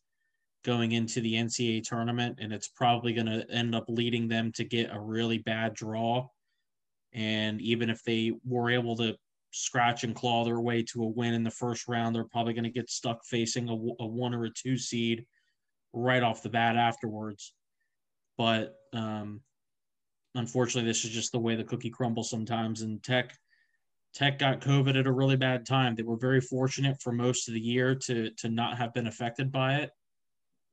going 0.63 0.91
into 0.91 1.19
the 1.21 1.33
NCAA 1.33 1.83
tournament 1.83 2.37
and 2.39 2.53
it's 2.53 2.67
probably 2.67 3.13
going 3.13 3.25
to 3.25 3.49
end 3.49 3.73
up 3.73 3.85
leading 3.87 4.27
them 4.27 4.51
to 4.51 4.63
get 4.63 4.95
a 4.95 4.99
really 4.99 5.39
bad 5.39 5.73
draw 5.73 6.27
and 7.13 7.59
even 7.59 7.89
if 7.89 8.03
they 8.03 8.33
were 8.45 8.69
able 8.69 8.95
to 8.97 9.15
scratch 9.51 10.03
and 10.03 10.15
claw 10.15 10.43
their 10.43 10.59
way 10.59 10.81
to 10.81 11.03
a 11.03 11.07
win 11.07 11.33
in 11.33 11.43
the 11.43 11.51
first 11.51 11.87
round. 11.87 12.15
They're 12.15 12.23
probably 12.23 12.53
going 12.53 12.63
to 12.63 12.69
get 12.69 12.89
stuck 12.89 13.25
facing 13.25 13.69
a, 13.69 13.73
a, 13.73 14.07
one 14.07 14.33
or 14.33 14.45
a 14.45 14.49
two 14.49 14.77
seed 14.77 15.25
right 15.93 16.23
off 16.23 16.41
the 16.41 16.49
bat 16.49 16.77
afterwards. 16.77 17.53
But 18.37 18.75
um, 18.93 19.41
unfortunately, 20.35 20.89
this 20.89 21.05
is 21.05 21.11
just 21.11 21.31
the 21.31 21.39
way 21.39 21.55
the 21.55 21.63
cookie 21.63 21.89
crumbles 21.89 22.29
sometimes. 22.29 22.81
And 22.81 23.03
Tech, 23.03 23.35
Tech 24.13 24.39
got 24.39 24.61
COVID 24.61 24.97
at 24.97 25.07
a 25.07 25.11
really 25.11 25.35
bad 25.35 25.65
time. 25.65 25.95
They 25.95 26.03
were 26.03 26.17
very 26.17 26.41
fortunate 26.41 27.01
for 27.01 27.11
most 27.11 27.47
of 27.47 27.53
the 27.53 27.61
year 27.61 27.93
to 27.95 28.31
to 28.31 28.49
not 28.49 28.77
have 28.77 28.93
been 28.93 29.07
affected 29.07 29.51
by 29.51 29.75
it. 29.75 29.91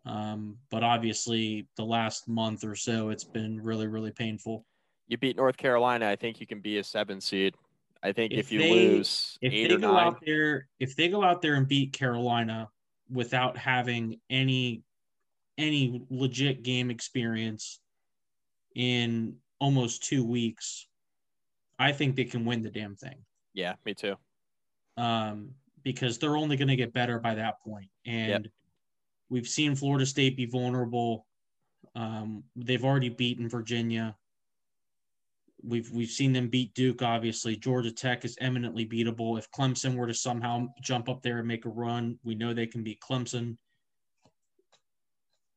Um, 0.07 0.57
but 0.71 0.83
obviously, 0.83 1.67
the 1.77 1.85
last 1.85 2.29
month 2.29 2.65
or 2.65 2.75
so, 2.75 3.11
it's 3.11 3.25
been 3.25 3.61
really, 3.61 3.89
really 3.89 4.13
painful. 4.13 4.65
You 5.09 5.19
beat 5.19 5.37
North 5.37 5.57
Carolina. 5.57 6.09
I 6.09 6.17
think 6.17 6.41
you 6.41 6.47
can 6.47 6.61
be 6.61 6.79
a 6.79 6.85
seven 6.85 7.21
seed. 7.21 7.55
I 8.03 8.13
think 8.13 8.33
if, 8.33 8.39
If 8.41 8.53
you 8.53 8.59
they- 8.61 8.71
lose 8.71 9.39
If 9.41 9.53
eight 9.53 9.69
they 9.69 9.75
or 9.75 9.79
go 9.79 9.93
nine, 9.93 10.07
out 10.07 10.21
there, 10.25 10.69
if 10.79 10.95
they 10.97 11.09
go 11.09 11.23
out 11.25 11.43
there 11.43 11.55
and 11.55 11.67
beat 11.67 11.93
Carolina 11.93 12.69
without 13.11 13.57
having 13.57 14.21
any 14.31 14.83
any 15.57 16.03
legit 16.09 16.63
game 16.63 16.89
experience 16.89 17.81
in 18.77 19.35
almost 19.59 20.05
two 20.05 20.25
weeks, 20.25 20.87
I 21.81 21.91
think 21.91 22.15
they 22.15 22.25
can 22.27 22.45
win 22.45 22.63
the 22.63 22.71
damn 22.71 22.95
thing. 22.95 23.25
yeah, 23.55 23.75
me 23.85 23.93
too. 23.95 24.15
um, 24.97 25.51
because 25.83 26.19
they're 26.19 26.37
only 26.37 26.57
going 26.57 26.69
to 26.69 26.77
get 26.77 26.93
better 26.93 27.19
by 27.19 27.35
that 27.35 27.61
point. 27.61 27.89
And 28.07 28.49
we've 29.31 29.49
seen 29.49 29.75
Florida 29.75 30.05
State 30.07 30.37
be 30.37 30.45
vulnerable. 30.47 31.27
Um, 31.97 32.45
they've 32.55 32.85
already 32.85 33.09
beaten 33.09 33.49
Virginia. 33.49 34.15
We've 35.63 35.91
we've 35.91 36.11
seen 36.11 36.33
them 36.33 36.49
beat 36.49 36.75
Duke. 36.75 37.03
Obviously, 37.03 37.57
Georgia 37.57 37.91
Tech 37.91 38.25
is 38.25 38.37
eminently 38.41 38.87
beatable. 38.87 39.39
If 39.39 39.51
Clemson 39.51 39.97
were 39.97 40.07
to 40.07 40.15
somehow 40.15 40.67
jump 40.83 41.09
up 41.09 41.23
there 41.23 41.39
and 41.39 41.49
make 41.49 41.65
a 41.65 41.71
run, 41.71 42.19
we 42.23 42.35
know 42.35 42.55
they 42.55 42.67
can 42.67 42.85
beat 42.85 43.01
Clemson. 43.01 43.57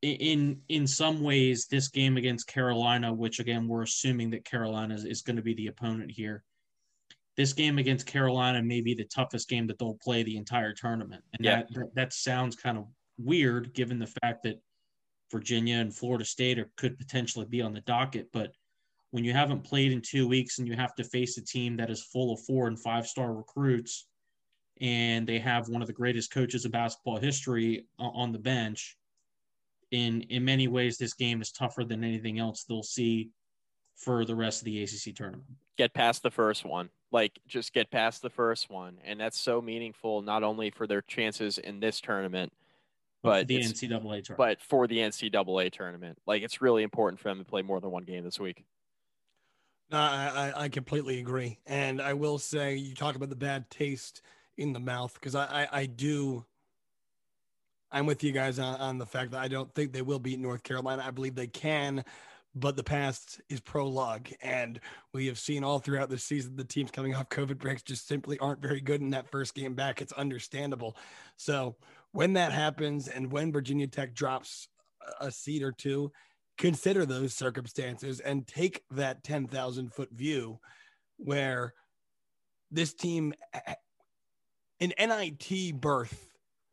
In 0.02 0.62
in 0.70 0.88
some 0.88 1.22
ways, 1.22 1.68
this 1.68 1.88
game 1.88 2.18
against 2.18 2.48
Carolina, 2.48 3.14
which 3.14 3.40
again 3.40 3.68
we're 3.68 3.84
assuming 3.84 4.32
that 4.32 4.46
Carolina 4.46 4.96
is, 4.96 5.06
is 5.06 5.22
going 5.22 5.36
to 5.36 5.44
be 5.44 5.54
the 5.54 5.68
opponent 5.68 6.10
here, 6.10 6.44
this 7.38 7.54
game 7.54 7.78
against 7.78 8.08
Carolina 8.08 8.62
may 8.62 8.82
be 8.82 8.94
the 8.94 9.06
toughest 9.06 9.48
game 9.48 9.68
that 9.68 9.78
they'll 9.78 9.98
play 10.04 10.24
the 10.24 10.38
entire 10.38 10.74
tournament. 10.74 11.24
And 11.34 11.46
Yeah. 11.46 11.64
that, 11.74 11.96
that 11.96 12.14
sounds 12.14 12.56
kind 12.56 12.78
of 12.78 12.88
weird 13.18 13.74
given 13.74 14.00
the 14.00 14.12
fact 14.22 14.44
that 14.44 14.62
Virginia 15.32 15.78
and 15.78 15.96
Florida 15.96 16.26
State 16.26 16.60
are, 16.60 16.70
could 16.76 16.98
potentially 16.98 17.46
be 17.46 17.62
on 17.62 17.74
the 17.74 17.82
docket. 17.82 18.30
But 18.34 18.54
when 19.12 19.24
you 19.24 19.34
haven't 19.34 19.64
played 19.64 19.92
in 19.92 20.02
two 20.02 20.28
weeks 20.28 20.60
and 20.60 20.68
you 20.68 20.76
have 20.76 20.96
to 20.96 21.04
face 21.04 21.38
a 21.38 21.44
team 21.44 21.78
that 21.78 21.90
is 21.90 22.04
full 22.04 22.34
of 22.34 22.40
four 22.42 22.68
and 22.68 22.80
five 22.80 23.06
star 23.06 23.34
recruits, 23.34 24.08
and 24.80 25.28
they 25.28 25.38
have 25.38 25.70
one 25.70 25.82
of 25.82 25.88
the 25.88 25.94
greatest 25.94 26.32
coaches 26.32 26.66
of 26.66 26.72
basketball 26.72 27.18
history 27.18 27.86
on 28.00 28.32
the 28.32 28.40
bench, 28.40 28.98
in 29.92 30.22
in 30.24 30.44
many 30.44 30.68
ways, 30.68 30.98
this 30.98 31.14
game 31.14 31.42
is 31.42 31.52
tougher 31.52 31.84
than 31.84 32.04
anything 32.04 32.40
else 32.40 32.64
they'll 32.64 32.84
see 32.84 33.30
for 33.96 34.26
the 34.26 34.36
rest 34.36 34.62
of 34.62 34.66
the 34.66 34.82
ACC 34.82 35.16
tournament. 35.16 35.46
Get 35.78 35.94
past 35.94 36.24
the 36.24 36.32
first 36.32 36.66
one. 36.66 36.90
Like 37.12 37.40
just 37.46 37.74
get 37.74 37.92
past 37.92 38.22
the 38.22 38.30
first 38.30 38.70
one, 38.70 38.98
and 39.04 39.20
that's 39.20 39.38
so 39.38 39.62
meaningful 39.62 40.22
not 40.22 40.44
only 40.44 40.72
for 40.72 40.88
their 40.88 41.02
chances 41.02 41.58
in 41.58 41.82
this 41.82 42.00
tournament, 42.00 42.54
but 43.22 43.48
the 43.48 43.60
NCAA 43.60 43.90
tournament. 43.90 44.38
but 44.38 44.62
for 44.62 44.88
the 44.88 44.98
NCAA 45.00 45.72
tournament. 45.72 46.18
Like 46.26 46.42
it's 46.42 46.62
really 46.62 46.84
important 46.84 47.20
for 47.20 47.28
them 47.28 47.40
to 47.40 47.46
play 47.46 47.62
more 47.62 47.82
than 47.82 47.92
one 47.92 48.04
game 48.04 48.24
this 48.24 48.40
week. 48.40 48.64
I, 49.92 50.54
I 50.56 50.70
completely 50.70 51.20
agree. 51.20 51.60
And 51.66 52.02
I 52.02 52.14
will 52.14 52.38
say, 52.38 52.76
you 52.76 52.96
talk 52.96 53.16
about 53.16 53.30
the 53.30 53.36
bad 53.36 53.70
taste 53.70 54.22
in 54.58 54.74
the 54.74 54.80
mouth 54.80 55.14
because 55.14 55.36
I, 55.36 55.64
I, 55.64 55.68
I 55.82 55.86
do. 55.86 56.46
I'm 57.92 58.06
with 58.06 58.24
you 58.24 58.32
guys 58.32 58.58
on, 58.58 58.76
on 58.76 58.98
the 58.98 59.06
fact 59.06 59.32
that 59.32 59.42
I 59.42 59.50
don't 59.50 59.74
think 59.76 59.92
they 59.92 60.02
will 60.02 60.20
beat 60.20 60.40
North 60.40 60.64
Carolina. 60.64 61.04
I 61.06 61.12
believe 61.12 61.36
they 61.36 61.48
can, 61.48 62.06
but 62.56 62.78
the 62.78 62.84
past 62.84 63.42
is 63.50 63.60
prologue. 63.60 64.30
And 64.42 64.80
we 65.14 65.28
have 65.28 65.38
seen 65.38 65.64
all 65.64 65.80
throughout 65.80 66.10
the 66.10 66.18
season 66.18 66.56
the 66.56 66.64
teams 66.64 66.92
coming 66.92 67.14
off 67.16 67.28
COVID 67.28 67.58
breaks 67.58 67.82
just 67.82 68.08
simply 68.08 68.40
aren't 68.40 68.62
very 68.62 68.80
good 68.80 69.02
in 69.02 69.10
that 69.10 69.30
first 69.30 69.56
game 69.56 69.74
back. 69.74 70.02
It's 70.02 70.14
understandable. 70.14 70.96
So 71.36 71.76
when 72.14 72.34
that 72.34 72.54
happens 72.54 73.10
and 73.10 73.30
when 73.32 73.52
Virginia 73.52 73.88
Tech 73.88 74.14
drops 74.14 74.70
a 75.20 75.32
seed 75.32 75.64
or 75.64 75.74
two, 75.74 76.12
consider 76.58 77.06
those 77.06 77.34
circumstances 77.34 78.20
and 78.20 78.48
take 78.48 78.84
that 78.92 79.24
10,000 79.24 79.94
foot 79.94 80.12
view 80.12 80.60
where 81.18 81.74
this 82.72 82.94
team, 82.94 83.34
an 84.80 84.94
NIT 84.98 85.80
berth 85.80 86.28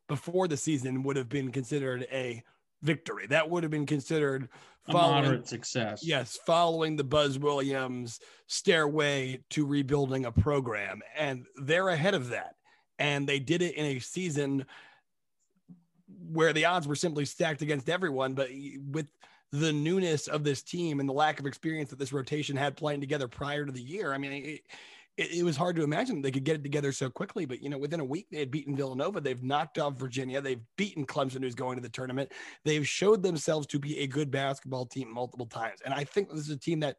before 0.07 0.47
the 0.47 0.57
season 0.57 1.03
would 1.03 1.15
have 1.15 1.29
been 1.29 1.51
considered 1.51 2.07
a 2.11 2.43
victory. 2.81 3.27
That 3.27 3.49
would 3.49 3.63
have 3.63 3.71
been 3.71 3.85
considered 3.85 4.49
a 4.87 4.93
moderate 4.93 5.47
success. 5.47 6.01
yes, 6.03 6.39
following 6.45 6.95
the 6.95 7.03
Buzz 7.03 7.37
Williams 7.37 8.19
stairway 8.47 9.39
to 9.51 9.65
rebuilding 9.65 10.25
a 10.25 10.31
program. 10.31 11.01
And 11.17 11.45
they're 11.55 11.89
ahead 11.89 12.15
of 12.15 12.29
that. 12.29 12.55
And 12.97 13.27
they 13.27 13.39
did 13.39 13.61
it 13.61 13.75
in 13.75 13.85
a 13.85 13.99
season 13.99 14.65
where 16.31 16.53
the 16.53 16.65
odds 16.65 16.87
were 16.87 16.95
simply 16.95 17.25
stacked 17.25 17.61
against 17.61 17.89
everyone. 17.89 18.33
But 18.33 18.49
with 18.91 19.07
the 19.51 19.73
newness 19.73 20.27
of 20.27 20.43
this 20.43 20.61
team 20.61 20.99
and 20.99 21.09
the 21.09 21.13
lack 21.13 21.39
of 21.39 21.45
experience 21.45 21.89
that 21.89 21.99
this 21.99 22.13
rotation 22.13 22.55
had 22.55 22.77
playing 22.77 23.01
together 23.01 23.27
prior 23.27 23.65
to 23.65 23.71
the 23.71 23.81
year, 23.81 24.13
I 24.13 24.17
mean, 24.17 24.31
it, 24.31 24.61
it, 25.17 25.31
it 25.39 25.43
was 25.43 25.57
hard 25.57 25.75
to 25.75 25.83
imagine 25.83 26.21
they 26.21 26.31
could 26.31 26.43
get 26.43 26.55
it 26.55 26.63
together 26.63 26.91
so 26.91 27.09
quickly. 27.09 27.45
But, 27.45 27.61
you 27.61 27.69
know, 27.69 27.77
within 27.77 27.99
a 27.99 28.05
week, 28.05 28.27
they 28.31 28.39
had 28.39 28.51
beaten 28.51 28.75
Villanova. 28.75 29.19
They've 29.19 29.43
knocked 29.43 29.79
off 29.79 29.99
Virginia. 29.99 30.39
They've 30.39 30.61
beaten 30.77 31.05
Clemson, 31.05 31.41
who's 31.41 31.55
going 31.55 31.77
to 31.77 31.81
the 31.81 31.89
tournament. 31.89 32.31
They've 32.63 32.87
showed 32.87 33.23
themselves 33.23 33.67
to 33.67 33.79
be 33.79 33.99
a 33.99 34.07
good 34.07 34.31
basketball 34.31 34.85
team 34.85 35.13
multiple 35.13 35.47
times. 35.47 35.81
And 35.83 35.93
I 35.93 36.03
think 36.03 36.29
this 36.29 36.39
is 36.39 36.49
a 36.49 36.57
team 36.57 36.79
that, 36.81 36.97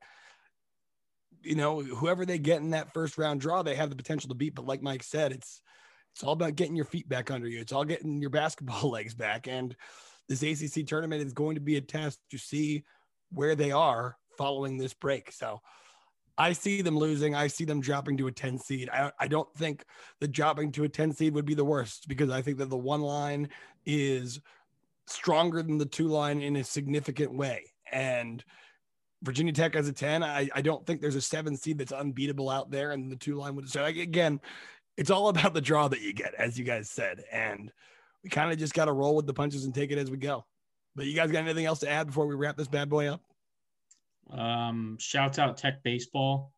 you 1.42 1.54
know, 1.54 1.80
whoever 1.80 2.26
they 2.26 2.38
get 2.38 2.60
in 2.60 2.70
that 2.70 2.92
first 2.92 3.16
round 3.16 3.40
draw, 3.40 3.62
they 3.62 3.76
have 3.76 3.90
the 3.90 3.96
potential 3.96 4.28
to 4.28 4.34
beat. 4.34 4.54
But 4.54 4.66
like 4.66 4.82
Mike 4.82 5.02
said, 5.02 5.32
it's 5.32 5.62
it's 6.12 6.24
all 6.24 6.32
about 6.32 6.56
getting 6.56 6.76
your 6.76 6.84
feet 6.84 7.08
back 7.08 7.30
under 7.30 7.48
you. 7.48 7.60
It's 7.60 7.72
all 7.72 7.84
getting 7.84 8.20
your 8.20 8.30
basketball 8.42 8.90
legs 8.90 9.14
back. 9.14 9.46
And 9.46 9.74
this 10.30 10.42
ACC 10.44 10.86
tournament 10.86 11.22
is 11.22 11.32
going 11.32 11.56
to 11.56 11.60
be 11.60 11.76
a 11.76 11.80
test 11.80 12.20
to 12.30 12.38
see 12.38 12.84
where 13.32 13.56
they 13.56 13.72
are 13.72 14.16
following 14.38 14.78
this 14.78 14.94
break. 14.94 15.32
So 15.32 15.60
I 16.38 16.52
see 16.52 16.82
them 16.82 16.96
losing. 16.96 17.34
I 17.34 17.48
see 17.48 17.64
them 17.64 17.80
dropping 17.80 18.16
to 18.18 18.28
a 18.28 18.32
10 18.32 18.58
seed. 18.58 18.88
I, 18.90 19.10
I 19.18 19.26
don't 19.26 19.52
think 19.56 19.84
the 20.20 20.28
dropping 20.28 20.70
to 20.72 20.84
a 20.84 20.88
10 20.88 21.12
seed 21.12 21.34
would 21.34 21.44
be 21.44 21.54
the 21.54 21.64
worst 21.64 22.06
because 22.08 22.30
I 22.30 22.42
think 22.42 22.58
that 22.58 22.70
the 22.70 22.76
one 22.76 23.02
line 23.02 23.48
is 23.84 24.40
stronger 25.06 25.62
than 25.62 25.78
the 25.78 25.84
two 25.84 26.06
line 26.06 26.40
in 26.40 26.56
a 26.56 26.64
significant 26.64 27.34
way. 27.34 27.64
And 27.90 28.42
Virginia 29.22 29.52
Tech 29.52 29.74
as 29.74 29.88
a 29.88 29.92
10, 29.92 30.22
I, 30.22 30.48
I 30.54 30.62
don't 30.62 30.86
think 30.86 31.00
there's 31.00 31.16
a 31.16 31.20
seven 31.20 31.56
seed 31.56 31.76
that's 31.76 31.92
unbeatable 31.92 32.48
out 32.48 32.70
there. 32.70 32.92
And 32.92 33.10
the 33.10 33.16
two 33.16 33.34
line 33.34 33.56
would 33.56 33.68
so 33.68 33.84
again, 33.84 34.40
it's 34.96 35.10
all 35.10 35.28
about 35.28 35.54
the 35.54 35.60
draw 35.60 35.88
that 35.88 36.00
you 36.00 36.12
get, 36.12 36.34
as 36.34 36.56
you 36.56 36.64
guys 36.64 36.88
said. 36.88 37.24
And 37.32 37.72
we 38.22 38.30
kind 38.30 38.52
of 38.52 38.58
just 38.58 38.74
got 38.74 38.86
to 38.86 38.92
roll 38.92 39.16
with 39.16 39.26
the 39.26 39.34
punches 39.34 39.64
and 39.64 39.74
take 39.74 39.90
it 39.90 39.98
as 39.98 40.10
we 40.10 40.16
go. 40.16 40.44
But 40.94 41.06
you 41.06 41.14
guys 41.14 41.30
got 41.30 41.44
anything 41.44 41.66
else 41.66 41.80
to 41.80 41.88
add 41.88 42.06
before 42.06 42.26
we 42.26 42.34
wrap 42.34 42.56
this 42.56 42.68
bad 42.68 42.88
boy 42.88 43.08
up? 43.08 43.22
Um, 44.30 44.96
shouts 45.00 45.38
out 45.38 45.56
Tech 45.56 45.82
Baseball. 45.82 46.52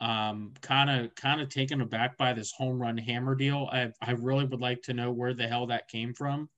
Um, 0.00 0.54
kind 0.62 0.88
of 0.88 1.14
kind 1.14 1.42
of 1.42 1.50
taken 1.50 1.82
aback 1.82 2.16
by 2.16 2.32
this 2.32 2.52
home 2.52 2.80
run 2.80 2.96
hammer 2.96 3.34
deal. 3.34 3.68
I 3.70 3.92
I 4.00 4.12
really 4.12 4.46
would 4.46 4.60
like 4.60 4.82
to 4.84 4.94
know 4.94 5.10
where 5.12 5.34
the 5.34 5.46
hell 5.46 5.66
that 5.66 5.88
came 5.88 6.14
from. 6.14 6.48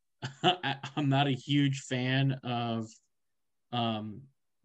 I, 0.44 0.76
I'm 0.96 1.08
not 1.08 1.26
a 1.26 1.32
huge 1.32 1.80
fan 1.80 2.38
of 2.44 2.88
um 3.72 4.22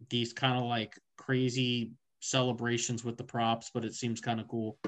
these 0.08 0.32
kind 0.32 0.56
of 0.56 0.64
like 0.64 0.94
crazy 1.16 1.90
celebrations 2.20 3.04
with 3.04 3.16
the 3.16 3.24
props, 3.24 3.70
but 3.74 3.84
it 3.84 3.94
seems 3.94 4.20
kind 4.20 4.40
of 4.40 4.46
cool. 4.46 4.78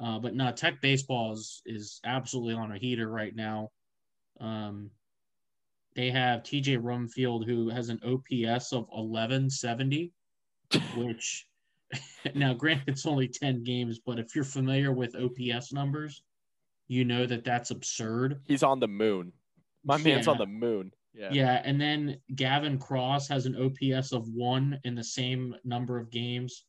Uh, 0.00 0.18
but 0.18 0.34
no, 0.34 0.50
Tech 0.52 0.80
Baseball 0.82 1.32
is 1.32 1.62
is 1.66 2.00
absolutely 2.04 2.54
on 2.54 2.72
a 2.72 2.78
heater 2.78 3.08
right 3.08 3.34
now. 3.34 3.70
Um, 4.40 4.90
they 5.94 6.10
have 6.10 6.42
TJ 6.42 6.78
Rumfield 6.82 7.46
who 7.46 7.70
has 7.70 7.88
an 7.88 7.98
OPS 8.04 8.72
of 8.72 8.86
1170, 8.90 10.12
which 10.96 11.46
now 12.34 12.52
granted 12.52 12.88
it's 12.88 13.06
only 13.06 13.28
10 13.28 13.62
games, 13.64 14.00
but 14.04 14.18
if 14.18 14.34
you're 14.34 14.44
familiar 14.44 14.92
with 14.92 15.16
OPS 15.16 15.72
numbers, 15.72 16.22
you 16.88 17.04
know 17.04 17.24
that 17.26 17.44
that's 17.44 17.70
absurd. 17.70 18.40
He's 18.46 18.62
on 18.62 18.78
the 18.80 18.88
moon. 18.88 19.32
My 19.84 19.96
man's 19.96 20.26
Yeah. 20.26 20.32
on 20.32 20.38
the 20.38 20.46
moon. 20.46 20.92
Yeah. 21.14 21.30
Yeah, 21.32 21.62
and 21.64 21.80
then 21.80 22.18
Gavin 22.34 22.78
Cross 22.78 23.28
has 23.28 23.46
an 23.46 23.56
OPS 23.56 24.12
of 24.12 24.28
one 24.28 24.78
in 24.84 24.94
the 24.94 25.02
same 25.04 25.54
number 25.64 25.98
of 25.98 26.10
games, 26.10 26.65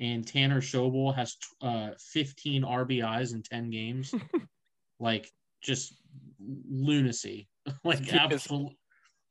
and 0.00 0.26
Tanner 0.26 0.60
Schobel 0.60 1.14
has 1.14 1.36
uh, 1.60 1.90
15 1.98 2.62
RBIs 2.62 3.34
in 3.34 3.42
10 3.42 3.70
games. 3.70 4.14
like 5.00 5.30
just 5.62 5.94
lunacy, 6.40 7.48
like 7.84 7.98
This 7.98 8.08
kid 8.08 8.14
is 8.14 8.20
absolute, 8.42 8.72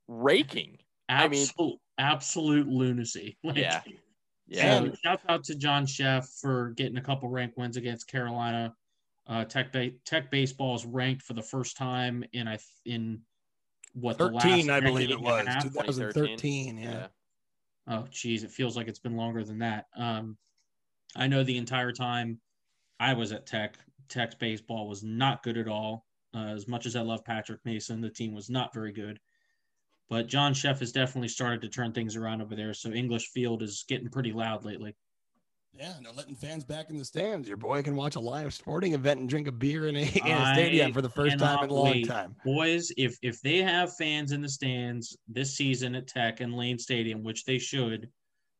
Raking. 0.07 0.77
I 1.09 1.27
mean- 1.27 1.41
absolute, 1.41 1.79
absolute 1.97 2.67
lunacy. 2.67 3.37
Like, 3.43 3.57
Yeah. 3.57 3.81
Yeah. 4.47 4.79
So 4.83 4.93
shout 5.03 5.21
out 5.29 5.43
to 5.45 5.55
John 5.55 5.85
Szefc 5.85 6.39
for 6.41 6.71
getting 6.71 6.97
a 6.97 7.01
couple 7.01 7.29
rank 7.29 7.53
wins 7.55 7.77
against 7.77 8.07
Carolina. 8.07 8.73
Uh, 9.27 9.45
Tech 9.45 9.71
ba- 9.71 9.91
Tech 10.05 10.29
baseball 10.29 10.75
is 10.75 10.85
ranked 10.85 11.21
for 11.21 11.33
the 11.33 11.41
first 11.41 11.77
time 11.77 12.23
in 12.33 12.47
I 12.49 12.57
th- 12.57 12.63
in 12.85 13.21
what 13.93 14.17
the 14.17 14.29
13, 14.29 14.67
last 14.67 14.69
I 14.69 14.79
believe 14.81 15.09
it 15.11 15.21
was. 15.21 15.47
half? 15.47 15.63
2013. 15.63 16.77
Yeah. 16.77 16.91
Yeah. 16.91 17.07
Oh, 17.87 18.07
geez, 18.11 18.43
it 18.43 18.51
feels 18.51 18.75
like 18.75 18.87
it's 18.89 18.99
been 18.99 19.15
longer 19.15 19.43
than 19.45 19.59
that. 19.59 19.85
Um, 19.95 20.37
I 21.15 21.27
know 21.27 21.43
the 21.43 21.57
entire 21.57 21.91
time 21.91 22.39
I 22.99 23.13
was 23.13 23.31
at 23.31 23.45
Tech, 23.45 23.77
Tech's 24.07 24.35
baseball 24.35 24.87
was 24.87 25.03
not 25.03 25.43
good 25.43 25.57
at 25.57 25.67
all. 25.67 26.05
Uh, 26.33 26.47
as 26.47 26.67
much 26.67 26.85
as 26.85 26.95
I 26.95 27.01
love 27.01 27.25
Patrick 27.25 27.59
Mason, 27.65 28.01
the 28.01 28.09
team 28.09 28.33
was 28.33 28.49
not 28.49 28.73
very 28.73 28.93
good. 28.93 29.19
But 30.09 30.27
John 30.27 30.53
Szefc 30.53 30.79
has 30.79 30.91
definitely 30.91 31.29
started 31.29 31.61
to 31.61 31.69
turn 31.69 31.93
things 31.93 32.15
around 32.15 32.41
over 32.41 32.55
there. 32.55 32.73
So 32.73 32.91
English 32.91 33.29
Field 33.29 33.63
is 33.63 33.85
getting 33.87 34.09
pretty 34.09 34.33
loud 34.33 34.65
lately. 34.65 34.95
Yeah, 35.73 35.93
no 36.01 36.11
letting 36.11 36.35
fans 36.35 36.65
back 36.65 36.89
in 36.89 36.97
the 36.97 37.05
stands. 37.05 37.47
Your 37.47 37.55
boy 37.55 37.81
can 37.81 37.95
watch 37.95 38.17
a 38.17 38.19
live 38.19 38.53
sporting 38.53 38.93
event 38.93 39.21
and 39.21 39.29
drink 39.29 39.47
a 39.47 39.53
beer 39.53 39.87
in 39.87 39.95
a, 39.95 40.01
in 40.01 40.27
a 40.27 40.53
stadium 40.53 40.91
for 40.91 41.01
the 41.01 41.09
first 41.09 41.39
time 41.39 41.63
in 41.63 41.69
a 41.69 41.73
long 41.73 41.91
wait. 41.91 42.07
time. 42.07 42.35
Boys, 42.43 42.91
if 42.97 43.17
if 43.21 43.41
they 43.41 43.59
have 43.59 43.95
fans 43.95 44.33
in 44.33 44.41
the 44.41 44.49
stands 44.49 45.17
this 45.29 45.55
season 45.55 45.95
at 45.95 46.07
Tech 46.07 46.41
and 46.41 46.55
Lane 46.55 46.77
Stadium, 46.77 47.23
which 47.23 47.45
they 47.45 47.57
should, 47.57 48.09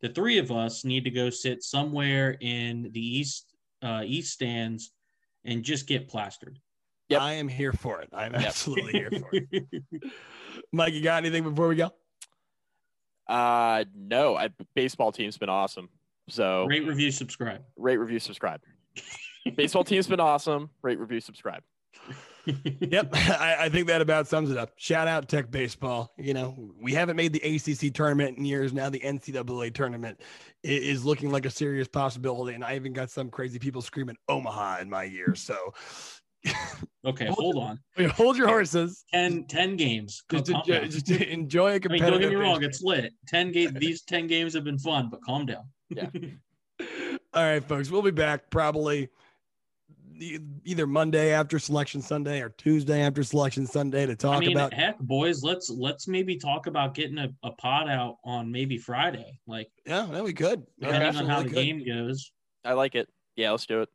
the 0.01 0.09
three 0.09 0.37
of 0.37 0.51
us 0.51 0.83
need 0.83 1.03
to 1.03 1.11
go 1.11 1.29
sit 1.29 1.63
somewhere 1.63 2.37
in 2.41 2.89
the 2.91 3.19
east 3.19 3.55
uh, 3.83 4.03
east 4.05 4.33
stands 4.33 4.91
and 5.45 5.63
just 5.63 5.87
get 5.87 6.07
plastered. 6.07 6.59
Yep. 7.09 7.21
I 7.21 7.33
am 7.33 7.47
here 7.47 7.73
for 7.73 8.01
it. 8.01 8.09
I'm 8.13 8.33
yep. 8.33 8.43
absolutely 8.43 8.93
here 8.93 9.09
for 9.11 9.29
it. 9.33 9.65
Mike, 10.71 10.93
you 10.93 11.01
got 11.01 11.17
anything 11.17 11.43
before 11.43 11.67
we 11.67 11.75
go? 11.75 11.91
Uh 13.27 13.85
no, 13.95 14.35
I, 14.35 14.49
baseball 14.75 15.11
team's 15.11 15.37
been 15.37 15.49
awesome. 15.49 15.89
So 16.27 16.65
rate, 16.65 16.85
review, 16.85 17.11
subscribe. 17.11 17.61
Rate, 17.77 17.97
review, 17.97 18.19
subscribe. 18.19 18.61
Baseball 19.55 19.83
team's 19.83 20.07
been 20.07 20.19
awesome. 20.19 20.69
Rate, 20.81 20.99
review, 20.99 21.19
subscribe. 21.19 21.63
Yep, 22.45 23.09
I, 23.13 23.55
I, 23.61 23.69
think 23.69 23.87
that 23.87 24.01
about 24.01 24.27
sums 24.27 24.51
it 24.51 24.57
up. 24.57 24.71
Shout 24.77 25.07
out 25.07 25.27
Tech 25.27 25.51
Baseball. 25.51 26.13
You 26.17 26.33
know, 26.33 26.73
we 26.81 26.93
haven't 26.93 27.15
made 27.15 27.33
the 27.33 27.41
ACC 27.41 27.93
tournament 27.93 28.37
in 28.37 28.45
years. 28.45 28.73
Now 28.73 28.89
the 28.89 28.99
NCAA 28.99 29.73
tournament 29.73 30.21
is 30.63 31.05
looking 31.05 31.31
like 31.31 31.45
a 31.45 31.49
serious 31.49 31.87
possibility, 31.87 32.55
and 32.55 32.63
I 32.63 32.75
even 32.75 32.93
got 32.93 33.09
some 33.09 33.29
crazy 33.29 33.59
people 33.59 33.81
screaming 33.81 34.17
Omaha 34.27 34.79
in 34.79 34.89
my 34.89 35.05
ear. 35.05 35.35
So, 35.35 35.73
okay, 37.05 37.27
hold, 37.27 37.55
hold 37.55 37.57
on. 37.57 38.09
Hold 38.11 38.37
your 38.37 38.47
horses. 38.47 39.05
10, 39.13 39.45
10 39.45 39.75
games. 39.75 40.23
Just, 40.31 40.49
enjoy, 40.49 40.87
just 40.87 41.11
enjoy 41.11 41.75
a 41.75 41.79
competitive. 41.79 41.91
I 41.91 42.11
mean, 42.11 42.11
don't 42.11 42.21
get 42.21 42.29
me 42.29 42.35
wrong, 42.35 42.63
it's 42.63 42.81
lit. 42.81 43.13
Ten 43.27 43.51
games. 43.51 43.73
These 43.73 44.03
ten 44.03 44.27
games 44.27 44.53
have 44.53 44.63
been 44.63 44.79
fun, 44.79 45.09
but 45.09 45.21
calm 45.23 45.45
down. 45.45 45.63
Yeah. 45.89 46.09
All 47.33 47.43
right, 47.43 47.63
folks. 47.63 47.89
We'll 47.89 48.01
be 48.01 48.11
back 48.11 48.49
probably 48.49 49.09
either 50.22 50.88
Monday 50.88 51.32
after 51.32 51.59
selection 51.59 52.01
Sunday 52.01 52.41
or 52.41 52.49
Tuesday 52.49 53.01
after 53.01 53.24
selection 53.24 53.65
Sunday 53.65 54.05
to 54.05 54.15
talk 54.15 54.38
I 54.38 54.39
mean, 54.39 54.51
about. 54.51 54.74
Heck, 54.74 54.99
boys, 54.99 55.43
let's 55.43 55.69
let's 55.69 56.07
maybe 56.07 56.38
talk 56.38 56.67
about 56.67 56.93
getting 56.93 57.17
a, 57.17 57.30
a 57.43 57.51
pod 57.51 57.89
out 57.89 58.17
on 58.24 58.51
maybe 58.51 58.78
Friday. 58.78 59.39
Like, 59.47 59.69
yeah, 59.86 60.05
no, 60.05 60.24
we 60.24 60.34
could. 60.34 60.65
Depending 60.80 61.17
on 61.17 61.26
how 61.26 61.43
the 61.43 61.49
could. 61.49 61.55
game 61.55 61.86
goes. 61.86 62.32
I 62.63 62.74
like 62.74 62.95
it. 62.95 63.09
Yeah, 63.36 63.51
let's 63.51 63.65
do 63.65 63.82
it. 63.82 63.89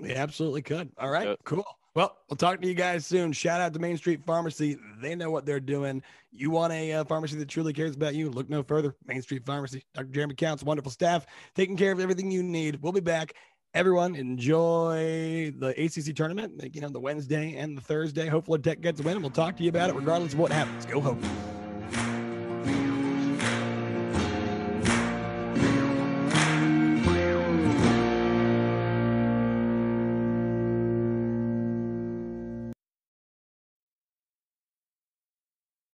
We 0.00 0.14
absolutely 0.14 0.62
could. 0.62 0.90
All 0.98 1.10
right, 1.10 1.36
cool. 1.44 1.64
Well, 1.94 2.16
we'll 2.28 2.38
talk 2.38 2.62
to 2.62 2.66
you 2.66 2.74
guys 2.74 3.04
soon. 3.04 3.32
Shout 3.32 3.60
out 3.60 3.74
to 3.74 3.78
Main 3.78 3.98
Street 3.98 4.24
Pharmacy. 4.24 4.78
They 5.02 5.14
know 5.14 5.30
what 5.30 5.44
they're 5.44 5.60
doing. 5.60 6.02
You 6.30 6.50
want 6.50 6.72
a 6.72 6.92
uh, 6.92 7.04
pharmacy 7.04 7.36
that 7.36 7.48
truly 7.48 7.74
cares 7.74 7.94
about 7.94 8.14
you? 8.14 8.30
Look 8.30 8.48
no 8.48 8.62
further. 8.62 8.96
Main 9.06 9.20
Street 9.20 9.44
Pharmacy. 9.44 9.84
Dr. 9.92 10.06
Jeremy 10.06 10.34
Counts, 10.34 10.62
wonderful 10.62 10.90
staff, 10.90 11.26
taking 11.54 11.76
care 11.76 11.92
of 11.92 12.00
everything 12.00 12.30
you 12.30 12.42
need. 12.42 12.80
We'll 12.80 12.92
be 12.92 13.00
back. 13.00 13.34
Everyone, 13.74 14.14
enjoy 14.16 15.50
the 15.58 15.68
ACC 15.68 16.14
tournament. 16.14 16.62
You 16.74 16.82
know, 16.82 16.90
the 16.90 17.00
Wednesday 17.00 17.56
and 17.56 17.74
the 17.74 17.80
Thursday. 17.80 18.26
Hopefully, 18.26 18.58
Tech 18.58 18.82
gets 18.82 19.00
a 19.00 19.02
win, 19.02 19.14
and 19.14 19.22
we'll 19.22 19.30
talk 19.30 19.56
to 19.56 19.62
you 19.62 19.70
about 19.70 19.88
it 19.88 19.96
regardless 19.96 20.34
of 20.34 20.40
what 20.40 20.52
happens. 20.52 20.84
Go 20.84 21.00
Hokies. 21.00 21.61